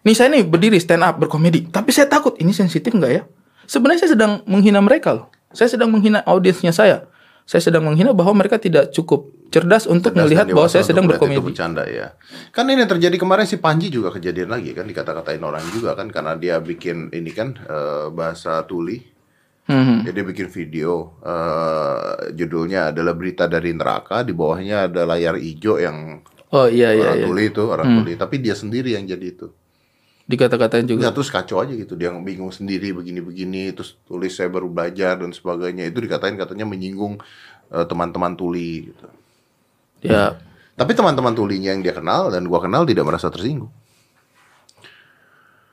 nih 0.05 0.15
saya 0.17 0.33
nih 0.33 0.45
berdiri 0.45 0.81
stand 0.81 1.05
up 1.05 1.21
berkomedi, 1.21 1.69
tapi 1.69 1.93
saya 1.93 2.09
takut 2.09 2.37
ini 2.41 2.53
sensitif 2.57 2.93
nggak 2.93 3.13
ya? 3.13 3.23
Sebenarnya 3.65 4.05
saya 4.05 4.13
sedang 4.17 4.33
menghina 4.45 4.81
mereka 4.81 5.13
loh. 5.13 5.27
Saya 5.53 5.69
sedang 5.73 5.89
menghina 5.93 6.21
audiensnya 6.25 6.73
saya. 6.73 7.09
Saya 7.45 7.61
sedang 7.61 7.85
menghina 7.85 8.17
bahwa 8.17 8.33
mereka 8.33 8.57
tidak 8.57 8.89
cukup 8.93 9.29
cerdas 9.53 9.85
untuk 9.87 10.17
Cerdas 10.17 10.27
melihat 10.27 10.47
bahwa 10.51 10.67
saya 10.67 10.83
sedang 10.83 11.05
melihat 11.07 11.23
itu 11.23 11.29
berkomedi. 11.29 11.47
bercanda 11.47 11.85
ya. 11.87 12.17
Kan 12.51 12.67
ini 12.73 12.83
yang 12.83 12.91
terjadi 12.91 13.17
kemarin 13.21 13.47
si 13.47 13.61
Panji 13.61 13.93
juga 13.93 14.11
kejadian 14.11 14.51
lagi 14.51 14.73
kan 14.75 14.89
dikata-katain 14.89 15.45
orang 15.45 15.63
juga 15.71 15.95
kan 15.95 16.11
karena 16.11 16.35
dia 16.35 16.59
bikin 16.59 17.13
ini 17.13 17.31
kan 17.31 17.55
eh, 17.55 18.09
bahasa 18.11 18.65
tuli. 18.67 19.14
Hmm. 19.65 20.05
Jadi 20.05 20.21
bikin 20.29 20.49
video 20.53 21.17
eh, 21.25 22.37
judulnya 22.37 22.93
adalah 22.93 23.17
berita 23.17 23.49
dari 23.49 23.73
neraka 23.73 24.21
di 24.21 24.37
bawahnya 24.37 24.93
ada 24.93 25.09
layar 25.09 25.41
hijau 25.41 25.81
yang 25.81 26.21
Oh 26.55 26.71
iya 26.71 26.95
iya 26.95 27.11
orang 27.11 27.19
iya. 27.19 27.27
tuli 27.27 27.45
itu 27.51 27.63
orang 27.67 27.89
tuli 27.99 28.13
tapi 28.15 28.39
dia 28.39 28.55
sendiri 28.55 28.95
yang 28.95 29.09
jadi 29.09 29.27
itu. 29.27 29.49
Dikata-katain 30.29 30.87
juga. 30.87 31.09
Ya 31.09 31.11
terus 31.11 31.33
kacau 31.33 31.65
aja 31.65 31.73
gitu 31.73 31.97
dia 31.97 32.13
bingung 32.13 32.53
sendiri 32.53 32.93
begini-begini 32.93 33.75
terus 33.75 33.97
tulis 34.05 34.37
saya 34.37 34.53
baru 34.53 34.69
belajar 34.69 35.19
dan 35.19 35.33
sebagainya 35.33 35.89
itu 35.89 35.99
dikatain 35.99 36.37
katanya 36.37 36.69
menyinggung 36.69 37.19
eh, 37.73 37.85
teman-teman 37.89 38.37
tuli 38.37 38.93
gitu. 38.93 39.07
Ya. 40.05 40.37
Tapi 40.77 40.93
teman-teman 40.93 41.33
tulinya 41.33 41.73
yang 41.73 41.81
dia 41.81 41.97
kenal 41.97 42.29
dan 42.29 42.45
gua 42.45 42.61
kenal 42.61 42.85
tidak 42.85 43.09
merasa 43.09 43.33
tersinggung. 43.33 43.73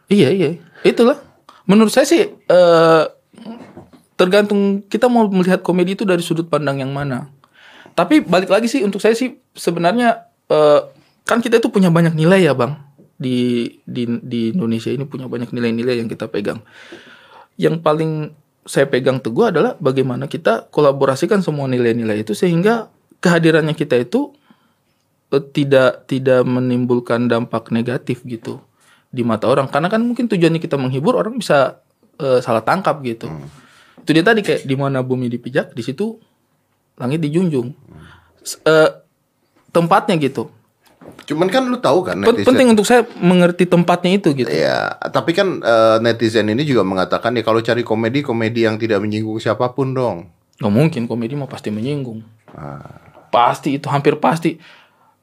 Iya 0.08 0.32
iya. 0.32 0.50
Itulah. 0.88 1.20
Menurut 1.68 1.92
saya 1.92 2.08
sih 2.08 2.24
eh 2.26 3.04
tergantung 4.22 4.86
kita 4.86 5.10
mau 5.10 5.26
melihat 5.26 5.66
komedi 5.66 5.98
itu 5.98 6.06
dari 6.06 6.22
sudut 6.22 6.46
pandang 6.46 6.78
yang 6.78 6.94
mana. 6.94 7.34
Tapi 7.98 8.22
balik 8.22 8.54
lagi 8.54 8.70
sih 8.70 8.86
untuk 8.86 9.02
saya 9.02 9.18
sih 9.18 9.42
sebenarnya 9.58 10.30
eh 10.46 10.82
kan 11.26 11.42
kita 11.42 11.58
itu 11.58 11.74
punya 11.74 11.90
banyak 11.90 12.14
nilai 12.14 12.46
ya 12.46 12.54
bang 12.54 12.78
di 13.18 13.66
di 13.82 14.06
di 14.22 14.54
Indonesia 14.54 14.94
ini 14.94 15.10
punya 15.10 15.26
banyak 15.26 15.50
nilai-nilai 15.50 15.98
yang 15.98 16.06
kita 16.06 16.30
pegang. 16.30 16.62
Yang 17.58 17.82
paling 17.82 18.12
saya 18.62 18.86
pegang 18.86 19.18
teguh 19.18 19.50
adalah 19.50 19.74
bagaimana 19.82 20.30
kita 20.30 20.70
kolaborasikan 20.70 21.42
semua 21.42 21.66
nilai-nilai 21.66 22.22
itu 22.22 22.38
sehingga 22.38 22.94
kehadirannya 23.26 23.74
kita 23.74 23.98
itu 23.98 24.38
eh, 25.34 25.42
tidak 25.50 26.06
tidak 26.06 26.46
menimbulkan 26.46 27.26
dampak 27.26 27.74
negatif 27.74 28.22
gitu 28.22 28.62
di 29.10 29.26
mata 29.26 29.50
orang 29.50 29.66
karena 29.66 29.90
kan 29.90 30.06
mungkin 30.06 30.30
tujuannya 30.30 30.62
kita 30.62 30.78
menghibur 30.78 31.18
orang 31.18 31.42
bisa 31.42 31.82
eh, 32.22 32.38
salah 32.38 32.62
tangkap 32.62 33.02
gitu 33.02 33.28
itu 34.02 34.10
dia 34.18 34.26
tadi 34.26 34.42
kayak 34.42 34.66
di 34.66 34.76
mana 34.76 35.06
bumi 35.06 35.30
dipijak 35.30 35.78
di 35.78 35.86
situ 35.86 36.18
langit 36.98 37.22
dijunjung. 37.22 37.74
Eh, 38.66 38.90
tempatnya 39.72 40.18
gitu. 40.18 40.50
Cuman 41.26 41.50
kan 41.50 41.66
lu 41.66 41.82
tahu 41.82 42.06
kan 42.06 42.18
netizen. 42.22 42.46
penting 42.46 42.68
untuk 42.74 42.86
saya 42.86 43.02
mengerti 43.18 43.66
tempatnya 43.66 44.22
itu 44.22 44.30
gitu. 44.38 44.50
Ya, 44.50 44.98
tapi 45.10 45.34
kan 45.34 45.62
eh, 45.62 45.98
netizen 46.02 46.50
ini 46.50 46.62
juga 46.62 46.86
mengatakan 46.86 47.34
ya 47.34 47.42
kalau 47.42 47.62
cari 47.62 47.82
komedi 47.82 48.22
komedi 48.22 48.70
yang 48.70 48.78
tidak 48.78 49.02
menyinggung 49.02 49.42
siapa 49.42 49.74
pun 49.74 49.94
dong. 49.94 50.18
nggak 50.62 50.74
mungkin 50.74 51.02
komedi 51.10 51.34
mah 51.34 51.50
pasti 51.50 51.74
menyinggung. 51.74 52.22
Ah. 52.54 53.10
pasti 53.32 53.80
itu 53.80 53.88
hampir 53.88 54.20
pasti. 54.20 54.60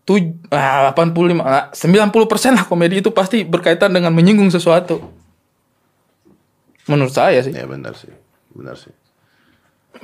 Tuh 0.02 0.18
ah, 0.50 0.90
85 0.96 1.44
ah, 1.44 1.68
90 1.70 2.32
persen 2.32 2.56
lah 2.56 2.64
komedi 2.64 3.04
itu 3.04 3.12
pasti 3.12 3.44
berkaitan 3.44 3.92
dengan 3.92 4.10
menyinggung 4.10 4.48
sesuatu. 4.50 4.98
Menurut 6.88 7.12
saya 7.12 7.44
sih. 7.44 7.52
Ya 7.52 7.68
benar 7.68 7.94
sih, 7.94 8.10
benar 8.52 8.76
sih. 8.78 8.94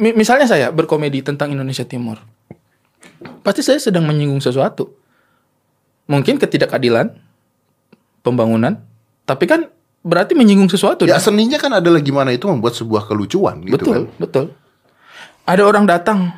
Mi- 0.01 0.17
misalnya 0.17 0.49
saya 0.49 0.73
berkomedi 0.75 1.23
tentang 1.23 1.53
Indonesia 1.55 1.87
Timur, 1.87 2.19
pasti 3.47 3.63
saya 3.63 3.79
sedang 3.79 4.05
menyinggung 4.09 4.43
sesuatu. 4.43 4.91
Mungkin 6.05 6.37
ketidakadilan, 6.37 7.17
pembangunan, 8.21 8.77
tapi 9.25 9.49
kan 9.49 9.69
berarti 10.05 10.37
menyinggung 10.37 10.69
sesuatu. 10.69 11.09
Ya 11.09 11.17
dong. 11.17 11.33
seninya 11.33 11.57
kan 11.57 11.73
adalah 11.73 12.01
gimana 12.05 12.33
itu 12.33 12.45
membuat 12.45 12.77
sebuah 12.77 13.09
kelucuan 13.09 13.65
gitu 13.65 13.81
betul, 13.81 13.93
kan. 13.93 14.03
betul. 14.21 14.45
Ada 15.45 15.63
orang 15.65 15.85
datang, 15.89 16.33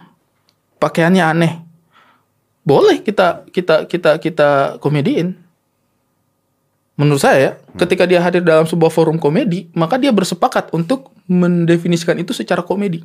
pakaiannya 0.79 1.23
aneh, 1.23 1.53
boleh 2.66 3.03
kita 3.03 3.47
kita 3.51 3.87
kita 3.87 4.11
kita 4.19 4.49
komediin. 4.83 5.45
Menurut 6.96 7.20
saya, 7.20 7.38
ya, 7.38 7.52
ketika 7.76 8.09
dia 8.09 8.24
hadir 8.24 8.40
dalam 8.40 8.64
sebuah 8.64 8.88
forum 8.88 9.20
komedi, 9.20 9.68
maka 9.76 10.00
dia 10.00 10.09
bersepakat 10.09 10.72
untuk 10.72 11.12
mendefinisikan 11.28 12.16
itu 12.16 12.32
secara 12.32 12.64
komedi. 12.64 13.04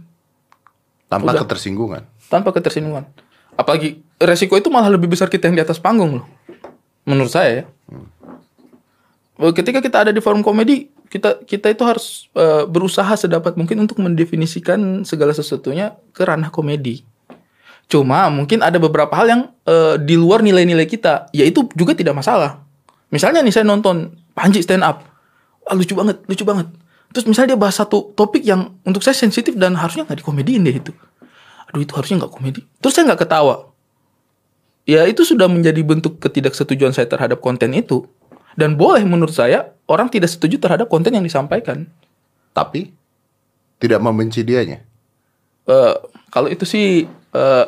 Tanpa 1.11 1.35
Udah. 1.35 1.43
ketersinggungan. 1.43 2.03
tanpa 2.31 2.55
ketersinggungan. 2.55 3.03
Apalagi 3.59 3.99
resiko 4.15 4.55
itu 4.55 4.71
malah 4.71 4.87
lebih 4.87 5.11
besar 5.11 5.27
kita 5.27 5.51
yang 5.51 5.59
di 5.59 5.63
atas 5.67 5.75
panggung 5.75 6.23
loh. 6.23 6.25
Menurut 7.03 7.27
saya 7.27 7.51
ya. 7.51 7.63
Eh, 9.35 9.51
Ketika 9.51 9.83
kita 9.83 10.07
ada 10.07 10.11
di 10.15 10.23
forum 10.23 10.39
komedi, 10.39 10.87
kita 11.11 11.43
kita 11.43 11.67
itu 11.75 11.83
harus 11.83 12.31
eh, 12.31 12.63
berusaha 12.63 13.11
sedapat 13.19 13.59
mungkin 13.59 13.83
untuk 13.83 13.99
mendefinisikan 13.99 15.03
segala 15.03 15.35
sesuatunya 15.35 15.99
ke 16.15 16.23
ranah 16.23 16.47
komedi. 16.47 17.03
Cuma 17.91 18.31
mungkin 18.31 18.63
ada 18.63 18.79
beberapa 18.79 19.11
hal 19.11 19.27
yang 19.27 19.41
eh, 19.67 19.99
di 19.99 20.15
luar 20.15 20.39
nilai-nilai 20.39 20.87
kita, 20.87 21.27
yaitu 21.35 21.67
juga 21.75 21.91
tidak 21.91 22.15
masalah. 22.15 22.63
Misalnya 23.11 23.43
nih 23.43 23.53
saya 23.53 23.67
nonton 23.67 24.15
Panji 24.31 24.63
stand 24.63 24.81
up, 24.87 25.03
Wah, 25.67 25.75
lucu 25.75 25.93
banget, 25.93 26.23
lucu 26.25 26.43
banget. 26.47 26.67
Terus 27.11 27.27
misalnya 27.27 27.53
dia 27.53 27.59
bahas 27.59 27.75
satu 27.75 28.15
topik 28.15 28.41
yang 28.41 28.79
untuk 28.87 29.03
saya 29.03 29.13
sensitif 29.13 29.53
dan 29.59 29.75
harusnya 29.75 30.07
nggak 30.07 30.23
dikomediin 30.23 30.63
deh 30.63 30.75
itu. 30.79 30.91
Aduh 31.69 31.83
itu 31.83 31.91
harusnya 31.95 32.23
nggak 32.23 32.31
komedi. 32.31 32.63
Terus 32.79 32.93
saya 32.95 33.11
nggak 33.11 33.27
ketawa. 33.27 33.67
Ya 34.87 35.05
itu 35.05 35.27
sudah 35.27 35.45
menjadi 35.51 35.83
bentuk 35.83 36.17
ketidaksetujuan 36.23 36.95
saya 36.95 37.05
terhadap 37.05 37.43
konten 37.43 37.75
itu. 37.75 38.07
Dan 38.55 38.75
boleh 38.75 39.03
menurut 39.07 39.31
saya 39.31 39.71
orang 39.87 40.11
tidak 40.11 40.31
setuju 40.31 40.59
terhadap 40.59 40.87
konten 40.87 41.11
yang 41.11 41.23
disampaikan. 41.23 41.87
Tapi 42.55 42.91
tidak 43.79 43.99
membenci 43.99 44.43
dianya. 44.43 44.79
Eh 45.67 45.95
kalau 46.31 46.47
itu 46.47 46.63
sih 46.63 47.07
eh, 47.11 47.65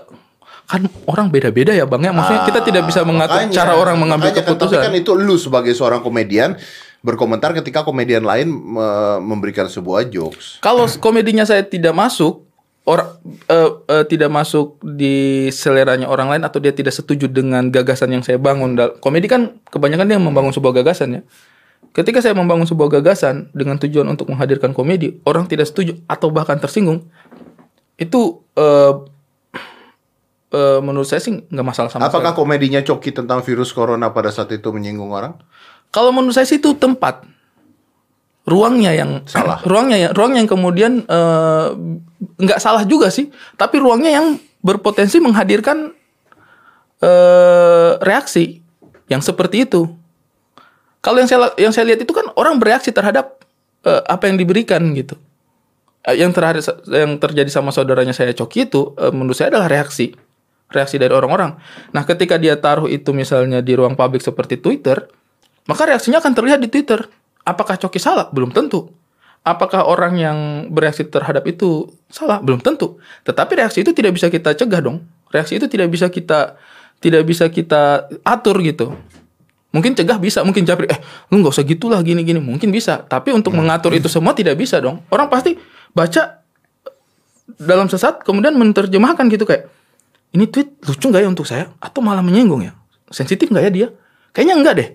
kan 0.63 0.81
orang 1.05 1.27
beda-beda 1.27 1.71
ya 1.71 1.83
bang 1.83 2.07
ya. 2.07 2.11
Maksudnya 2.11 2.43
kita 2.45 2.59
tidak 2.61 2.83
bisa 2.87 3.03
mengatur 3.03 3.35
Ah, 3.35 3.45
Makanya- 3.45 3.55
cara 3.55 3.73
orang 3.75 3.95
mengambil 3.97 4.31
makanya 4.31 4.41
kan, 4.41 4.49
keputusan. 4.55 4.79
Tapi 4.79 4.87
kan 4.89 4.93
itu 4.95 5.11
lu 5.13 5.35
sebagai 5.35 5.73
seorang 5.73 5.99
komedian 5.99 6.55
berkomentar 6.99 7.51
ketika 7.53 7.83
komedian 7.83 8.23
lain 8.23 8.47
me- 8.47 9.19
memberikan 9.19 9.67
sebuah 9.67 10.07
jokes. 10.07 10.57
Kalau 10.59 10.87
komedinya 10.97 11.43
saya 11.43 11.61
tidak 11.61 11.91
masuk, 11.91 12.47
orang 12.83 13.11
eh, 13.45 13.69
eh, 13.87 14.03
tidak 14.07 14.27
masuk 14.27 14.79
di 14.81 15.13
seleranya 15.49 16.07
orang 16.07 16.31
lain 16.31 16.43
atau 16.43 16.57
dia 16.57 16.71
tidak 16.71 16.91
setuju 16.91 17.27
dengan 17.27 17.67
gagasan 17.67 18.11
yang 18.11 18.23
saya 18.23 18.35
bangun. 18.35 18.75
Komedi 18.97 19.27
kan 19.27 19.59
kebanyakan 19.67 20.05
dia 20.05 20.17
membangun 20.17 20.51
sebuah 20.51 20.79
gagasan 20.79 21.19
ya. 21.19 21.21
Ketika 21.91 22.19
saya 22.19 22.33
membangun 22.33 22.65
sebuah 22.65 22.89
gagasan 22.89 23.53
dengan 23.53 23.77
tujuan 23.77 24.07
untuk 24.07 24.25
menghadirkan 24.25 24.71
komedi, 24.71 25.21
orang 25.23 25.45
tidak 25.45 25.69
setuju 25.69 25.99
atau 26.07 26.27
bahkan 26.27 26.57
tersinggung, 26.57 27.05
itu 27.95 28.21
eh, 28.55 28.91
eh, 30.53 30.79
menurut 30.79 31.09
saya 31.09 31.19
sih 31.19 31.33
nggak 31.33 31.65
masalah 31.65 31.89
sama 31.89 32.05
sekali. 32.05 32.13
Apakah 32.13 32.31
komedinya 32.37 32.79
Coki 32.85 33.09
tentang 33.11 33.41
virus 33.41 33.73
corona 33.73 34.13
pada 34.13 34.29
saat 34.29 34.53
itu 34.53 34.69
menyinggung 34.69 35.09
orang? 35.09 35.35
Kalau 35.89 36.13
menurut 36.13 36.37
saya 36.37 36.45
sih 36.45 36.61
itu 36.61 36.77
tempat 36.77 37.25
ruangnya 38.47 38.91
yang 38.93 39.23
Salah. 39.31 39.59
ruangnya 39.63 39.97
yang 40.07 40.11
ruang 40.13 40.33
yang 40.37 40.47
kemudian 40.47 41.03
eh, 41.07 41.67
nggak 42.39 42.59
salah 42.59 42.83
juga 42.83 43.07
sih 43.11 43.31
tapi 43.55 43.79
ruangnya 43.79 44.11
yang 44.19 44.27
berpotensi 44.63 45.19
menghadirkan 45.19 45.91
eh, 46.99 47.91
reaksi 48.03 48.59
yang 49.07 49.23
seperti 49.23 49.67
itu 49.67 49.87
kalau 51.03 51.19
yang 51.19 51.27
saya 51.27 51.51
yang 51.59 51.71
saya 51.75 51.91
lihat 51.91 52.03
itu 52.03 52.11
kan 52.15 52.31
orang 52.35 52.59
bereaksi 52.59 52.91
terhadap 52.91 53.39
eh, 53.87 54.01
apa 54.07 54.27
yang 54.27 54.35
diberikan 54.39 54.83
gitu 54.95 55.15
yang 56.11 56.35
terhadap 56.35 56.83
yang 56.91 57.15
terjadi 57.15 57.47
sama 57.47 57.71
saudaranya 57.71 58.11
saya 58.11 58.35
Coki 58.35 58.67
itu 58.67 58.91
eh, 58.99 59.11
menurut 59.11 59.39
saya 59.39 59.55
adalah 59.55 59.71
reaksi 59.71 60.11
reaksi 60.73 60.97
dari 60.97 61.13
orang-orang 61.13 61.55
nah 61.93 62.03
ketika 62.03 62.41
dia 62.41 62.57
taruh 62.57 62.89
itu 62.89 63.13
misalnya 63.13 63.61
di 63.61 63.77
ruang 63.77 63.93
publik 63.93 64.25
seperti 64.25 64.57
Twitter 64.57 65.05
maka 65.63 65.87
reaksinya 65.87 66.19
akan 66.19 66.33
terlihat 66.35 66.59
di 66.59 66.67
Twitter. 66.67 67.07
Apakah 67.43 67.79
Coki 67.79 67.99
salah? 67.99 68.27
Belum 68.31 68.51
tentu. 68.51 68.91
Apakah 69.43 69.83
orang 69.83 70.15
yang 70.15 70.37
bereaksi 70.71 71.03
terhadap 71.07 71.43
itu 71.47 71.91
salah? 72.07 72.39
Belum 72.39 72.59
tentu. 72.59 72.99
Tetapi 73.27 73.59
reaksi 73.59 73.83
itu 73.83 73.91
tidak 73.91 74.15
bisa 74.15 74.31
kita 74.31 74.55
cegah 74.55 74.79
dong. 74.79 75.03
Reaksi 75.31 75.59
itu 75.59 75.67
tidak 75.67 75.91
bisa 75.91 76.07
kita 76.07 76.55
tidak 77.03 77.23
bisa 77.27 77.51
kita 77.51 78.07
atur 78.23 78.63
gitu. 78.63 78.95
Mungkin 79.73 79.97
cegah 79.97 80.21
bisa, 80.21 80.45
mungkin 80.45 80.69
japri, 80.69 80.85
eh 80.85 81.01
lu 81.33 81.41
nggak 81.41 81.51
usah 81.51 81.65
gitulah 81.65 81.99
gini-gini. 81.99 82.39
Mungkin 82.39 82.71
bisa. 82.71 83.03
Tapi 83.03 83.35
untuk 83.35 83.51
mengatur 83.57 83.91
itu 83.91 84.07
semua 84.07 84.31
tidak 84.31 84.55
bisa 84.55 84.79
dong. 84.79 85.03
Orang 85.11 85.27
pasti 85.27 85.59
baca 85.91 86.39
dalam 87.59 87.91
sesat 87.91 88.23
kemudian 88.23 88.55
menerjemahkan 88.55 89.27
gitu 89.27 89.43
kayak 89.43 89.67
ini 90.33 90.49
tweet 90.49 90.81
lucu 90.81 91.05
nggak 91.07 91.23
ya 91.23 91.29
untuk 91.29 91.45
saya? 91.45 91.69
Atau 91.77 92.01
malah 92.01 92.21
menyinggung 92.21 92.61
ya? 92.61 92.73
Sensitif 93.07 93.47
nggak 93.47 93.63
ya 93.63 93.71
dia? 93.71 93.87
Kayaknya 94.33 94.55
enggak 94.57 94.73
deh. 94.75 94.89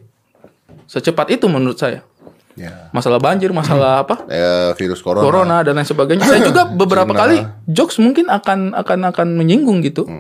Secepat 0.85 1.31
itu 1.31 1.47
menurut 1.47 1.79
saya. 1.79 2.03
Ya. 2.59 2.91
masalah 2.91 3.23
banjir 3.23 3.55
masalah 3.55 4.03
apa? 4.03 4.27
Eh, 4.27 4.75
virus 4.83 4.99
corona. 4.99 5.23
corona 5.23 5.57
dan 5.63 5.79
lain 5.79 5.87
sebagainya. 5.87 6.27
Saya 6.27 6.43
juga 6.43 6.67
beberapa 6.83 7.15
Cina. 7.15 7.21
kali 7.23 7.37
jokes 7.71 8.03
mungkin 8.03 8.27
akan 8.27 8.75
akan 8.75 8.99
akan 9.15 9.29
menyinggung 9.39 9.79
gitu. 9.87 10.11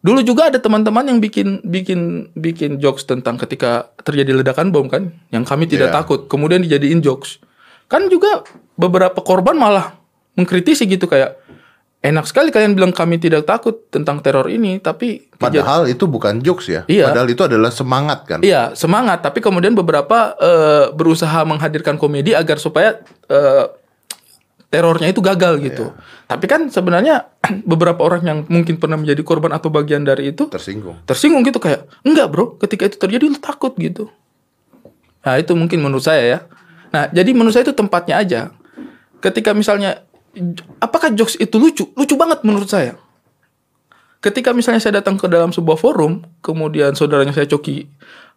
Dulu 0.00 0.24
juga 0.24 0.48
ada 0.48 0.56
teman-teman 0.56 1.04
yang 1.04 1.18
bikin 1.20 1.60
bikin 1.60 2.32
bikin 2.32 2.80
jokes 2.80 3.04
tentang 3.04 3.36
ketika 3.36 3.92
terjadi 4.00 4.32
ledakan 4.32 4.72
bom 4.72 4.88
kan 4.88 5.12
yang 5.28 5.44
kami 5.44 5.68
tidak 5.68 5.92
Iya. 5.92 5.96
takut. 6.00 6.24
Kemudian 6.24 6.64
dijadiin 6.64 7.04
jokes. 7.04 7.36
Kan 7.84 8.08
juga 8.08 8.40
beberapa 8.72 9.20
korban 9.20 9.60
malah 9.60 9.92
mengkritisi 10.40 10.88
gitu 10.88 11.04
kayak 11.04 11.36
enak 12.04 12.24
sekali 12.28 12.52
kalian 12.54 12.76
bilang 12.76 12.92
kami 12.94 13.18
tidak 13.18 13.48
takut 13.48 13.88
tentang 13.88 14.20
teror 14.22 14.46
ini 14.46 14.78
tapi 14.78 15.26
Padahal 15.36 15.84
itu 15.84 16.08
bukan 16.08 16.40
jokes 16.40 16.72
ya. 16.72 16.82
Iya. 16.88 17.12
Padahal 17.12 17.28
itu 17.28 17.42
adalah 17.44 17.68
semangat 17.68 18.24
kan. 18.24 18.40
Iya 18.40 18.72
semangat, 18.72 19.20
tapi 19.20 19.44
kemudian 19.44 19.76
beberapa 19.76 20.32
eh, 20.40 20.86
berusaha 20.96 21.44
menghadirkan 21.44 22.00
komedi 22.00 22.32
agar 22.32 22.56
supaya 22.56 23.04
eh, 23.28 23.64
terornya 24.72 25.12
itu 25.12 25.20
gagal 25.20 25.60
gitu. 25.60 25.92
Tapi 26.26 26.44
kan 26.48 26.72
sebenarnya 26.72 27.28
beberapa 27.70 28.00
orang 28.02 28.22
yang 28.24 28.38
mungkin 28.48 28.80
pernah 28.80 28.96
menjadi 28.96 29.20
korban 29.22 29.52
atau 29.52 29.68
bagian 29.68 30.02
dari 30.02 30.32
itu 30.32 30.48
Tersinggung. 30.48 31.04
tersinggung 31.04 31.44
gitu 31.44 31.60
kayak 31.60 31.84
enggak 32.02 32.26
bro, 32.32 32.56
ketika 32.58 32.88
itu 32.88 32.96
terjadi 32.96 33.28
lu 33.28 33.38
takut 33.38 33.76
gitu. 33.76 34.08
Nah 35.26 35.36
itu 35.36 35.52
mungkin 35.52 35.82
menurut 35.82 36.06
saya 36.06 36.22
ya. 36.22 36.38
Nah 36.94 37.10
jadi 37.12 37.30
menurut 37.34 37.52
saya 37.52 37.66
itu 37.66 37.76
tempatnya 37.76 38.22
aja. 38.22 38.40
Ketika 39.20 39.52
misalnya 39.52 40.05
apakah 40.80 41.12
jokes 41.12 41.36
itu 41.40 41.56
lucu? 41.56 41.84
Lucu 41.96 42.14
banget 42.14 42.44
menurut 42.44 42.68
saya. 42.68 42.96
Ketika 44.20 44.50
misalnya 44.56 44.80
saya 44.82 44.98
datang 44.98 45.20
ke 45.20 45.28
dalam 45.28 45.52
sebuah 45.52 45.78
forum, 45.78 46.24
kemudian 46.40 46.96
saudaranya 46.96 47.36
saya 47.36 47.46
Coki 47.46 47.86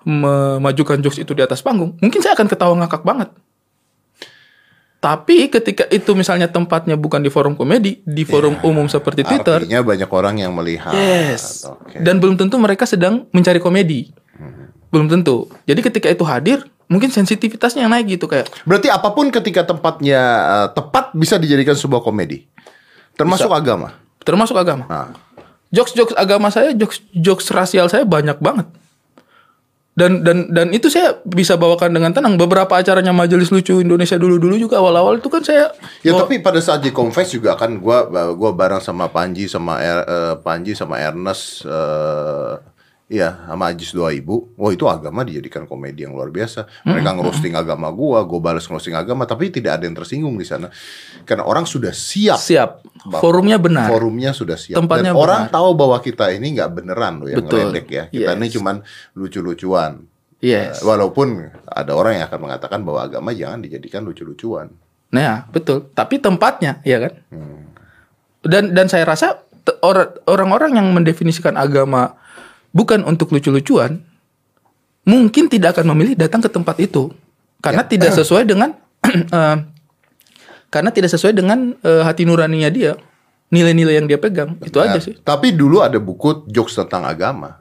memajukan 0.06 1.02
jokes 1.04 1.20
itu 1.20 1.32
di 1.36 1.44
atas 1.44 1.60
panggung, 1.60 1.98
mungkin 2.00 2.20
saya 2.24 2.36
akan 2.36 2.48
ketawa 2.48 2.74
ngakak 2.84 3.04
banget. 3.04 3.30
Tapi 5.00 5.48
ketika 5.48 5.88
itu 5.88 6.12
misalnya 6.12 6.52
tempatnya 6.52 7.00
bukan 7.00 7.24
di 7.24 7.32
forum 7.32 7.56
komedi, 7.56 8.04
di 8.04 8.28
forum 8.28 8.60
umum 8.68 8.92
seperti 8.92 9.24
Twitter, 9.24 9.64
Artinya 9.64 9.80
banyak 9.80 10.10
orang 10.12 10.36
yang 10.44 10.52
melihat. 10.52 10.92
Yes. 10.92 11.64
Oke. 11.64 12.04
Dan 12.04 12.20
belum 12.20 12.36
tentu 12.36 12.60
mereka 12.60 12.84
sedang 12.84 13.24
mencari 13.32 13.64
komedi. 13.64 14.12
Belum 14.92 15.08
tentu. 15.08 15.48
Jadi 15.64 15.80
ketika 15.80 16.08
itu 16.12 16.28
hadir, 16.28 16.68
mungkin 16.90 17.08
sensitivitasnya 17.08 17.82
yang 17.82 17.94
naik 17.94 18.10
gitu 18.10 18.26
kayak 18.26 18.50
Berarti 18.64 18.90
apa 18.90 19.10
pun 19.10 19.30
ketika 19.30 19.64
tempatnya 19.64 20.22
eh, 20.42 20.68
tepat 20.74 21.14
bisa 21.14 21.38
dijadikan 21.38 21.74
sebuah 21.74 22.02
komedi. 22.02 22.50
Termasuk 23.14 23.48
agama. 23.48 23.94
termasuk 24.20 24.56
agama. 24.56 24.84
Nah, 24.86 25.10
Jokes-jokes 25.70 26.14
agama 26.16 26.50
saya, 26.50 26.74
jokes 26.74 26.98
jokes 27.12 27.46
rasial 27.50 27.86
saya 27.86 28.02
banyak 28.02 28.38
banget. 28.40 28.66
Dan 29.92 30.24
dan 30.24 30.48
dan 30.48 30.72
itu 30.72 30.88
saya 30.88 31.20
bisa 31.24 31.54
bawakan 31.54 31.92
dengan 31.92 32.10
tenang. 32.10 32.34
Beberapa 32.36 32.72
acaranya 32.74 33.12
Majelis 33.12 33.50
Lucu 33.50 33.78
Indonesia 33.78 34.16
dulu-dulu 34.16 34.56
juga 34.56 34.80
awal-awal 34.80 35.20
itu 35.20 35.28
kan 35.28 35.44
saya 35.44 35.76
Ya 36.02 36.16
bawa- 36.16 36.24
tapi 36.24 36.40
pada 36.40 36.58
saat 36.58 36.80
di 36.80 36.90
confess 36.90 37.30
juga 37.30 37.54
kan 37.54 37.76
gua 37.78 38.08
gua 38.32 38.50
bareng 38.50 38.80
sama 38.80 39.06
Panji 39.08 39.46
sama 39.46 39.78
Er- 39.78 40.08
eh, 40.08 40.36
Panji 40.38 40.72
sama 40.72 40.98
Ernest 40.98 41.68
eh 41.68 42.54
iya 43.10 43.42
sama 43.44 43.74
Ajis 43.74 43.90
2000. 43.92 44.22
Wah, 44.54 44.70
itu 44.70 44.86
agama 44.86 45.26
dijadikan 45.26 45.66
komedi 45.66 46.06
yang 46.06 46.14
luar 46.14 46.30
biasa. 46.30 46.70
Mereka 46.86 47.10
ngerosting 47.18 47.58
agama 47.58 47.90
gua, 47.90 48.22
gua 48.22 48.40
balas 48.40 48.70
ngerosting 48.70 48.94
agama 48.94 49.26
tapi 49.26 49.50
tidak 49.50 49.82
ada 49.82 49.90
yang 49.90 49.98
tersinggung 49.98 50.38
di 50.38 50.46
sana. 50.46 50.70
Karena 51.26 51.44
orang 51.44 51.66
sudah 51.66 51.90
siap. 51.90 52.38
siap. 52.38 52.86
Forumnya 53.18 53.58
benar. 53.58 53.90
Forumnya 53.90 54.30
sudah 54.32 54.56
siap. 54.56 54.78
Tempatnya 54.78 55.12
Dan 55.12 55.20
orang 55.20 55.42
benar. 55.50 55.56
tahu 55.58 55.70
bahwa 55.74 55.98
kita 56.00 56.30
ini 56.30 56.54
nggak 56.56 56.70
beneran 56.72 57.14
loh 57.20 57.28
yang 57.28 57.42
Betul. 57.42 57.58
ngeledek 57.68 57.88
ya. 57.90 58.04
Kita 58.08 58.32
ini 58.38 58.46
Yes. 58.46 58.54
cuman 58.56 58.76
lucu-lucuan. 59.18 59.92
Yes. 60.40 60.80
Eh, 60.80 60.88
Walaupun 60.88 61.28
ada 61.66 61.92
orang 61.98 62.22
yang 62.22 62.26
akan 62.30 62.40
mengatakan 62.40 62.80
bahwa 62.86 63.04
agama 63.04 63.34
jangan 63.34 63.60
dijadikan 63.60 64.06
lucu-lucuan. 64.06 64.70
Nah, 65.10 65.20
ya, 65.20 65.36
betul. 65.50 65.90
Tapi 65.92 66.22
tempatnya, 66.22 66.80
ya 66.86 67.02
kan? 67.02 67.14
Dan 68.40 68.72
dan 68.72 68.86
saya 68.88 69.04
rasa 69.04 69.42
orang-orang 70.26 70.80
yang 70.80 70.88
mendefinisikan 70.96 71.58
agama 71.60 72.16
bukan 72.72 73.06
untuk 73.06 73.34
lucu-lucuan, 73.34 74.02
mungkin 75.08 75.50
tidak 75.50 75.78
akan 75.78 75.94
memilih 75.96 76.16
datang 76.18 76.44
ke 76.44 76.50
tempat 76.52 76.78
itu 76.82 77.10
karena 77.60 77.84
tidak 77.84 78.16
sesuai 78.16 78.44
dengan 78.48 78.76
eh, 79.38 79.58
karena 80.70 80.90
tidak 80.94 81.10
sesuai 81.12 81.34
dengan 81.34 81.74
eh, 81.82 82.04
hati 82.06 82.24
nuraninya 82.24 82.70
dia, 82.70 82.94
nilai-nilai 83.50 84.00
yang 84.00 84.08
dia 84.08 84.22
pegang. 84.22 84.56
Itu 84.62 84.80
aja 84.80 85.02
sih. 85.02 85.18
Tapi 85.20 85.54
dulu 85.54 85.82
ada 85.82 85.98
buku 85.98 86.46
jokes 86.48 86.78
tentang 86.78 87.06
agama. 87.06 87.60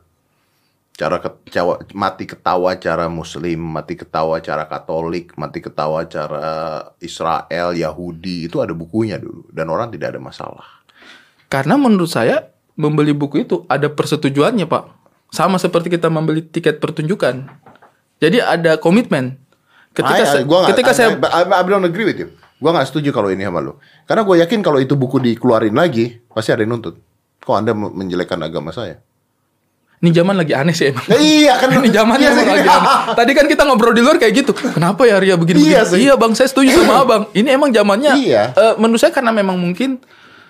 Cara 0.98 1.22
ketawa, 1.22 1.78
mati 1.94 2.26
ketawa 2.26 2.74
cara 2.74 3.06
Muslim, 3.06 3.62
mati 3.62 3.94
ketawa 3.94 4.42
cara 4.42 4.66
Katolik, 4.66 5.30
mati 5.38 5.62
ketawa 5.62 6.02
cara 6.10 6.90
Israel, 6.98 7.70
Yahudi 7.70 8.50
itu 8.50 8.58
ada 8.58 8.74
bukunya 8.74 9.14
dulu 9.14 9.46
dan 9.54 9.70
orang 9.70 9.94
tidak 9.94 10.18
ada 10.18 10.20
masalah. 10.20 10.66
Karena 11.46 11.78
menurut 11.78 12.10
saya 12.10 12.50
membeli 12.74 13.14
buku 13.14 13.46
itu 13.46 13.62
ada 13.70 13.86
persetujuannya, 13.86 14.66
Pak. 14.66 14.97
Sama 15.28 15.56
seperti 15.56 15.88
kita 15.88 16.08
membeli 16.08 16.40
tiket 16.40 16.78
pertunjukan. 16.78 17.44
Jadi 18.18 18.38
ada 18.38 18.76
komitmen. 18.76 19.36
Ketika 19.92 20.14
I- 20.16 20.26
saya, 20.26 20.42
gua 20.42 20.64
nggak- 20.64 20.70
ketika 20.72 20.90
I, 20.90 20.96
saya 20.96 21.08
I, 21.12 21.42
I, 21.44 21.58
I 21.58 21.62
don't 21.62 21.84
agree 21.84 22.04
with 22.04 22.16
you. 22.16 22.28
Gua 22.56 22.72
nggak 22.72 22.88
setuju 22.88 23.10
kalau 23.10 23.28
ini 23.28 23.42
sama 23.42 23.60
lu. 23.60 23.76
Karena 24.02 24.22
gue 24.22 24.36
yakin 24.40 24.60
kalau 24.60 24.78
itu 24.78 24.92
buku 24.92 25.18
dikeluarin 25.18 25.72
lagi 25.72 26.18
pasti 26.28 26.50
ada 26.50 26.60
yang 26.60 26.74
nuntut. 26.74 26.98
Kok 27.38 27.54
anda 27.54 27.72
menjelekkan 27.72 28.40
agama 28.40 28.70
saya? 28.70 28.98
ini 29.98 30.14
zaman 30.14 30.38
lagi 30.38 30.54
aneh 30.54 30.70
sih 30.70 30.94
emang. 30.94 31.02
Ya, 31.10 31.18
iya 31.18 31.52
kan. 31.58 31.74
ini 31.74 31.90
zamannya 31.90 32.22
Iya 32.24 32.38
lagi 32.38 32.70
aneh. 32.70 32.90
Tadi 33.18 33.32
kan 33.34 33.46
kita 33.46 33.66
ngobrol 33.66 33.90
di 33.90 33.98
luar 33.98 34.14
kayak 34.14 34.30
gitu. 34.32 34.54
Kenapa 34.54 35.02
ya 35.02 35.18
Ria 35.18 35.34
begini 35.34 35.58
Iya 35.64 35.82
begini? 35.82 36.06
Iya 36.06 36.14
Bang, 36.14 36.38
saya 36.38 36.46
setuju 36.46 36.70
sama 36.72 36.94
Abang. 37.02 37.22
Ini 37.34 37.48
emang 37.50 37.74
zamannya 37.74 38.14
Iya. 38.14 38.54
eh, 38.54 38.74
menurut 38.78 39.02
saya 39.02 39.10
karena 39.10 39.34
memang 39.34 39.58
mungkin 39.58 39.98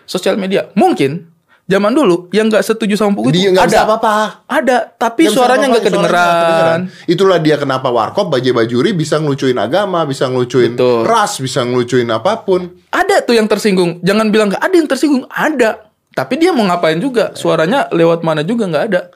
sosial 0.05 0.37
media. 0.37 0.69
Mungkin 0.75 1.33
zaman 1.69 1.93
dulu 1.93 2.33
yang 2.33 2.49
nggak 2.49 2.65
setuju 2.65 2.97
sama 2.97 3.13
buku 3.13 3.29
Dia 3.29 3.53
itu 3.53 3.61
bisa 3.61 3.85
ada. 3.85 3.85
apa-apa. 3.85 4.13
Ada, 4.49 4.77
tapi 4.97 5.29
suaranya 5.29 5.29
nggak 5.29 5.37
suaranya 5.37 5.67
nggak 5.69 5.85
kedengeran. 5.85 6.81
Itulah 7.05 7.39
dia 7.45 7.61
kenapa 7.61 7.93
Warkop 7.93 8.33
Bajai 8.33 8.57
Bajuri 8.57 8.97
bisa 8.97 9.21
ngelucuin 9.21 9.61
agama, 9.61 10.09
bisa 10.09 10.27
ngelucuin 10.33 10.75
Betul. 10.75 11.05
ras, 11.05 11.37
bisa 11.37 11.61
ngelucuin 11.69 12.09
apa 12.09 12.41
pun. 12.41 12.73
Ada 12.89 13.21
tuh 13.21 13.37
yang 13.37 13.45
tersinggung. 13.45 14.01
Jangan 14.01 14.33
bilang 14.33 14.49
nggak 14.49 14.65
ada 14.65 14.75
yang 14.75 14.89
tersinggung. 14.89 15.29
Ada. 15.29 15.93
Tapi 16.17 16.35
dia 16.41 16.51
mau 16.57 16.65
ngapain 16.65 16.99
juga? 16.99 17.37
Suaranya 17.37 17.87
lewat 17.93 18.25
mana 18.25 18.41
juga 18.41 18.65
nggak 18.65 18.85
ada. 18.89 19.13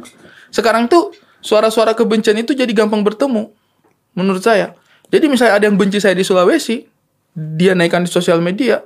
Sekarang 0.52 0.86
tuh 0.86 1.16
suara-suara 1.40 1.96
kebencian 1.96 2.36
itu 2.36 2.52
jadi 2.52 2.70
gampang 2.70 3.00
bertemu. 3.00 3.48
Menurut 4.12 4.44
saya. 4.44 4.76
Jadi 5.08 5.24
misalnya 5.24 5.56
ada 5.56 5.64
yang 5.64 5.80
benci 5.80 6.00
saya 6.04 6.12
di 6.12 6.20
Sulawesi, 6.20 6.84
dia 7.32 7.72
naikkan 7.72 8.04
di 8.04 8.12
sosial 8.12 8.44
media. 8.44 8.84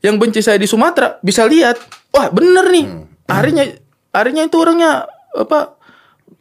Yang 0.00 0.16
benci 0.16 0.40
saya 0.40 0.56
di 0.56 0.64
Sumatera 0.64 1.20
bisa 1.20 1.44
lihat, 1.44 1.76
wah 2.12 2.32
bener 2.32 2.66
nih. 2.72 2.86
Harinya 3.28 3.64
harinya 4.10 4.42
itu 4.48 4.56
orangnya 4.58 5.06
apa 5.36 5.76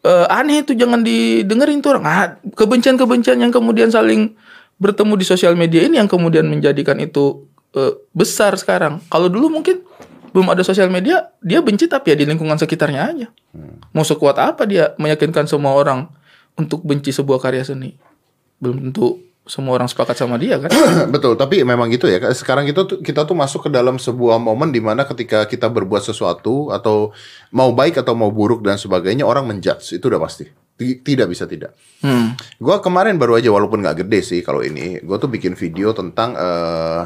eh, 0.04 0.26
aneh 0.32 0.64
itu 0.64 0.74
jangan 0.74 1.04
didengerin 1.04 1.84
tuh 1.84 1.98
orang. 1.98 2.06
Ah, 2.08 2.28
kebencian-kebencian 2.56 3.38
yang 3.40 3.52
kemudian 3.52 3.92
saling 3.92 4.34
bertemu 4.80 5.14
di 5.20 5.26
sosial 5.28 5.60
media 5.60 5.84
ini 5.84 6.00
yang 6.00 6.08
kemudian 6.08 6.48
menjadikan 6.48 6.98
itu 7.04 7.46
eh, 7.76 7.94
besar 8.16 8.56
sekarang. 8.56 9.04
Kalau 9.12 9.28
dulu 9.28 9.52
mungkin 9.52 9.84
belum 10.32 10.48
ada 10.54 10.62
sosial 10.62 10.88
media, 10.94 11.34
dia 11.42 11.60
benci 11.60 11.90
tapi 11.90 12.14
ya 12.14 12.16
di 12.16 12.26
lingkungan 12.30 12.56
sekitarnya 12.56 13.02
aja. 13.02 13.28
Mau 13.92 14.06
sekuat 14.06 14.38
apa 14.38 14.64
dia 14.70 14.94
meyakinkan 15.02 15.50
semua 15.50 15.74
orang 15.74 16.06
untuk 16.54 16.86
benci 16.86 17.10
sebuah 17.10 17.42
karya 17.42 17.66
seni? 17.66 17.98
Belum 18.62 18.90
tentu 18.90 19.29
semua 19.50 19.82
orang 19.82 19.90
sepakat 19.90 20.14
sama 20.14 20.38
dia 20.38 20.62
kan? 20.62 20.70
Betul, 21.14 21.34
tapi 21.34 21.66
memang 21.66 21.90
gitu 21.90 22.06
ya. 22.06 22.22
Sekarang 22.32 22.70
kita 22.70 22.86
tuh 22.86 23.02
kita 23.02 23.26
tuh 23.26 23.34
masuk 23.34 23.66
ke 23.66 23.70
dalam 23.74 23.98
sebuah 23.98 24.38
momen 24.38 24.70
di 24.70 24.78
mana 24.78 25.10
ketika 25.10 25.50
kita 25.50 25.66
berbuat 25.68 26.06
sesuatu 26.06 26.70
atau 26.70 27.10
mau 27.50 27.74
baik 27.74 27.98
atau 27.98 28.14
mau 28.14 28.30
buruk 28.30 28.62
dan 28.62 28.78
sebagainya 28.78 29.26
orang 29.26 29.50
menjudge 29.50 29.98
itu 29.98 30.06
udah 30.06 30.22
pasti. 30.22 30.46
Ti- 30.78 31.02
Tidak 31.02 31.26
bisa 31.26 31.50
tidak. 31.50 31.74
Hmm. 32.06 32.38
Gua 32.62 32.78
kemarin 32.78 33.18
baru 33.18 33.42
aja 33.42 33.50
walaupun 33.50 33.82
nggak 33.82 34.06
gede 34.06 34.22
sih 34.22 34.40
kalau 34.40 34.62
ini, 34.62 35.02
gua 35.02 35.18
tuh 35.18 35.28
bikin 35.28 35.58
video 35.58 35.98
tentang 35.98 36.38
eh 36.38 37.04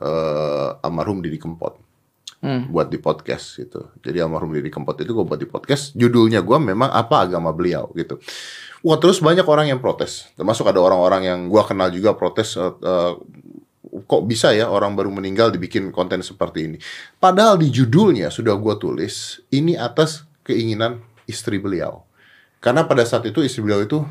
eh, 0.00 0.68
almarhum 0.80 1.20
Didi 1.20 1.36
Kempot. 1.36 1.84
Hmm. 2.44 2.68
buat 2.68 2.92
di 2.92 3.00
podcast 3.00 3.56
gitu. 3.56 3.88
Jadi 4.04 4.20
almarhum 4.20 4.52
Didi 4.52 4.68
Kempot 4.68 4.92
itu 5.00 5.16
gue 5.16 5.24
buat 5.24 5.40
di 5.40 5.48
podcast. 5.48 5.96
Judulnya 5.96 6.44
gue 6.44 6.58
memang 6.60 6.92
apa 6.92 7.24
agama 7.24 7.48
beliau 7.56 7.88
gitu. 7.96 8.20
Wah 8.84 9.00
terus 9.00 9.16
banyak 9.24 9.48
orang 9.48 9.72
yang 9.72 9.80
protes. 9.80 10.28
Termasuk 10.36 10.68
ada 10.68 10.76
orang-orang 10.76 11.24
yang 11.24 11.40
gue 11.48 11.62
kenal 11.64 11.88
juga 11.88 12.12
protes. 12.12 12.60
eh, 12.60 12.68
eh, 12.68 13.12
kok 14.04 14.22
bisa 14.28 14.52
ya 14.52 14.68
orang 14.68 14.92
baru 14.92 15.08
meninggal 15.08 15.48
dibikin 15.48 15.88
konten 15.88 16.20
seperti 16.20 16.68
ini. 16.68 16.76
Padahal 17.16 17.56
di 17.56 17.72
judulnya 17.72 18.28
sudah 18.28 18.52
gue 18.60 18.74
tulis 18.76 19.40
ini 19.48 19.72
atas 19.72 20.28
keinginan 20.44 21.00
istri 21.24 21.56
beliau. 21.56 22.04
Karena 22.60 22.84
pada 22.84 23.08
saat 23.08 23.24
itu 23.24 23.40
istri 23.40 23.64
beliau 23.64 23.80
itu 23.80 24.04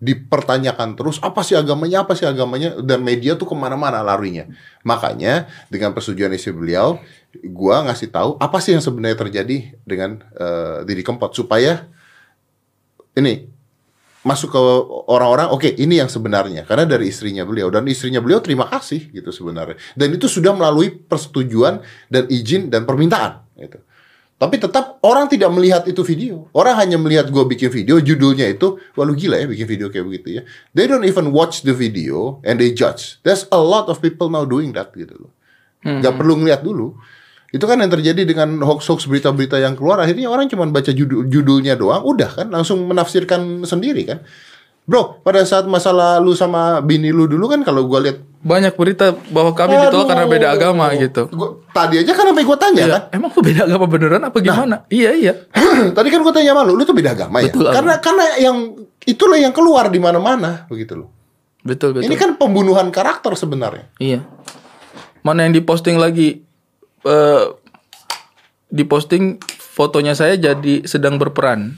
dipertanyakan 0.00 0.96
terus 0.96 1.20
apa 1.20 1.44
sih 1.44 1.52
agamanya 1.52 2.08
apa 2.08 2.16
sih 2.16 2.24
agamanya 2.24 2.80
dan 2.80 3.04
media 3.04 3.36
tuh 3.36 3.44
ke 3.44 3.52
mana-mana 3.52 4.00
larinya 4.00 4.48
makanya 4.80 5.44
dengan 5.68 5.92
persetujuan 5.92 6.32
istri 6.32 6.56
beliau 6.56 6.96
gua 7.52 7.84
ngasih 7.84 8.08
tahu 8.08 8.40
apa 8.40 8.64
sih 8.64 8.72
yang 8.72 8.80
sebenarnya 8.80 9.20
terjadi 9.20 9.76
dengan 9.84 10.24
uh, 10.40 10.88
Didi 10.88 11.04
Kempot 11.04 11.36
supaya 11.36 11.84
ini 13.12 13.59
masuk 14.20 14.52
ke 14.52 14.60
orang-orang 15.08 15.48
oke 15.48 15.64
ini 15.80 15.96
yang 15.96 16.12
sebenarnya 16.12 16.68
karena 16.68 16.84
dari 16.84 17.08
istrinya 17.08 17.42
beliau 17.48 17.72
dan 17.72 17.88
istrinya 17.88 18.20
beliau 18.20 18.44
terima 18.44 18.68
kasih 18.68 19.08
gitu 19.08 19.32
sebenarnya 19.32 19.80
dan 19.96 20.08
itu 20.12 20.28
sudah 20.28 20.52
melalui 20.52 20.92
persetujuan 20.92 21.80
dan 22.12 22.28
izin 22.28 22.68
dan 22.68 22.84
permintaan 22.84 23.40
gitu 23.56 23.80
tapi 24.40 24.56
tetap 24.56 24.96
orang 25.04 25.28
tidak 25.28 25.52
melihat 25.52 25.84
itu 25.84 26.00
video. 26.00 26.48
Orang 26.56 26.72
hanya 26.80 26.96
melihat 26.96 27.28
gue 27.28 27.44
bikin 27.44 27.68
video, 27.68 28.00
judulnya 28.00 28.48
itu, 28.48 28.80
wah 28.96 29.04
lu 29.04 29.12
gila 29.12 29.36
ya 29.36 29.44
bikin 29.44 29.68
video 29.68 29.92
kayak 29.92 30.08
begitu 30.08 30.40
ya. 30.40 30.42
They 30.72 30.88
don't 30.88 31.04
even 31.04 31.28
watch 31.28 31.60
the 31.60 31.76
video 31.76 32.40
and 32.40 32.56
they 32.56 32.72
judge. 32.72 33.20
There's 33.20 33.44
a 33.52 33.60
lot 33.60 33.92
of 33.92 34.00
people 34.00 34.32
now 34.32 34.48
doing 34.48 34.72
that 34.80 34.96
gitu 34.96 35.12
loh. 35.12 35.32
Hmm. 35.84 36.00
Gak 36.00 36.16
perlu 36.16 36.40
ngeliat 36.40 36.64
dulu. 36.64 36.96
Itu 37.50 37.66
kan 37.66 37.82
yang 37.82 37.90
terjadi 37.90 38.22
dengan 38.22 38.62
hoax-hoax 38.62 39.10
berita-berita 39.10 39.58
yang 39.58 39.74
keluar. 39.74 39.98
Akhirnya 39.98 40.30
orang 40.30 40.46
cuma 40.46 40.70
baca 40.70 40.94
judul 40.94 41.26
judulnya 41.26 41.74
doang, 41.74 42.06
udah 42.06 42.30
kan 42.42 42.46
langsung 42.50 42.86
menafsirkan 42.86 43.66
sendiri 43.66 44.06
kan. 44.06 44.22
Bro, 44.90 45.22
pada 45.22 45.42
saat 45.46 45.70
masalah 45.70 46.18
lu 46.18 46.34
sama 46.34 46.82
bini 46.82 47.14
lu 47.14 47.30
dulu 47.30 47.46
kan 47.46 47.62
kalau 47.62 47.86
gue 47.86 48.10
lihat 48.10 48.18
banyak 48.40 48.74
berita 48.74 49.12
bahwa 49.30 49.52
kami 49.52 49.76
Aduh. 49.76 49.84
ditolak 49.92 50.06
karena 50.10 50.24
beda 50.26 50.48
agama 50.50 50.84
gitu. 50.96 51.28
Gua, 51.30 51.60
tadi 51.76 52.00
aja 52.00 52.10
kan 52.16 52.32
sampai 52.32 52.42
gue 52.42 52.58
tanya 52.58 52.82
iya. 52.82 52.94
kan, 52.96 53.02
emang 53.14 53.30
lu 53.36 53.40
beda 53.44 53.62
agama 53.68 53.84
beneran 53.86 54.22
apa 54.24 54.38
gimana? 54.40 54.66
Nah, 54.66 54.80
iya 54.88 55.10
iya. 55.12 55.34
tadi 55.96 56.08
kan 56.08 56.20
gue 56.24 56.34
tanya 56.34 56.56
malu, 56.56 56.72
lu 56.74 56.82
tuh 56.82 56.96
beda 56.96 57.12
agama 57.12 57.38
ya? 57.44 57.52
betul, 57.52 57.68
ya? 57.68 57.72
Karena 57.76 57.94
karena 58.00 58.24
yang 58.40 58.56
itulah 59.04 59.38
yang 59.38 59.52
keluar 59.52 59.92
di 59.92 60.00
mana-mana 60.00 60.66
begitu 60.66 60.96
loh. 60.96 61.08
Betul 61.60 62.00
betul. 62.00 62.08
Ini 62.08 62.14
kan 62.16 62.40
pembunuhan 62.40 62.88
karakter 62.88 63.36
sebenarnya. 63.36 63.92
Iya. 64.00 64.24
Mana 65.20 65.44
yang 65.44 65.54
diposting 65.54 66.00
lagi 66.00 66.48
diposting 68.70 69.40
fotonya 69.70 70.12
saya 70.12 70.36
jadi 70.36 70.84
sedang 70.84 71.16
berperan. 71.16 71.76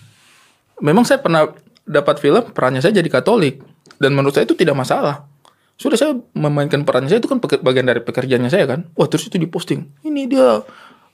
Memang 0.82 1.06
saya 1.06 1.22
pernah 1.22 1.46
dapat 1.86 2.18
film 2.18 2.50
perannya 2.50 2.82
saya 2.82 2.98
jadi 2.98 3.08
Katolik. 3.10 3.62
Dan 4.02 4.18
menurut 4.18 4.34
saya 4.34 4.46
itu 4.46 4.58
tidak 4.58 4.74
masalah. 4.74 5.30
Sudah 5.78 5.94
saya 5.94 6.12
memainkan 6.34 6.82
peran 6.82 7.06
saya 7.06 7.22
itu 7.22 7.30
kan 7.30 7.38
bagian 7.38 7.86
dari 7.86 8.02
pekerjaannya 8.02 8.50
saya 8.50 8.66
kan. 8.66 8.90
Wah 8.98 9.06
terus 9.06 9.30
itu 9.30 9.38
diposting. 9.38 9.86
Ini 10.02 10.26
dia 10.26 10.62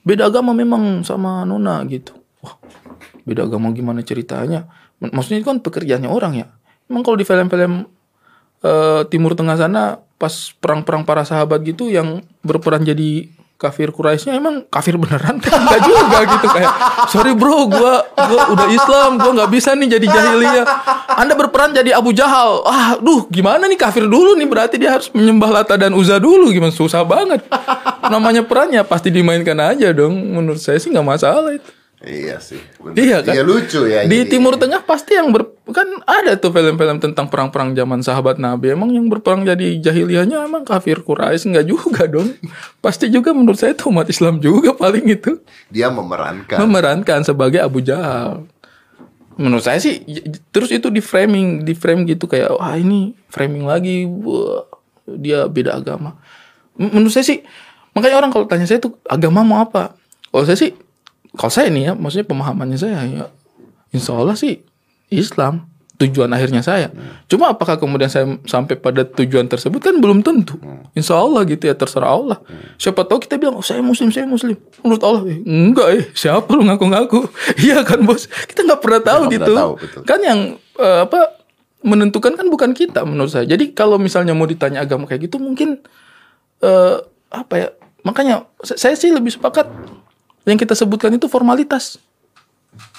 beda 0.01 0.29
agama 0.29 0.57
memang 0.57 1.05
sama 1.05 1.45
nona 1.45 1.85
gitu. 1.85 2.17
Wah 2.41 2.57
beda 3.25 3.45
agama 3.45 3.69
gimana 3.73 4.01
ceritanya? 4.01 4.65
Maksudnya 4.99 5.45
itu 5.45 5.47
kan 5.47 5.61
pekerjaannya 5.61 6.09
orang 6.09 6.33
ya. 6.37 6.47
Emang 6.89 7.05
kalau 7.05 7.17
di 7.17 7.25
film-film 7.25 7.85
uh, 8.65 9.01
Timur 9.07 9.37
Tengah 9.37 9.55
sana 9.55 10.01
pas 10.19 10.33
perang-perang 10.59 11.07
para 11.07 11.23
sahabat 11.23 11.63
gitu 11.63 11.87
yang 11.87 12.25
berperan 12.43 12.83
jadi 12.83 13.31
kafir 13.59 13.91
Quraisynya 13.91 14.39
emang 14.39 14.63
kafir 14.71 14.95
beneran? 14.95 15.35
Kan 15.43 15.67
enggak 15.67 15.83
juga 15.83 16.19
gitu 16.23 16.47
kayak 16.47 16.71
sorry 17.11 17.35
bro 17.35 17.67
gua 17.67 18.07
gua 18.15 18.41
udah 18.55 18.67
Islam 18.71 19.19
gua 19.19 19.31
nggak 19.43 19.51
bisa 19.51 19.75
nih 19.75 19.99
jadi 19.99 20.07
jahiliyah. 20.07 20.65
Anda 21.19 21.35
berperan 21.35 21.75
jadi 21.75 21.91
Abu 21.91 22.15
Jahal. 22.15 22.63
Ah 22.63 22.95
duh 22.95 23.27
gimana 23.27 23.67
nih 23.67 23.75
kafir 23.75 24.07
dulu 24.07 24.39
nih? 24.39 24.47
Berarti 24.47 24.79
dia 24.79 24.95
harus 24.95 25.11
menyembah 25.11 25.61
Lata 25.61 25.75
dan 25.75 25.91
Uza 25.91 26.15
dulu. 26.17 26.55
Gimana? 26.55 26.71
Susah 26.71 27.03
banget. 27.03 27.43
Namanya 28.07 28.47
perannya 28.47 28.81
pasti 28.87 29.11
dimainkan 29.11 29.59
aja 29.59 29.91
dong. 29.91 30.15
Menurut 30.15 30.63
saya 30.63 30.79
sih 30.79 30.87
nggak 30.89 31.05
masalah 31.05 31.51
itu 31.51 31.78
Iya 31.99 32.39
sih. 32.39 32.63
Bener. 32.79 32.95
Iya 32.95 33.17
kan. 33.27 33.33
Iya 33.35 33.43
lucu 33.43 33.81
ya. 33.83 34.07
Di 34.07 34.23
jadi. 34.23 34.31
Timur 34.31 34.55
Tengah 34.55 34.87
pasti 34.87 35.19
yang 35.19 35.35
ber 35.35 35.51
kan 35.69 35.85
ada 36.07 36.39
tuh 36.39 36.55
film-film 36.55 36.97
tentang 37.03 37.27
perang-perang 37.27 37.75
zaman 37.75 37.99
sahabat 37.99 38.39
Nabi. 38.39 38.71
Emang 38.71 38.95
yang 38.95 39.11
berperang 39.11 39.43
jadi 39.43 39.83
jahiliyahnya 39.83 40.47
emang 40.47 40.63
kafir 40.63 41.03
Quraisy 41.03 41.51
enggak 41.51 41.67
juga 41.67 42.07
dong. 42.07 42.39
Pasti 42.83 43.11
juga 43.11 43.35
menurut 43.35 43.59
saya 43.59 43.75
itu 43.75 43.91
umat 43.91 44.07
Islam 44.07 44.39
juga 44.39 44.71
paling 44.71 45.11
itu. 45.11 45.43
Dia 45.67 45.91
memerankan. 45.91 46.55
Memerankan 46.63 47.19
sebagai 47.27 47.59
Abu 47.59 47.83
Jahal. 47.83 48.47
Menurut 49.35 49.67
saya 49.67 49.83
sih 49.83 49.99
terus 50.55 50.71
itu 50.71 50.87
di 50.87 51.03
framing, 51.03 51.67
di 51.67 51.75
frame 51.75 52.07
gitu 52.07 52.31
kayak 52.31 52.55
wah 52.55 52.75
ini 52.79 53.15
framing 53.27 53.67
lagi 53.67 54.07
wah, 54.07 54.63
dia 55.03 55.51
beda 55.51 55.75
agama. 55.83 56.15
Menurut 56.79 57.11
saya 57.11 57.27
sih 57.27 57.43
makanya 57.91 58.23
orang 58.23 58.31
kalau 58.31 58.47
tanya 58.47 58.63
saya 58.63 58.79
tuh 58.79 58.95
agama 59.03 59.43
mau 59.43 59.59
apa? 59.59 59.99
Kalau 60.31 60.47
saya 60.47 60.55
sih 60.55 60.71
kalau 61.39 61.51
saya 61.55 61.71
nih 61.71 61.83
ya, 61.87 61.93
maksudnya 61.95 62.27
pemahamannya 62.27 62.75
saya 62.75 62.99
ya, 63.07 63.25
insya 63.95 64.11
Allah 64.11 64.35
sih 64.35 64.59
Islam 65.07 65.69
tujuan 65.99 66.31
akhirnya 66.31 66.63
saya. 66.63 66.87
Hmm. 66.87 67.27
Cuma 67.27 67.51
apakah 67.51 67.75
kemudian 67.75 68.07
saya 68.07 68.23
sampai 68.47 68.79
pada 68.79 69.03
tujuan 69.03 69.51
tersebut 69.51 69.83
kan 69.83 69.99
belum 69.99 70.23
tentu. 70.23 70.55
Hmm. 70.59 70.87
Insya 70.95 71.19
Allah 71.19 71.43
gitu 71.43 71.67
ya 71.67 71.75
terserah 71.75 72.11
Allah. 72.15 72.39
Hmm. 72.39 72.79
Siapa 72.79 73.03
tahu 73.03 73.19
kita 73.19 73.35
bilang 73.35 73.59
oh, 73.59 73.63
saya 73.63 73.83
Muslim, 73.83 74.07
saya 74.07 74.23
Muslim. 74.23 74.55
Menurut 74.79 75.03
Allah 75.03 75.21
eh, 75.27 75.43
enggak 75.43 75.87
eh 75.99 76.03
siapa 76.15 76.47
lu 76.55 76.63
ngaku-ngaku? 76.71 77.27
Iya 77.67 77.83
kan 77.83 77.99
bos. 78.07 78.31
Kita 78.47 78.63
nggak 78.63 78.79
pernah 78.79 79.01
tahu 79.03 79.21
gak 79.27 79.33
gitu. 79.35 79.51
Pernah 79.51 79.59
tahu, 79.59 79.73
Kan 80.07 80.19
yang 80.23 80.39
uh, 80.79 80.99
apa 81.03 81.19
menentukan 81.83 82.31
kan 82.39 82.47
bukan 82.47 82.71
kita 82.71 83.03
menurut 83.03 83.35
saya. 83.35 83.43
Jadi 83.43 83.75
kalau 83.75 83.99
misalnya 83.99 84.31
mau 84.31 84.47
ditanya 84.47 84.87
agama 84.87 85.03
kayak 85.03 85.27
gitu 85.27 85.35
mungkin 85.35 85.83
uh, 86.63 87.03
apa 87.27 87.53
ya? 87.59 87.67
Makanya 88.07 88.47
saya 88.63 88.95
sih 88.95 89.11
lebih 89.11 89.35
sepakat 89.35 89.67
yang 90.47 90.59
kita 90.59 90.75
sebutkan 90.77 91.11
itu 91.15 91.25
formalitas. 91.27 91.99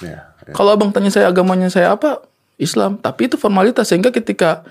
Ya, 0.03 0.29
ya. 0.45 0.53
Kalau 0.53 0.75
abang 0.75 0.91
tanya 0.91 1.09
saya 1.09 1.31
agamanya 1.31 1.71
saya 1.71 1.95
apa, 1.95 2.21
Islam. 2.61 3.01
Tapi 3.01 3.31
itu 3.31 3.35
formalitas 3.41 3.89
sehingga 3.89 4.13
ketika 4.13 4.61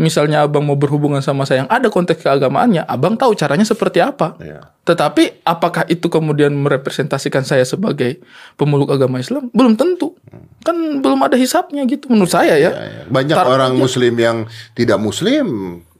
misalnya 0.00 0.48
abang 0.48 0.64
mau 0.64 0.80
berhubungan 0.80 1.20
sama 1.20 1.44
saya 1.44 1.68
yang 1.68 1.70
ada 1.70 1.92
konteks 1.92 2.24
keagamaannya, 2.24 2.88
abang 2.88 3.20
tahu 3.20 3.36
caranya 3.36 3.68
seperti 3.68 4.00
apa. 4.00 4.40
Ya. 4.40 4.72
Tetapi 4.88 5.44
apakah 5.44 5.84
itu 5.92 6.08
kemudian 6.08 6.56
merepresentasikan 6.56 7.44
saya 7.44 7.68
sebagai 7.68 8.24
pemeluk 8.56 8.88
agama 8.88 9.20
Islam? 9.20 9.52
Belum 9.52 9.76
tentu. 9.76 10.16
Hmm. 10.32 10.48
Kan 10.64 10.76
belum 11.04 11.20
ada 11.20 11.36
hisapnya 11.36 11.84
gitu 11.84 12.08
menurut 12.08 12.32
saya 12.32 12.56
ya. 12.56 12.72
ya, 12.72 12.80
ya. 12.80 13.02
Banyak 13.12 13.36
Tar 13.36 13.46
orang 13.52 13.76
ya. 13.76 13.78
Muslim 13.78 14.14
yang 14.16 14.36
tidak 14.72 14.96
Muslim 14.96 15.46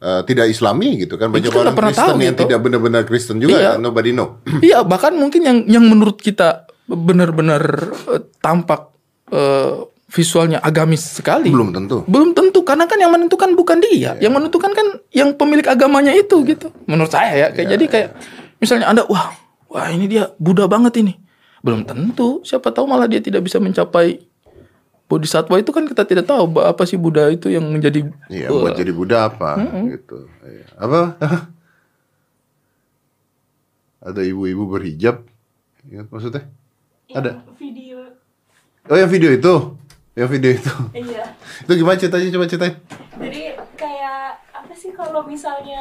uh, 0.01 0.23
tidak 0.25 0.49
Islami 0.49 1.05
gitu 1.05 1.21
kan 1.21 1.29
banyak 1.29 1.53
orang 1.53 1.77
Kristen 1.77 2.17
yang 2.19 2.35
gitu. 2.35 2.49
tidak 2.49 2.59
benar-benar 2.65 3.03
Kristen 3.05 3.37
juga 3.39 3.57
iya. 3.61 3.71
nobody 3.77 4.17
know 4.17 4.41
iya 4.67 4.83
bahkan 4.83 5.15
mungkin 5.15 5.45
yang 5.45 5.59
yang 5.69 5.85
menurut 5.87 6.19
kita 6.19 6.67
benar-benar 6.89 7.63
uh, 8.11 8.21
tampak 8.43 8.91
uh, 9.31 9.87
visualnya 10.11 10.59
agamis 10.59 11.23
sekali 11.23 11.55
belum 11.55 11.71
tentu 11.71 12.03
belum 12.11 12.35
tentu 12.35 12.67
karena 12.67 12.91
kan 12.91 12.99
yang 12.99 13.15
menentukan 13.15 13.55
bukan 13.55 13.79
dia 13.79 13.95
yeah. 13.95 14.15
yang 14.19 14.35
menentukan 14.35 14.75
kan 14.75 14.87
yang 15.15 15.31
pemilik 15.39 15.65
agamanya 15.71 16.11
itu 16.11 16.43
yeah. 16.43 16.51
gitu 16.53 16.67
menurut 16.91 17.11
saya 17.15 17.33
ya 17.33 17.47
kayak 17.55 17.63
yeah, 17.63 17.73
jadi 17.79 17.85
kayak 17.87 18.09
yeah. 18.19 18.59
misalnya 18.59 18.87
anda 18.91 19.07
wah 19.07 19.31
wah 19.71 19.87
ini 19.87 20.11
dia 20.11 20.35
Buddha 20.37 20.67
banget 20.67 20.99
ini 20.99 21.15
belum 21.63 21.87
tentu 21.87 22.43
siapa 22.43 22.75
tahu 22.75 22.91
malah 22.91 23.07
dia 23.07 23.23
tidak 23.23 23.47
bisa 23.47 23.63
mencapai 23.63 24.27
bodhisatwa 25.11 25.59
itu 25.59 25.75
kan 25.75 25.87
kita 25.91 26.07
tidak 26.07 26.27
tahu 26.31 26.47
apa 26.63 26.83
sih 26.87 26.95
Buddha 26.95 27.27
itu 27.35 27.51
yang 27.51 27.67
menjadi 27.67 28.07
Iya, 28.31 28.47
uh, 28.47 28.63
buat 28.63 28.79
jadi 28.79 28.95
Buddha 28.95 29.27
apa 29.27 29.59
mm 29.59 29.67
-hmm. 29.67 29.85
gitu. 29.99 30.19
Iya. 30.47 30.67
Apa? 30.79 31.01
Ada 34.07 34.21
ibu-ibu 34.23 34.71
berhijab. 34.71 35.27
Ingat 35.85 36.07
maksudnya? 36.15 36.47
Yang 37.11 37.19
Ada 37.19 37.31
video. 37.59 37.99
Oh, 38.87 38.97
yang 38.97 39.11
video 39.11 39.31
itu. 39.35 39.55
Yang 40.21 40.31
video 40.37 40.51
itu. 40.53 40.75
Iya. 40.93 41.25
itu 41.65 41.73
gimana 41.81 41.97
ceritanya 41.97 42.29
coba 42.37 42.45
ceritain. 42.45 42.77
Jadi 43.17 43.43
kayak 43.81 44.25
apa 44.53 44.73
sih 44.77 44.93
kalau 44.93 45.25
misalnya 45.25 45.81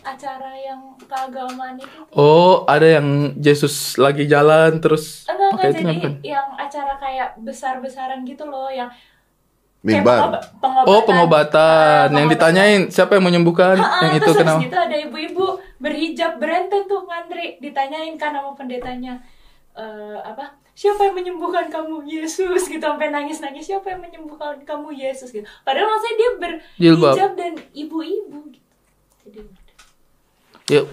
acara 0.00 0.56
yang 0.56 0.96
keagamaan 1.04 1.76
itu 1.76 2.00
oh 2.16 2.64
ada 2.64 2.98
yang 2.98 3.36
Yesus 3.36 4.00
lagi 4.00 4.24
jalan 4.24 4.80
terus 4.80 5.28
enggak 5.28 5.48
enggak 5.52 5.72
jadi 5.76 5.84
bukan. 5.92 6.12
yang 6.24 6.48
acara 6.56 6.96
kayak 6.96 7.36
besar 7.44 7.84
besaran 7.84 8.24
gitu 8.24 8.48
loh 8.48 8.72
yang 8.72 8.88
Mimbar. 9.80 10.44
Pengobatan. 10.60 10.92
Oh 10.92 11.00
pengobatan. 11.08 12.12
Uh, 12.12 12.16
yang 12.20 12.28
ditanyain 12.28 12.80
siapa 12.92 13.16
yang 13.16 13.24
menyembuhkan 13.24 13.80
ha, 13.80 14.04
yang 14.04 14.20
itu 14.20 14.30
kenapa? 14.36 14.60
Gitu 14.60 14.76
ada 14.76 14.96
ibu-ibu 15.08 15.56
berhijab 15.80 16.36
berenten 16.36 16.84
tuh 16.84 17.08
ngantri 17.08 17.56
ditanyain 17.64 18.12
kan 18.20 18.36
sama 18.36 18.52
pendetanya 18.52 19.24
uh, 19.72 20.20
apa 20.20 20.52
siapa 20.80 21.12
yang 21.12 21.12
menyembuhkan 21.12 21.68
kamu 21.68 22.08
Yesus 22.08 22.64
gitu 22.64 22.80
sampai 22.80 23.12
nangis 23.12 23.36
nangis 23.44 23.68
siapa 23.68 23.92
yang 23.92 24.00
menyembuhkan 24.00 24.64
kamu 24.64 24.96
Yesus 24.96 25.28
gitu 25.28 25.44
padahal 25.60 25.92
maksudnya 25.92 26.16
dia 26.16 26.30
berhijab 26.40 27.30
dan 27.36 27.52
ibu-ibu 27.76 28.48
gitu. 28.48 28.68
Jadi, 29.28 29.40
Yuk. 30.72 30.86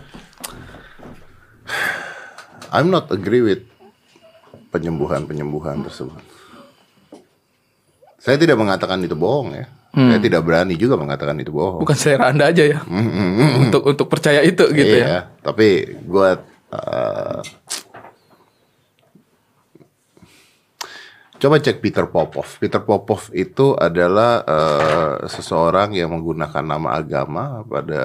I'm 2.75 2.91
not 2.91 3.07
agree 3.15 3.39
with 3.39 3.63
penyembuhan-penyembuhan 4.75 5.88
tersebut. 5.88 6.19
Saya 8.19 8.35
tidak 8.35 8.59
mengatakan 8.59 8.99
itu 9.07 9.15
bohong 9.15 9.55
ya. 9.55 9.71
Hmm. 9.95 10.11
Saya 10.11 10.19
tidak 10.19 10.43
berani 10.43 10.75
juga 10.75 10.99
mengatakan 10.99 11.39
itu 11.39 11.55
bohong. 11.55 11.79
Bukan 11.79 11.95
selera 11.95 12.27
Anda 12.35 12.51
aja 12.51 12.67
ya. 12.67 12.83
Mm 12.83 13.07
-hmm. 13.07 13.51
Untuk 13.63 13.88
untuk 13.88 14.11
percaya 14.11 14.43
itu 14.43 14.67
gitu 14.75 14.95
ya. 14.99 15.07
iya, 15.07 15.07
ya. 15.07 15.21
Tapi 15.39 15.95
gue 16.03 16.29
uh, 16.75 17.39
Coba 21.38 21.61
cek 21.61 21.85
Peter 21.85 22.09
Popov. 22.09 22.57
Peter 22.57 22.81
Popov 22.81 23.29
itu 23.29 23.77
adalah 23.77 24.41
eh, 24.41 25.29
seseorang 25.29 25.93
yang 25.93 26.09
menggunakan 26.09 26.65
nama 26.65 26.97
agama 26.97 27.61
pada 27.61 28.01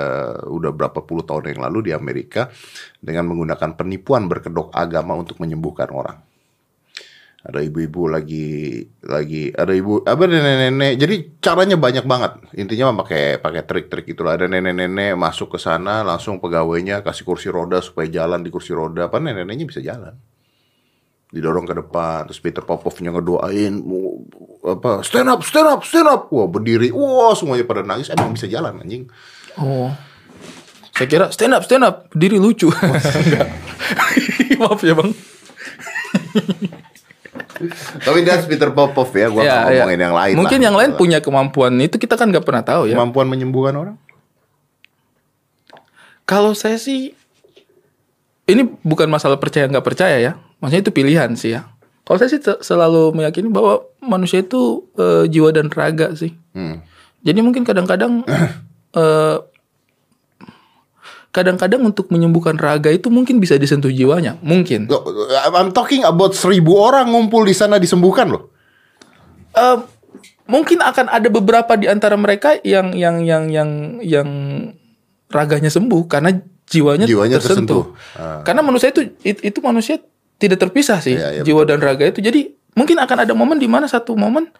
udah 0.52 0.68
berapa 0.68 1.00
puluh 1.00 1.24
tahun 1.24 1.56
yang 1.56 1.64
lalu 1.64 1.88
di 1.88 1.92
Amerika 1.96 2.52
dengan 3.00 3.32
menggunakan 3.32 3.72
penipuan 3.72 4.28
berkedok 4.28 4.68
agama 4.76 5.16
untuk 5.16 5.40
menyembuhkan 5.40 5.88
orang. 5.88 6.20
Ada 7.42 7.64
ibu-ibu 7.64 8.06
lagi 8.06 8.84
lagi 9.00 9.48
ada 9.48 9.72
ibu 9.72 10.04
apa 10.04 10.22
nenek-nenek. 10.28 10.92
Jadi 11.00 11.16
caranya 11.40 11.80
banyak 11.80 12.04
banget. 12.04 12.32
Intinya 12.60 12.92
mah 12.92 13.08
pakai 13.08 13.40
pakai 13.40 13.62
trik-trik 13.64 14.12
itulah. 14.12 14.36
Ada 14.36 14.44
nenek-nenek 14.44 15.16
masuk 15.16 15.56
ke 15.56 15.58
sana 15.58 16.04
langsung 16.04 16.36
pegawainya 16.36 17.00
kasih 17.00 17.24
kursi 17.24 17.48
roda 17.48 17.80
supaya 17.80 18.12
jalan 18.12 18.44
di 18.44 18.52
kursi 18.52 18.76
roda. 18.76 19.08
Apa 19.08 19.18
nenek-neneknya 19.24 19.66
bisa 19.66 19.80
jalan 19.80 20.20
didorong 21.32 21.64
ke 21.64 21.72
depan 21.72 22.28
terus 22.28 22.38
Peter 22.38 22.60
Popovnya 22.60 23.08
ngedoain 23.08 23.80
apa 24.62 25.00
stand 25.00 25.32
up 25.32 25.40
stand 25.40 25.64
up 25.64 25.80
stand 25.80 26.04
up 26.04 26.28
wah 26.28 26.44
berdiri 26.44 26.92
wah 26.92 27.32
semuanya 27.32 27.64
pada 27.64 27.80
nangis 27.80 28.12
emang 28.12 28.36
bisa 28.36 28.44
jalan 28.46 28.78
anjing 28.78 29.08
Oh. 29.52 29.92
Saya 30.92 31.08
kira 31.08 31.26
stand 31.28 31.52
up, 31.52 31.60
stand 31.64 31.84
up, 31.84 32.08
diri 32.12 32.40
lucu. 32.40 32.72
Maaf 34.60 34.80
ya 34.80 34.96
bang. 34.96 35.12
tapi 38.02 38.26
that's 38.26 38.44
Peter 38.44 38.74
Popov 38.74 39.06
ya 39.14 39.30
gua 39.30 39.44
nggak 39.44 39.54
ya. 39.54 39.62
ngomongin 39.86 40.00
yang 40.02 40.16
lain 40.16 40.34
Mungkin 40.34 40.58
lah. 40.58 40.66
yang 40.66 40.76
lain 40.76 40.90
punya 40.98 41.18
kemampuan 41.22 41.78
itu 41.78 41.94
kita 41.94 42.18
kan 42.18 42.26
nggak 42.26 42.42
pernah 42.42 42.64
tahu 42.66 42.90
ya. 42.90 42.98
kemampuan 42.98 43.30
menyembuhkan 43.30 43.74
orang 43.76 43.96
Kalau 46.22 46.56
saya 46.58 46.78
sih 46.78 47.12
ini 48.46 48.62
bukan 48.82 49.06
masalah 49.06 49.38
percaya 49.38 49.70
nggak 49.70 49.84
percaya 49.84 50.16
ya. 50.18 50.32
Maksudnya 50.62 50.80
itu 50.80 50.92
pilihan 50.94 51.30
sih 51.34 51.52
ya. 51.52 51.66
Kalau 52.02 52.16
saya 52.16 52.30
sih 52.30 52.38
selalu 52.38 53.12
meyakini 53.12 53.46
bahwa 53.46 53.82
manusia 53.98 54.40
itu 54.40 54.86
eh, 54.94 55.26
jiwa 55.26 55.50
dan 55.50 55.68
raga 55.68 56.14
sih. 56.14 56.32
hmm. 56.54 56.78
Jadi 57.22 57.38
mungkin 57.38 57.62
kadang-kadang 57.62 58.22
eh, 58.94 59.36
kadang-kadang 61.32 61.80
untuk 61.82 62.12
menyembuhkan 62.12 62.54
raga 62.54 62.92
itu 62.92 63.08
mungkin 63.08 63.40
bisa 63.40 63.56
disentuh 63.56 63.88
jiwanya, 63.88 64.36
mungkin. 64.44 64.84
I'm 65.48 65.72
talking 65.72 66.04
about 66.04 66.36
seribu 66.36 66.76
orang 66.76 67.08
ngumpul 67.08 67.42
di 67.42 67.52
sana 67.52 67.76
disembuhkan 67.76 68.28
loh 68.28 68.52
Eh, 69.52 69.78
mungkin 70.48 70.80
akan 70.80 71.12
ada 71.12 71.28
beberapa 71.28 71.76
di 71.76 71.84
antara 71.84 72.16
mereka 72.16 72.56
yang 72.64 72.96
yang 72.96 73.20
yang 73.20 73.52
yang 73.52 73.70
yang 74.00 74.28
raganya 75.28 75.68
sembuh 75.68 76.08
karena 76.08 76.32
jiwanya, 76.64 77.04
Jiwanya 77.04 77.36
tersentuh. 77.36 77.92
tersentuh. 77.92 78.16
Ah. 78.16 78.40
Karena 78.44 78.64
manusia 78.64 78.88
itu 78.88 79.12
it- 79.20 79.44
itu 79.44 79.60
manusia 79.60 80.00
tidak 80.42 80.58
terpisah 80.58 80.98
sih 80.98 81.14
Iya, 81.14 81.38
iya, 81.38 81.42
jiwa 81.46 81.62
dan 81.62 81.78
raga 81.78 82.02
itu. 82.02 82.18
Jadi 82.18 82.50
mungkin 82.74 82.98
akan 82.98 83.18
ada 83.22 83.32
momen 83.32 83.62
di 83.62 83.70
mana 83.70 83.86
satu 83.86 84.18
momen 84.18 84.50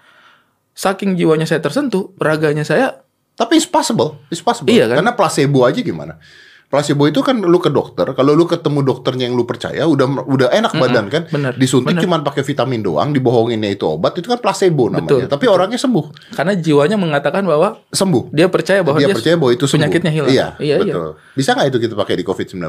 saking 0.73 1.19
jiwanya 1.19 1.45
saya 1.45 1.59
tersentuh, 1.59 2.15
raganya 2.23 2.63
saya 2.63 3.03
Tapi 3.33 3.57
it's 3.57 3.65
possible, 3.67 4.21
it's 4.29 4.45
possible. 4.45 4.69
Iya 4.69 4.93
kan? 4.93 5.01
Karena 5.01 5.13
placebo 5.17 5.65
aja 5.65 5.81
gimana? 5.81 6.21
Placebo 6.69 7.09
itu 7.09 7.21
kan 7.25 7.37
lu 7.41 7.57
ke 7.61 7.69
dokter, 7.69 8.05
kalau 8.13 8.33
lu 8.33 8.45
ketemu 8.45 8.81
dokternya 8.81 9.25
yang 9.29 9.37
lu 9.37 9.45
percaya, 9.45 9.85
udah 9.89 10.25
udah 10.29 10.49
enak 10.53 10.73
badan 10.77 11.09
kan? 11.09 11.29
bener, 11.29 11.53
Disuntik 11.57 11.97
bener. 11.97 12.05
cuma 12.05 12.21
pakai 12.21 12.45
vitamin 12.45 12.81
doang, 12.85 13.09
dibohonginnya 13.13 13.73
itu 13.73 13.85
obat, 13.89 14.17
itu 14.21 14.29
kan 14.29 14.37
placebo 14.41 14.89
namanya. 14.89 15.05
Betul, 15.05 15.21
Tapi 15.33 15.45
orangnya 15.49 15.77
sembuh, 15.81 16.33
karena 16.33 16.53
jiwanya 16.57 16.97
mengatakan 17.01 17.45
bahwa 17.45 17.81
sembuh. 17.89 18.33
dia 18.37 18.49
percaya 18.53 18.81
bahwa 18.85 19.01
dia 19.01 19.13
dia, 19.13 19.17
percaya 19.17 19.37
bahwa 19.37 19.53
itu 19.53 19.65
sembuh. 19.65 19.81
penyakitnya 19.85 20.13
hilang. 20.13 20.33
Iya, 20.33 20.47
iya, 20.61 20.77
iya. 20.81 20.93
betul. 20.97 21.11
Bisa 21.37 21.57
nggak 21.57 21.69
itu 21.73 21.79
kita 21.89 21.95
pakai 21.97 22.15
di 22.21 22.25
COVID-19? 22.25 22.61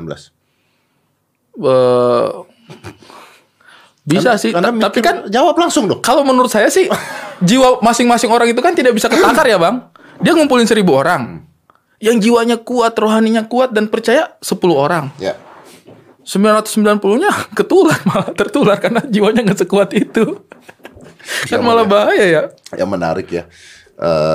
Eh, 1.53 2.27
bisa 4.03 4.35
sih, 4.35 4.51
Karena 4.51 4.75
Ta- 4.75 4.91
tapi 4.91 4.99
kan 4.99 5.15
jawab 5.31 5.55
langsung 5.55 5.87
dong. 5.87 6.03
kalau 6.03 6.27
menurut 6.27 6.51
saya 6.51 6.67
sih 6.67 6.91
jiwa 7.47 7.79
masing-masing 7.79 8.27
orang 8.27 8.51
itu 8.51 8.59
kan 8.59 8.75
tidak 8.75 8.91
bisa 8.91 9.07
ketakar 9.07 9.47
ya 9.47 9.55
bang. 9.55 9.79
Dia 10.19 10.35
ngumpulin 10.35 10.67
seribu 10.67 10.93
orang, 10.93 11.43
yang 11.97 12.19
jiwanya 12.19 12.59
kuat, 12.59 12.95
rohaninya 12.95 13.47
kuat 13.47 13.71
dan 13.71 13.87
percaya 13.87 14.35
10 14.39 14.59
orang. 14.71 15.07
Ya. 15.17 15.35
990-nya 16.23 17.31
ketular 17.57 17.99
malah 18.07 18.31
tertular 18.31 18.77
karena 18.79 19.03
jiwanya 19.03 19.43
nggak 19.43 19.59
sekuat 19.63 19.91
itu. 19.91 20.39
kan 21.51 21.59
Iya, 21.59 21.63
malah 21.63 21.87
bahaya 21.87 22.25
ya. 22.27 22.43
Yang 22.75 22.89
menarik 22.91 23.27
ya, 23.31 23.43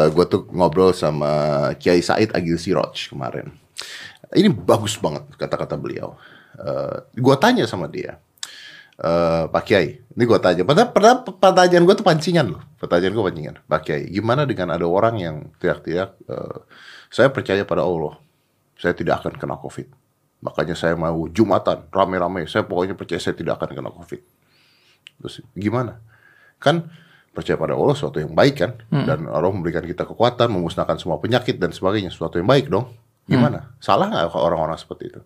gue 0.09 0.25
tuh 0.25 0.49
ngobrol 0.49 0.93
sama 0.93 1.29
Kiai 1.77 2.01
Said 2.01 2.33
Agil 2.33 2.57
Siroj 2.57 3.13
kemarin. 3.13 3.53
Ini 4.33 4.49
bagus 4.53 4.97
banget 4.97 5.25
kata-kata 5.37 5.77
beliau. 5.77 6.17
gue 7.13 7.37
tanya 7.39 7.65
sama 7.65 7.87
dia, 7.89 8.17
eh 8.99 9.45
Pak 9.47 9.63
Kiai, 9.63 10.03
ini 10.03 10.23
gue 10.27 10.39
tanya. 10.43 10.67
Padahal, 10.67 10.91
padahal 10.91 11.17
pertanyaan 11.23 11.87
gue 11.87 11.95
tuh 11.95 12.07
pancingan 12.07 12.47
loh. 12.51 12.63
Pertanyaan 12.83 13.15
gue 13.15 13.25
pancingan. 13.25 13.55
Pak 13.65 13.81
Kiai, 13.87 14.11
gimana 14.11 14.43
dengan 14.43 14.75
ada 14.75 14.87
orang 14.87 15.15
yang 15.23 15.37
teriak-teriak, 15.63 16.11
eh, 16.27 16.59
saya 17.09 17.31
percaya 17.31 17.63
pada 17.63 17.87
Allah, 17.87 18.19
saya 18.75 18.93
tidak 18.99 19.23
akan 19.23 19.39
kena 19.39 19.57
COVID. 19.59 19.87
Makanya 20.43 20.75
saya 20.75 20.95
mau 20.95 21.27
Jumatan, 21.31 21.87
rame-rame. 21.91 22.47
Saya 22.51 22.67
pokoknya 22.67 22.95
percaya 22.99 23.19
saya 23.19 23.35
tidak 23.39 23.63
akan 23.63 23.79
kena 23.79 23.91
COVID. 23.91 24.21
Terus 25.23 25.35
gimana? 25.55 25.99
Kan 26.59 26.91
percaya 27.39 27.55
pada 27.55 27.79
Allah 27.79 27.95
suatu 27.95 28.19
yang 28.19 28.35
baik 28.35 28.55
kan 28.59 28.73
dan 28.91 29.31
Allah 29.31 29.55
memberikan 29.55 29.87
kita 29.87 30.03
kekuatan 30.03 30.51
memusnahkan 30.51 30.99
semua 30.99 31.23
penyakit 31.23 31.55
dan 31.55 31.71
sebagainya 31.71 32.11
suatu 32.11 32.43
yang 32.43 32.51
baik 32.51 32.67
dong 32.67 32.91
gimana? 33.29 33.59
Salah 33.79 34.09
nggak 34.09 34.33
orang-orang 34.33 34.81
seperti 34.81 35.13
itu? 35.13 35.21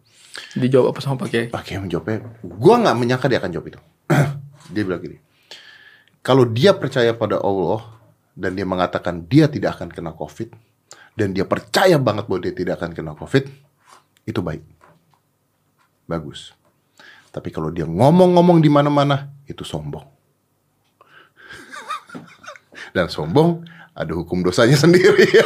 Dijawab 0.59 0.93
apa 0.93 1.01
sama 1.01 1.17
Pak 1.23 1.29
Kiai? 1.31 1.47
Pak 1.49 1.63
Kiai 1.63 1.79
menjawabnya 1.79 2.19
gue 2.43 2.75
nggak 2.83 2.97
menyangka 2.99 3.27
dia 3.31 3.39
akan 3.39 3.51
jawab 3.55 3.67
itu. 3.71 3.81
Dia 4.75 4.83
bilang 4.83 5.03
gini 5.03 5.19
kalau 6.23 6.47
dia 6.47 6.71
percaya 6.71 7.11
pada 7.13 7.43
Allah 7.43 7.83
dan 8.39 8.55
dia 8.55 8.63
mengatakan 8.63 9.27
dia 9.27 9.51
tidak 9.51 9.77
akan 9.77 9.91
kena 9.91 10.15
covid 10.15 10.55
dan 11.19 11.35
dia 11.35 11.43
percaya 11.43 11.99
banget 11.99 12.31
bahwa 12.31 12.41
dia 12.47 12.55
tidak 12.55 12.79
akan 12.79 12.95
kena 12.95 13.13
covid 13.19 13.51
itu 14.23 14.39
baik. 14.39 14.63
Bagus. 16.07 16.55
Tapi 17.35 17.51
kalau 17.51 17.75
dia 17.75 17.91
ngomong-ngomong 17.91 18.63
di 18.63 18.71
mana-mana 18.71 19.35
itu 19.51 19.67
sombong. 19.67 20.07
Dan 22.95 23.09
sombong 23.11 23.67
ada 23.97 24.13
hukum 24.15 24.45
dosanya 24.45 24.77
sendiri. 24.79 25.27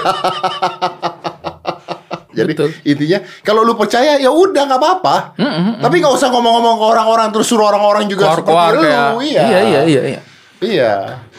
Jadi 2.37 2.53
Betul. 2.53 2.71
intinya 2.85 3.19
kalau 3.41 3.65
lu 3.65 3.73
percaya 3.73 4.21
ya 4.21 4.29
udah 4.29 4.63
nggak 4.69 4.81
apa-apa. 4.81 5.17
Tapi 5.81 5.95
nggak 6.05 6.13
usah 6.13 6.29
ngomong-ngomong 6.29 6.77
ke 6.77 6.85
orang-orang 6.85 7.29
terus 7.33 7.49
suruh 7.49 7.73
orang-orang 7.73 8.05
juga 8.05 8.29
Keluar-keluar 8.29 8.71
seperti 8.77 8.85
kayak 8.85 9.01
lu. 9.09 9.19
Iya. 9.25 9.43
iya 9.43 9.61
iya 9.65 9.81
iya 9.89 10.03
iya. 10.05 10.21
Iya. 10.61 10.93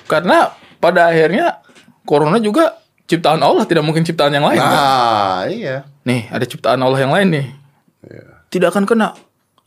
Karena 0.09 0.49
pada 0.81 1.13
akhirnya 1.13 1.61
corona 2.01 2.41
juga 2.41 2.81
ciptaan 3.05 3.39
Allah 3.45 3.63
tidak 3.69 3.85
mungkin 3.85 4.01
ciptaan 4.01 4.33
yang 4.33 4.45
lain. 4.49 4.57
kan? 4.57 4.73
Nah, 4.73 5.39
iya. 5.47 5.85
Nih, 6.03 6.27
ada 6.27 6.43
ciptaan 6.43 6.81
Allah 6.81 6.99
yang 6.99 7.13
lain 7.13 7.27
nih. 7.29 7.47
Tidak 8.49 8.67
akan 8.73 8.83
kena. 8.89 9.13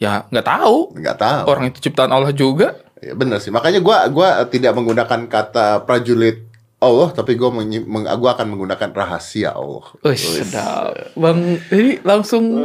Ya, 0.00 0.24
nggak 0.32 0.46
tahu. 0.48 0.96
Nggak 0.96 1.16
tahu. 1.20 1.44
Orang 1.46 1.64
itu 1.68 1.78
ciptaan 1.84 2.10
Allah 2.10 2.32
juga. 2.32 2.80
Ya, 3.00 3.12
bener 3.16 3.40
sih. 3.40 3.52
Makanya 3.52 3.80
gua 3.80 4.04
gua 4.08 4.44
tidak 4.48 4.72
menggunakan 4.76 5.28
kata 5.28 5.84
prajurit 5.88 6.49
Allah, 6.80 7.12
tapi 7.12 7.36
menyi- 7.36 7.84
meng, 7.84 8.08
gua 8.08 8.32
akan 8.32 8.56
menggunakan 8.56 8.88
rahasia 8.96 9.52
Allah. 9.52 9.84
Wih, 10.00 10.16
sedap. 10.16 11.12
Bang, 11.12 11.60
ini 11.68 12.00
langsung 12.00 12.56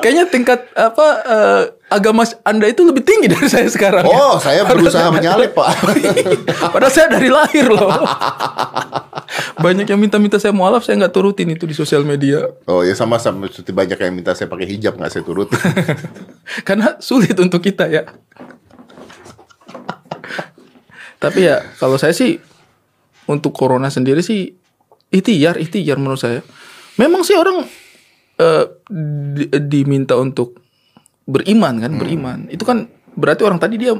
kayaknya 0.00 0.32
tingkat 0.32 0.64
apa 0.72 1.06
eh, 1.28 1.62
agama 1.92 2.24
Anda 2.40 2.72
itu 2.72 2.88
lebih 2.88 3.04
tinggi 3.04 3.28
dari 3.28 3.44
saya 3.52 3.68
sekarang. 3.68 4.08
ya. 4.08 4.16
Oh, 4.16 4.40
saya 4.40 4.64
berusaha 4.64 5.12
menyalip, 5.12 5.52
Pak. 5.52 5.68
Padahal 6.72 6.88
saya 6.88 7.12
dari 7.12 7.28
lahir 7.28 7.68
loh. 7.68 7.92
Banyak 9.60 9.84
yang 9.84 10.00
minta-minta 10.00 10.40
saya 10.40 10.56
mualaf, 10.56 10.88
saya 10.88 10.96
nggak 10.96 11.12
turutin 11.12 11.52
itu 11.52 11.68
di 11.68 11.76
sosial 11.76 12.08
media. 12.08 12.48
Oh 12.64 12.80
ya 12.80 12.96
sama 12.96 13.20
sama 13.20 13.44
seperti 13.52 13.76
banyak 13.76 13.98
yang 14.00 14.16
minta 14.16 14.32
saya 14.32 14.48
pakai 14.48 14.64
hijab 14.64 14.96
nggak 14.96 15.12
saya 15.12 15.20
turut. 15.20 15.52
Karena 16.68 16.96
sulit 16.96 17.36
untuk 17.36 17.60
kita 17.60 17.92
ya. 17.92 18.08
Tapi 21.18 21.44
ya 21.44 21.60
kalau 21.76 22.00
saya 22.00 22.14
sih 22.14 22.38
untuk 23.28 23.52
corona 23.52 23.92
sendiri 23.92 24.24
sih 24.24 24.56
ikhtiar, 25.12 25.60
ikhtiar 25.60 26.00
menurut 26.00 26.20
saya. 26.20 26.40
Memang 26.96 27.22
sih 27.22 27.36
orang 27.36 27.62
eh, 28.38 28.64
di- 29.36 29.52
diminta 29.68 30.16
untuk 30.16 30.58
beriman 31.28 31.78
kan, 31.78 31.92
beriman. 31.94 32.48
Itu 32.48 32.64
kan 32.64 32.88
berarti 33.14 33.44
orang 33.44 33.60
tadi 33.60 33.76
dia 33.76 33.92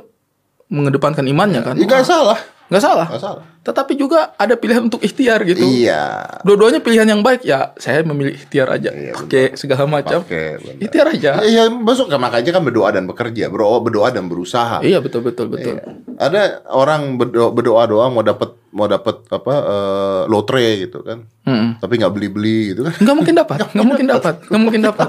mengedepankan 0.69 1.25
imannya 1.25 1.61
kan. 1.65 1.75
Ya, 1.77 1.85
nggak 1.87 2.05
salah. 2.05 2.39
Nggak 2.69 2.83
salah. 2.85 3.07
Nggak 3.09 3.25
salah. 3.25 3.45
Tetapi 3.65 3.93
juga 3.97 4.33
ada 4.37 4.55
pilihan 4.57 4.85
untuk 4.85 5.01
ikhtiar 5.01 5.45
gitu. 5.45 5.61
Iya. 5.61 6.41
Dua-duanya 6.45 6.81
pilihan 6.85 7.09
yang 7.09 7.25
baik 7.25 7.45
ya. 7.45 7.73
Saya 7.81 8.05
memilih 8.05 8.37
ikhtiar 8.37 8.69
aja. 8.69 8.93
Iya, 8.93 9.13
Pakai 9.17 9.57
segala 9.57 9.89
macam. 9.89 10.21
Oke. 10.25 10.61
Ikhtiar 10.77 11.13
aja. 11.13 11.41
Iya, 11.45 11.73
masuk 11.73 12.13
makanya 12.21 12.53
kan 12.53 12.63
berdoa 12.65 12.89
dan 12.93 13.09
bekerja, 13.09 13.49
berdoa, 13.49 13.81
berdoa 13.81 14.09
dan 14.13 14.29
berusaha. 14.29 14.85
Iya 14.85 15.01
betul 15.01 15.25
betul 15.25 15.49
betul. 15.49 15.81
Ada 16.21 16.65
orang 16.69 17.17
berdoa, 17.17 17.49
berdoa 17.53 17.83
doang 17.89 18.13
mau 18.13 18.25
dapat 18.25 18.53
mau 18.69 18.85
dapat 18.85 19.25
apa 19.33 19.55
eh, 19.65 20.23
lotre 20.29 20.85
gitu 20.85 21.01
kan. 21.01 21.25
Mm-mm. 21.49 21.81
Tapi 21.81 21.93
nggak 21.97 22.13
beli-beli 22.13 22.77
gitu 22.77 22.85
kan. 22.85 22.95
Nggak 23.01 23.17
mungkin 23.17 23.35
dapat, 23.37 23.59
nggak 23.75 23.87
mungkin 23.89 24.07
dapat, 24.07 24.35
nggak 24.45 24.63
mungkin 24.63 24.83
dapat. 24.85 25.09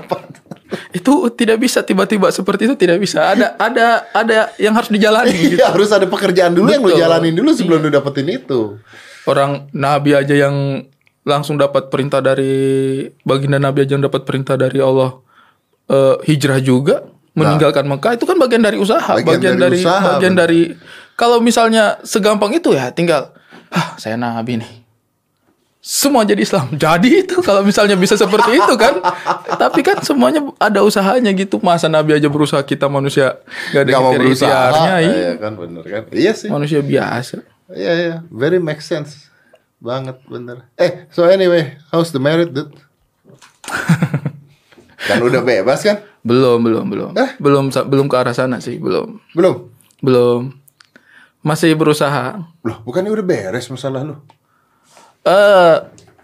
Itu 0.94 1.14
tidak 1.34 1.58
bisa 1.62 1.82
tiba-tiba 1.82 2.30
seperti 2.30 2.70
itu 2.70 2.76
tidak 2.78 3.02
bisa 3.02 3.34
ada 3.34 3.58
ada 3.58 4.06
ada 4.14 4.54
yang 4.62 4.74
harus 4.78 4.90
dijalani 4.90 5.34
gitu. 5.34 5.58
Iya, 5.62 5.74
harus 5.74 5.90
ada 5.90 6.06
pekerjaan 6.06 6.54
dulu 6.54 6.70
yang 6.70 6.84
lu 6.86 6.94
Betul. 6.94 7.02
jalanin 7.02 7.34
dulu 7.34 7.50
sebelum 7.54 7.80
lu 7.86 7.90
dapetin 7.90 8.28
itu. 8.30 8.78
orang 9.26 9.70
nabi 9.74 10.18
aja 10.18 10.34
yang 10.34 10.86
langsung 11.22 11.58
dapat 11.60 11.94
perintah 11.94 12.22
dari 12.22 13.06
baginda 13.22 13.62
nabi 13.62 13.86
aja 13.86 13.94
yang 13.98 14.06
dapat 14.06 14.26
perintah 14.26 14.58
dari 14.58 14.82
Allah 14.82 15.22
eh, 15.90 16.16
hijrah 16.26 16.58
juga 16.62 17.06
meninggalkan 17.38 17.86
Mekah 17.86 18.18
itu 18.18 18.26
kan 18.26 18.36
bagian 18.36 18.64
dari 18.66 18.78
usaha 18.82 19.00
Nah. 19.00 19.22
Bagian 19.22 19.38
bagian, 19.38 19.56
dari 19.58 19.78
dari, 19.78 19.86
usaha, 19.86 20.06
bagian 20.18 20.34
bener. 20.34 20.42
dari 20.46 20.62
kalau 21.14 21.38
misalnya 21.40 22.02
segampang 22.02 22.52
itu 22.58 22.74
ya 22.74 22.90
tinggal 22.90 23.32
ah 23.70 23.94
saya 24.02 24.18
nabi 24.18 24.58
nih 24.60 24.72
semua 25.90 26.22
jadi 26.22 26.38
Islam 26.46 26.70
jadi 26.78 27.26
itu 27.26 27.42
kalau 27.42 27.66
misalnya 27.66 27.98
bisa 27.98 28.14
seperti 28.14 28.62
itu 28.62 28.74
kan 28.78 29.02
tapi 29.58 29.82
kan 29.82 29.98
semuanya 30.06 30.46
ada 30.62 30.86
usahanya 30.86 31.34
gitu 31.34 31.58
masa 31.66 31.90
nabi 31.90 32.14
aja 32.14 32.30
berusaha 32.30 32.62
kita 32.62 32.86
manusia 32.86 33.42
gak 33.74 33.90
ada 33.90 33.98
Gak 33.98 34.02
mau 34.06 34.14
berusaha. 34.14 34.46
ikhtiarnya, 34.46 34.96
iya. 35.02 35.32
Kan 35.42 35.58
bener 35.58 35.84
kan. 35.90 36.04
Iya 36.14 36.32
sih. 36.38 36.54
manusia 36.54 36.86
biasa 36.86 37.42
Iya 37.70 37.92
iya, 37.98 38.16
very 38.30 38.58
make 38.62 38.82
sense. 38.82 39.30
Banget 39.82 40.18
bener. 40.26 40.66
Eh, 40.74 41.06
so 41.14 41.26
anyway, 41.30 41.78
how's 41.94 42.10
the 42.10 42.18
married 42.18 42.50
dude? 42.50 42.74
kan 45.10 45.18
udah 45.22 45.42
bebas 45.46 45.86
kan? 45.86 46.02
Belum, 46.26 46.58
belum, 46.66 46.86
belum. 46.90 47.12
Eh? 47.14 47.38
Belum 47.38 47.70
belum 47.70 48.06
ke 48.10 48.16
arah 48.18 48.34
sana 48.34 48.58
sih, 48.58 48.82
belum. 48.82 49.22
Belum? 49.38 49.70
Belum. 50.02 50.54
Masih 51.46 51.78
berusaha. 51.78 52.42
Loh, 52.66 52.78
bukannya 52.82 53.14
udah 53.14 53.26
beres 53.26 53.70
masalah 53.70 54.02
lu? 54.02 54.18
Eh, 55.30 55.76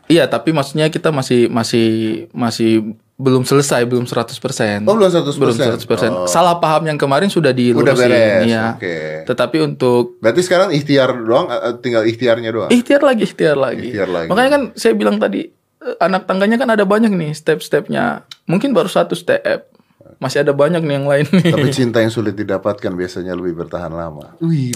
iya, 0.10 0.26
tapi 0.26 0.50
maksudnya 0.50 0.90
kita 0.90 1.14
masih 1.14 1.46
masih 1.54 1.88
masih 2.34 2.98
belum 3.16 3.48
selesai, 3.48 3.88
belum 3.88 4.04
100%. 4.04 4.84
Oh, 4.84 4.96
belum 5.00 5.08
100%. 5.08 5.40
Belum 5.40 5.56
100%. 5.56 6.12
Oh. 6.12 6.28
Salah 6.28 6.60
paham 6.60 6.84
yang 6.92 7.00
kemarin 7.00 7.32
sudah 7.32 7.56
Udah 7.56 7.60
dilurusin, 7.96 8.12
beres, 8.12 8.44
iya. 8.44 8.76
oke. 8.76 9.24
Tetapi 9.24 9.58
untuk 9.64 10.20
Berarti 10.20 10.42
sekarang 10.44 10.76
ikhtiar 10.76 11.16
doang, 11.16 11.48
eh, 11.48 11.80
tinggal 11.80 12.04
ikhtiarnya 12.04 12.50
doang. 12.52 12.70
ikhtiar 12.74 13.02
lagi, 13.08 13.24
ikhtiar 13.24 13.56
lagi. 13.56 13.88
Ikhtiar 13.88 14.10
lagi. 14.12 14.28
Makanya 14.28 14.50
kan 14.52 14.62
saya 14.76 14.94
bilang 15.00 15.16
tadi 15.16 15.48
eh, 15.48 15.98
anak 16.04 16.28
tangganya 16.28 16.60
kan 16.60 16.68
ada 16.76 16.84
banyak 16.84 17.16
nih 17.16 17.32
step-stepnya. 17.32 18.28
Mungkin 18.52 18.76
baru 18.76 18.92
satu 18.92 19.16
step. 19.16 19.72
Masih 20.20 20.44
ada 20.44 20.52
banyak 20.52 20.84
nih 20.84 20.96
yang 20.96 21.08
lain 21.08 21.26
nih. 21.28 21.52
Tapi 21.56 21.72
cinta 21.72 22.00
yang 22.04 22.12
sulit 22.12 22.36
didapatkan 22.36 22.92
biasanya 22.92 23.32
lebih 23.36 23.64
bertahan 23.64 23.92
lama. 23.92 24.36
Wih, 24.44 24.72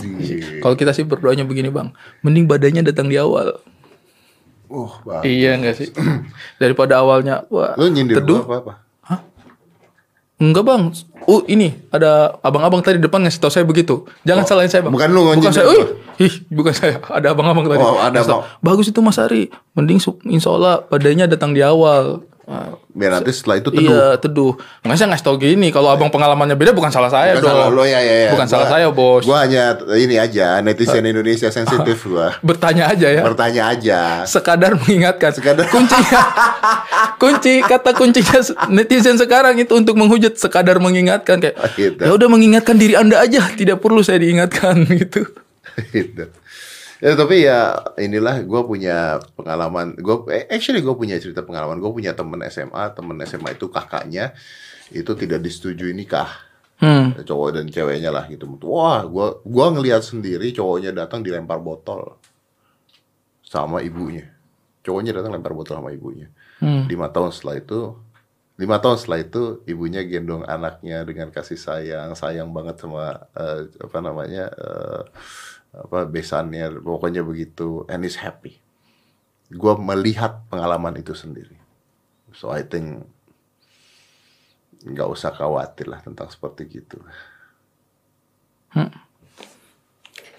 Kalau 0.60 0.76
kita 0.76 0.92
sih 0.92 1.04
berdoanya 1.08 1.44
begini 1.48 1.72
bang, 1.72 1.92
mending 2.24 2.48
badannya 2.48 2.84
datang 2.88 3.08
di 3.12 3.20
awal. 3.20 3.60
Oh, 4.70 4.92
bang. 5.04 5.22
Iya 5.26 5.58
enggak 5.58 5.76
sih? 5.82 5.90
Daripada 6.62 7.02
awalnya 7.02 7.44
wah 7.50 7.76
Lu 7.76 7.90
nyindir 7.90 8.22
teduh. 8.22 8.46
apa 8.46 8.56
apa? 8.62 8.74
Enggak 10.40 10.64
bang. 10.64 10.84
Uh 11.28 11.44
ini 11.52 11.76
ada 11.92 12.40
abang-abang 12.40 12.80
tadi 12.80 12.96
depan 12.96 13.20
ngasih 13.28 13.44
tahu 13.44 13.52
saya 13.52 13.68
begitu. 13.68 14.08
Jangan 14.24 14.48
salahin 14.48 14.72
saya 14.72 14.88
bang. 14.88 14.92
Oh, 14.92 14.96
bukan 14.96 15.10
lu 15.12 15.22
Bukan 15.36 15.52
saya. 15.52 15.68
Uih, 15.68 15.86
ih, 16.24 16.34
bukan 16.48 16.72
saya. 16.72 16.96
Ada 17.20 17.36
abang-abang 17.36 17.68
tadi. 17.68 17.84
Oh, 17.84 18.00
ada 18.00 18.24
tahu, 18.24 18.48
Bagus 18.64 18.88
itu 18.88 19.04
Mas 19.04 19.20
Ari. 19.20 19.52
Mending 19.76 20.00
insya 20.32 20.56
Allah 20.56 20.88
badannya 20.88 21.28
datang 21.28 21.52
di 21.52 21.60
awal. 21.60 22.24
Biar 22.90 23.14
nanti 23.14 23.30
setelah 23.30 23.58
itu 23.58 23.70
teduh. 23.70 23.86
Iya 23.86 24.18
teduh. 24.18 24.58
Nggak 24.82 24.96
saya 24.96 25.08
ngasih 25.08 25.22
tahu 25.24 25.38
gini. 25.38 25.70
Kalau 25.70 25.88
abang 25.88 26.10
pengalamannya 26.10 26.54
beda 26.54 26.72
bukan 26.72 26.90
salah 26.90 27.08
saya 27.08 27.34
Bukan 27.34 27.46
dong. 27.46 27.54
salah 27.54 27.70
lo 27.70 27.84
ya 27.84 27.98
ya 27.98 28.16
ya. 28.26 28.30
Bukan 28.34 28.44
Gua- 28.44 28.52
salah 28.52 28.68
saya 28.68 28.88
bos. 28.90 29.22
Gua 29.22 29.38
hanya 29.40 29.64
ini 29.94 30.16
aja 30.16 30.58
netizen 30.60 31.04
Indonesia 31.04 31.48
sensitif 31.48 32.02
gua. 32.04 32.34
Bertanya 32.42 32.90
aja 32.90 33.08
ya. 33.08 33.22
Bertanya 33.22 33.64
aja. 33.70 34.00
sekadar 34.26 34.74
mengingatkan. 34.76 35.30
Sekadar- 35.32 35.70
kuncinya 35.70 36.22
kunci 37.22 37.62
kata 37.62 37.94
kuncinya 37.94 38.40
netizen 38.68 39.16
sekarang 39.16 39.54
itu 39.56 39.72
untuk 39.72 39.94
menghujat 39.94 40.34
sekadar 40.36 40.80
mengingatkan 40.80 41.38
kayak 41.38 41.56
Oh, 41.56 41.70
gitu. 41.72 42.02
ya 42.02 42.12
udah 42.12 42.28
mengingatkan 42.28 42.76
diri 42.76 42.94
anda 42.94 43.20
aja 43.20 43.46
tidak 43.52 43.78
perlu 43.78 44.02
saya 44.02 44.18
diingatkan 44.18 44.90
gitu. 45.00 45.22
gitu. 45.92 46.24
Ya 47.00 47.16
tapi 47.16 47.48
ya 47.48 47.80
inilah 47.96 48.44
gue 48.44 48.62
punya 48.68 49.24
pengalaman. 49.40 49.96
Gue 49.96 50.28
actually 50.52 50.84
gue 50.84 50.96
punya 50.96 51.16
cerita 51.16 51.44
pengalaman. 51.48 51.80
Gue 51.80 51.92
punya 51.96 52.12
temen 52.12 52.44
SMA. 52.52 52.92
Temen 52.92 53.16
SMA 53.24 53.56
itu 53.56 53.72
kakaknya 53.72 54.36
itu 54.92 55.12
tidak 55.16 55.40
disetujui 55.40 55.96
nikah. 55.96 56.28
Hmm. 56.80 57.12
Cowok 57.16 57.60
dan 57.60 57.66
ceweknya 57.68 58.12
lah 58.12 58.28
gitu. 58.32 58.48
Wah, 58.64 59.04
gue 59.04 59.44
gua 59.44 59.68
ngelihat 59.68 60.00
sendiri 60.00 60.56
cowoknya 60.56 60.96
datang 60.96 61.20
dilempar 61.20 61.60
botol 61.60 62.16
sama 63.44 63.84
ibunya. 63.84 64.32
Cowoknya 64.86 65.12
datang 65.20 65.36
lempar 65.36 65.52
botol 65.52 65.84
sama 65.84 65.92
ibunya. 65.92 66.32
Hmm. 66.64 66.88
Lima 66.88 67.12
tahun 67.12 67.36
setelah 67.36 67.60
itu, 67.60 68.00
lima 68.56 68.80
tahun 68.80 68.96
setelah 68.96 69.20
itu 69.20 69.44
ibunya 69.68 70.06
gendong 70.08 70.48
anaknya 70.48 71.04
dengan 71.04 71.34
kasih 71.36 71.60
sayang, 71.60 72.16
sayang 72.16 72.48
banget 72.56 72.80
sama 72.80 73.28
eh, 73.36 73.68
apa 73.82 74.00
namanya 74.00 74.48
eh, 74.54 75.02
apa 75.70 76.06
besannya, 76.10 76.82
pokoknya 76.82 77.22
begitu, 77.22 77.86
and 77.90 78.02
is 78.06 78.18
happy. 78.18 78.58
Gua 79.50 79.78
melihat 79.78 80.46
pengalaman 80.50 80.98
itu 80.98 81.18
sendiri, 81.18 81.58
so 82.34 82.54
I 82.54 82.62
think 82.66 83.06
nggak 84.80 85.10
usah 85.12 85.36
khawatir 85.36 85.92
lah 85.92 86.00
tentang 86.00 86.32
seperti 86.32 86.70
gitu. 86.70 87.02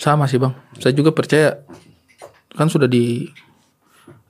Sama 0.00 0.24
sih 0.30 0.40
bang. 0.40 0.56
Saya 0.80 0.96
juga 0.96 1.12
percaya 1.12 1.60
kan 2.56 2.72
sudah 2.72 2.88
di 2.88 3.28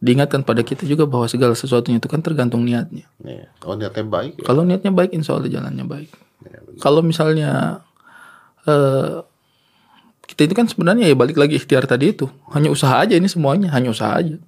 diingatkan 0.00 0.42
pada 0.42 0.64
kita 0.64 0.88
juga 0.88 1.04
bahwa 1.04 1.28
segala 1.28 1.52
sesuatunya 1.52 2.00
itu 2.00 2.08
kan 2.08 2.24
tergantung 2.24 2.64
niatnya. 2.64 3.04
Nih, 3.20 3.46
oh 3.68 3.76
niatnya 3.76 4.02
baik 4.02 4.40
ya. 4.40 4.44
Kalau 4.48 4.64
niatnya 4.64 4.90
baik, 4.90 5.12
insya 5.12 5.36
Allah 5.36 5.52
jalannya 5.52 5.84
baik. 5.84 6.10
Ya, 6.40 6.58
benar. 6.64 6.80
Kalau 6.80 7.00
misalnya 7.04 7.50
eh 8.64 9.20
kita 10.30 10.46
itu 10.46 10.54
kan 10.54 10.64
sebenarnya 10.64 11.10
ya 11.10 11.14
balik 11.14 11.34
lagi 11.34 11.58
ikhtiar 11.58 11.84
tadi 11.84 12.14
itu 12.14 12.30
hanya 12.50 12.70
usaha 12.70 12.94
aja 12.96 13.18
ini 13.18 13.26
semuanya 13.26 13.74
hanya 13.74 13.90
usaha 13.90 14.14
aja. 14.14 14.38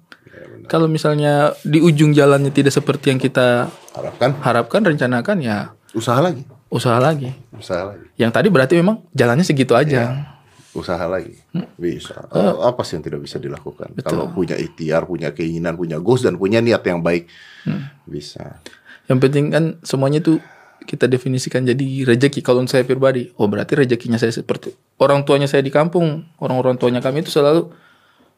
Kalau 0.63 0.87
misalnya 0.87 1.51
di 1.59 1.77
ujung 1.77 2.15
jalannya 2.15 2.47
tidak 2.47 2.71
seperti 2.71 3.11
yang 3.11 3.19
kita 3.19 3.67
Harapkan 3.91 4.31
harapkan 4.39 4.81
rencanakan 4.81 5.37
ya 5.37 5.75
usaha 5.91 6.17
lagi, 6.17 6.47
usaha 6.71 6.97
lagi. 6.97 7.35
usaha 7.53 7.83
lagi, 7.85 8.07
Yang 8.15 8.31
tadi 8.31 8.47
berarti 8.47 8.73
memang 8.73 9.03
jalannya 9.11 9.43
segitu 9.43 9.75
aja. 9.75 10.31
usaha 10.73 11.05
lagi, 11.05 11.37
Hmm. 11.53 11.69
bisa. 11.77 12.17
Eh, 12.33 12.53
apa 12.65 12.81
sih 12.81 12.97
yang 12.97 13.05
tidak 13.05 13.21
bisa 13.21 13.37
dilakukan? 13.37 13.93
Kalau 14.01 14.25
punya 14.27 14.57
ikhtiar, 14.57 15.05
punya 15.05 15.29
keinginan, 15.29 15.77
punya 15.77 16.01
goals 16.01 16.25
dan 16.25 16.33
punya 16.33 16.65
niat 16.65 16.81
yang 16.81 16.97
baik, 16.97 17.29
Hmm. 17.61 17.93
bisa. 18.03 18.57
Yang 19.05 19.19
penting 19.21 19.45
kan 19.51 19.63
semuanya 19.81 20.17
itu 20.17 20.41
kita 20.83 21.05
definisikan 21.05 21.63
jadi 21.63 21.83
rejeki 22.05 22.39
kalau 22.39 22.59
untuk 22.59 22.73
saya 22.73 22.83
pribadi. 22.83 23.31
Oh 23.35 23.47
berarti 23.47 23.73
rezekinya 23.75 24.15
saya 24.15 24.29
seperti 24.29 24.71
orang 24.97 25.23
tuanya 25.23 25.45
saya 25.45 25.59
di 25.59 25.69
kampung, 25.69 26.23
orang-orang 26.37 26.75
tuanya 26.75 26.99
kami 26.99 27.21
itu 27.21 27.31
selalu 27.31 27.71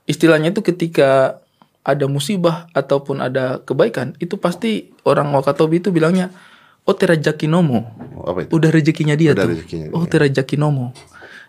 istilahnya 0.03 0.49
itu 0.49 0.61
ketika 0.61 1.41
ada 1.81 2.05
musibah 2.05 2.65
ataupun 2.71 3.19
ada 3.19 3.61
kebaikan 3.61 4.17
itu 4.17 4.37
pasti 4.37 4.89
orang 5.03 5.29
Wakatobi 5.29 5.77
itu 5.79 5.89
bilangnya 5.89 6.33
oh 6.81 6.93
terajaki 6.93 7.45
nomo. 7.45 7.85
Oh, 8.15 8.29
apa 8.29 8.45
itu? 8.45 8.53
Udah 8.53 8.69
rezekinya 8.69 9.13
dia 9.13 9.33
Udah 9.33 9.45
tuh. 9.45 9.51
rezekinya 9.53 9.87
oh 9.91 10.01
dia. 10.01 10.11
terajaki 10.11 10.55
nomo. 10.55 10.93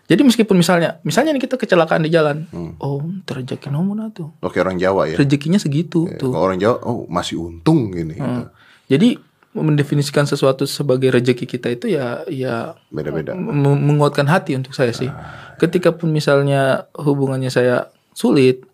Jadi 0.07 0.23
meskipun 0.23 0.55
misalnya, 0.55 1.03
misalnya 1.03 1.35
nih 1.35 1.43
kita 1.43 1.59
kecelakaan 1.59 1.99
di 1.99 2.09
jalan, 2.09 2.47
Hmm. 2.47 2.79
oh 2.79 3.03
terajaki 3.27 3.67
nomo 3.67 3.91
nah 3.91 4.07
tuh. 4.07 4.31
Oke 4.39 4.57
orang 4.57 4.79
Jawa 4.79 5.03
ya. 5.05 5.19
Rezekinya 5.19 5.59
segitu 5.59 6.07
tuh. 6.15 6.31
Kalau 6.31 6.47
orang 6.47 6.57
Jawa, 6.57 6.79
oh 6.81 7.03
masih 7.05 7.35
untung 7.37 7.91
gini. 7.91 8.15
gitu. 8.15 8.23
Hmm. 8.23 8.47
Jadi 8.87 9.19
mendefinisikan 9.63 10.29
sesuatu 10.29 10.69
sebagai 10.69 11.09
rezeki 11.09 11.45
kita 11.49 11.67
itu 11.73 11.89
ya 11.89 12.21
ya 12.29 12.77
Beda-beda. 12.93 13.33
menguatkan 13.33 14.29
hati 14.29 14.53
untuk 14.53 14.77
saya 14.77 14.93
sih. 14.93 15.09
Ketika 15.57 15.93
pun 15.93 16.13
misalnya 16.13 16.85
hubungannya 16.93 17.49
saya 17.49 17.89
sulit, 18.13 18.65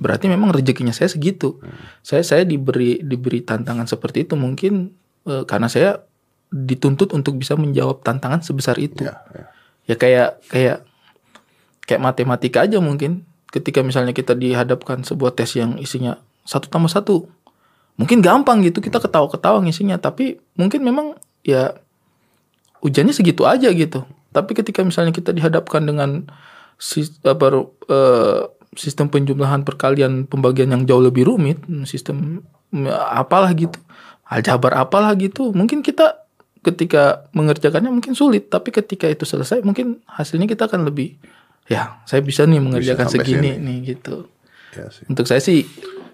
berarti 0.00 0.28
memang 0.28 0.52
rezekinya 0.52 0.92
saya 0.92 1.12
segitu. 1.12 1.60
Saya 2.04 2.24
saya 2.24 2.42
diberi 2.44 3.00
diberi 3.00 3.44
tantangan 3.44 3.88
seperti 3.88 4.28
itu 4.28 4.34
mungkin 4.36 4.92
eh, 5.28 5.44
karena 5.44 5.68
saya 5.68 6.04
dituntut 6.54 7.10
untuk 7.10 7.34
bisa 7.34 7.58
menjawab 7.58 8.04
tantangan 8.06 8.44
sebesar 8.44 8.78
itu. 8.78 9.04
Ya, 9.04 9.20
ya. 9.34 9.44
Ya 9.84 9.94
kayak 10.00 10.28
kayak 10.48 10.78
kayak 11.84 12.00
matematika 12.00 12.64
aja 12.64 12.80
mungkin. 12.80 13.28
Ketika 13.52 13.86
misalnya 13.86 14.10
kita 14.10 14.34
dihadapkan 14.34 15.06
sebuah 15.06 15.38
tes 15.38 15.54
yang 15.54 15.78
isinya 15.78 16.18
satu 16.42 16.66
tambah 16.66 16.90
satu, 16.90 17.30
mungkin 17.94 18.18
gampang 18.18 18.62
gitu 18.66 18.82
kita 18.82 18.98
ketawa-ketawa 18.98 19.62
ngisinya. 19.64 19.98
Tapi 19.98 20.38
mungkin 20.58 20.80
memang 20.82 21.06
ya 21.46 21.78
ujiannya 22.84 23.14
segitu 23.14 23.48
aja 23.48 23.70
gitu. 23.72 24.04
Tapi 24.34 24.50
ketika 24.52 24.82
misalnya 24.82 25.14
kita 25.14 25.30
dihadapkan 25.30 25.86
dengan 25.86 26.26
apa, 27.24 27.46
eh, 27.86 28.40
sistem 28.74 29.06
penjumlahan 29.06 29.62
perkalian 29.62 30.26
pembagian 30.26 30.74
yang 30.74 30.82
jauh 30.84 31.00
lebih 31.00 31.30
rumit, 31.30 31.62
sistem 31.86 32.42
apalah 33.14 33.54
gitu, 33.54 33.78
aljabar 34.26 34.74
apalah 34.74 35.14
gitu, 35.14 35.54
mungkin 35.54 35.80
kita 35.80 36.26
ketika 36.64 37.30
mengerjakannya 37.36 37.92
mungkin 37.92 38.18
sulit, 38.18 38.50
tapi 38.50 38.74
ketika 38.74 39.06
itu 39.06 39.22
selesai 39.22 39.62
mungkin 39.62 40.02
hasilnya 40.08 40.48
kita 40.50 40.66
akan 40.66 40.88
lebih 40.88 41.14
ya 41.68 42.00
saya 42.04 42.20
bisa 42.20 42.44
nih 42.44 42.60
mengerjakan 42.60 43.06
sampai 43.08 43.24
segini 43.24 43.50
sini. 43.56 43.64
nih 43.64 43.76
gitu. 43.94 44.28
Ya 44.74 44.90
sih. 44.90 45.04
Untuk 45.06 45.28
saya 45.28 45.40
sih 45.44 45.68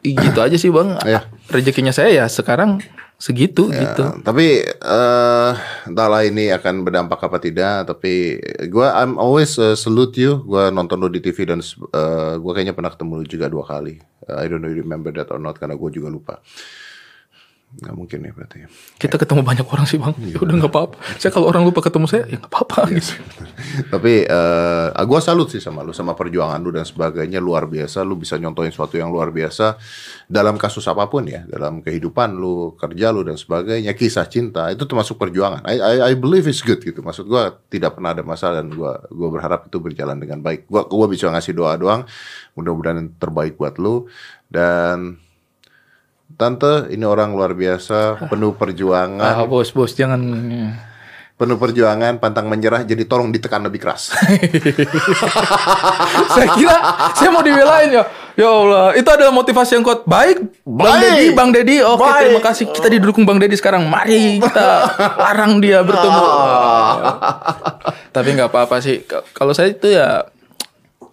gitu 0.04 0.40
aja 0.40 0.56
sih 0.56 0.72
bang. 0.72 0.96
Ya. 1.04 1.28
Rezekinya 1.52 1.92
saya 1.92 2.10
ya 2.12 2.24
sekarang 2.26 2.80
segitu 3.20 3.68
gitu. 3.68 4.04
Ya, 4.08 4.16
tapi 4.24 4.64
eh 4.64 5.52
entahlah 5.84 6.24
ini 6.24 6.48
akan 6.56 6.88
berdampak 6.88 7.20
apa 7.20 7.36
tidak. 7.36 7.84
Tapi 7.84 8.40
gua 8.72 8.96
I'm 8.96 9.20
always 9.20 9.60
uh, 9.60 9.76
salute 9.76 10.16
you. 10.16 10.40
Gua 10.48 10.72
nonton 10.72 10.96
lu 10.96 11.12
di 11.12 11.20
TV 11.20 11.44
dan 11.44 11.60
uh, 11.60 12.40
gua 12.40 12.52
kayaknya 12.56 12.72
pernah 12.72 12.88
ketemu 12.88 13.12
lu 13.20 13.26
juga 13.28 13.46
dua 13.52 13.64
kali. 13.68 14.00
Uh, 14.24 14.40
I 14.40 14.48
don't 14.48 14.64
know 14.64 14.72
you 14.72 14.80
remember 14.80 15.12
that 15.12 15.28
or 15.28 15.36
not 15.36 15.60
karena 15.60 15.76
gua 15.76 15.92
juga 15.92 16.08
lupa. 16.08 16.40
Nggak 17.70 17.94
mungkin 17.94 18.18
ya 18.26 18.34
berarti. 18.34 18.66
Kita 18.98 19.14
ketemu 19.14 19.46
banyak 19.46 19.62
orang 19.62 19.86
sih 19.86 19.94
bang. 19.94 20.10
Ya 20.26 20.42
udah 20.42 20.54
nggak 20.58 20.74
apa-apa. 20.74 20.98
Saya 21.22 21.30
kalau 21.30 21.46
orang 21.46 21.62
lupa 21.62 21.78
ketemu 21.78 22.10
saya 22.10 22.26
ya 22.26 22.42
nggak 22.42 22.50
apa-apa 22.50 22.90
gitu. 22.98 23.14
Tapi 23.94 24.26
eh 24.26 25.04
gua 25.06 25.22
salut 25.22 25.54
sih 25.54 25.62
sama 25.62 25.86
lu 25.86 25.94
sama 25.94 26.18
perjuangan 26.18 26.58
lu 26.58 26.74
dan 26.74 26.82
sebagainya 26.82 27.38
luar 27.38 27.70
biasa. 27.70 28.02
Lu 28.02 28.18
bisa 28.18 28.34
nyontohin 28.42 28.74
sesuatu 28.74 28.98
yang 28.98 29.14
luar 29.14 29.30
biasa 29.30 29.78
dalam 30.26 30.58
kasus 30.58 30.82
apa 30.90 31.06
pun 31.06 31.30
ya, 31.30 31.46
dalam 31.46 31.78
kehidupan 31.78 32.34
lu, 32.34 32.74
kerja 32.74 33.14
lu 33.14 33.22
dan 33.22 33.38
sebagainya, 33.38 33.94
kisah 33.94 34.26
cinta 34.26 34.66
itu 34.74 34.82
termasuk 34.82 35.14
perjuangan. 35.14 35.62
I 35.62 35.78
I, 35.78 35.94
I 36.10 36.12
believe 36.18 36.50
it's 36.50 36.66
good 36.66 36.82
gitu. 36.82 37.06
Maksud 37.06 37.30
gua 37.30 37.54
tidak 37.70 37.94
pernah 37.94 38.18
ada 38.18 38.26
masalah 38.26 38.66
dan 38.66 38.74
gua 38.74 38.98
gua 39.14 39.30
berharap 39.30 39.70
itu 39.70 39.78
berjalan 39.78 40.18
dengan 40.18 40.42
baik. 40.42 40.66
Gua 40.66 40.90
gua 40.90 41.06
bisa 41.06 41.30
ngasih 41.30 41.54
doa 41.54 41.78
doang. 41.78 42.02
Mudah-mudahan 42.58 43.14
terbaik 43.14 43.54
buat 43.54 43.78
lu 43.78 44.10
dan 44.50 45.22
Tante, 46.30 46.88
ini 46.88 47.02
orang 47.02 47.30
luar 47.30 47.52
biasa, 47.52 48.26
penuh 48.26 48.52
perjuangan, 48.52 49.36
Ah 49.36 49.44
bos 49.44 49.68
bos 49.70 49.92
jangan. 49.92 50.18
penuh 51.36 51.56
perjuangan, 51.56 52.16
pantang 52.16 52.46
menyerah. 52.46 52.80
Jadi 52.82 53.04
tolong 53.04 53.28
ditekan 53.28 53.60
lebih 53.60 53.80
keras. 53.80 54.12
saya 56.32 56.46
kira 56.52 56.76
saya 57.12 57.28
mau 57.28 57.40
dibelain 57.40 57.88
ya. 57.90 58.02
Ya 58.36 58.48
Allah, 58.48 58.92
itu 58.92 59.04
adalah 59.04 59.30
motivasi 59.30 59.76
yang 59.76 59.84
kuat. 59.84 60.04
Baik, 60.04 60.40
Bang. 60.64 60.96
Dedi, 60.96 61.24
Bang 61.32 61.48
Dedi. 61.50 61.76
Oke, 61.80 62.00
Baik. 62.00 62.20
terima 62.24 62.40
kasih. 62.40 62.64
Kita 62.72 62.88
didukung 62.88 63.24
Bang 63.24 63.36
Dedi 63.36 63.52
sekarang. 63.52 63.84
Mari 63.84 64.40
kita 64.40 64.68
larang 65.24 65.60
dia 65.60 65.80
bertemu. 65.80 66.24
Tapi 68.16 68.28
nggak 68.32 68.48
apa-apa 68.48 68.80
sih. 68.80 69.04
Kalau 69.32 69.52
saya 69.52 69.72
itu 69.72 69.92
ya 69.92 70.24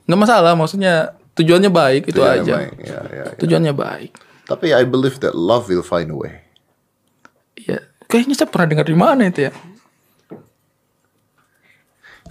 nggak 0.08 0.20
masalah. 0.20 0.56
Maksudnya 0.56 1.16
tujuannya 1.36 1.68
baik 1.68 2.08
itu 2.08 2.16
Tujuannya 2.16 2.44
aja. 2.44 2.54
baik, 2.56 2.72
ya, 2.80 2.88
ya, 2.88 3.00
ya. 3.12 3.26
Tujuannya 3.36 3.74
baik. 3.76 4.12
Tapi 4.48 4.72
I 4.72 4.88
believe 4.88 5.20
that 5.20 5.36
love 5.36 5.68
will 5.68 5.84
find 5.84 6.08
a 6.08 6.18
way. 6.18 6.48
Ya, 7.60 7.84
kayaknya 8.08 8.40
saya 8.40 8.48
pernah 8.48 8.72
dengar 8.72 8.88
di 8.88 8.96
mana 8.96 9.28
itu 9.28 9.52
ya. 9.52 9.54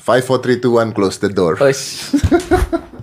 Five, 0.00 0.24
four, 0.24 0.40
three, 0.40 0.56
two, 0.56 0.80
one, 0.80 0.96
close 0.96 1.20
the 1.20 1.28
door. 1.28 1.60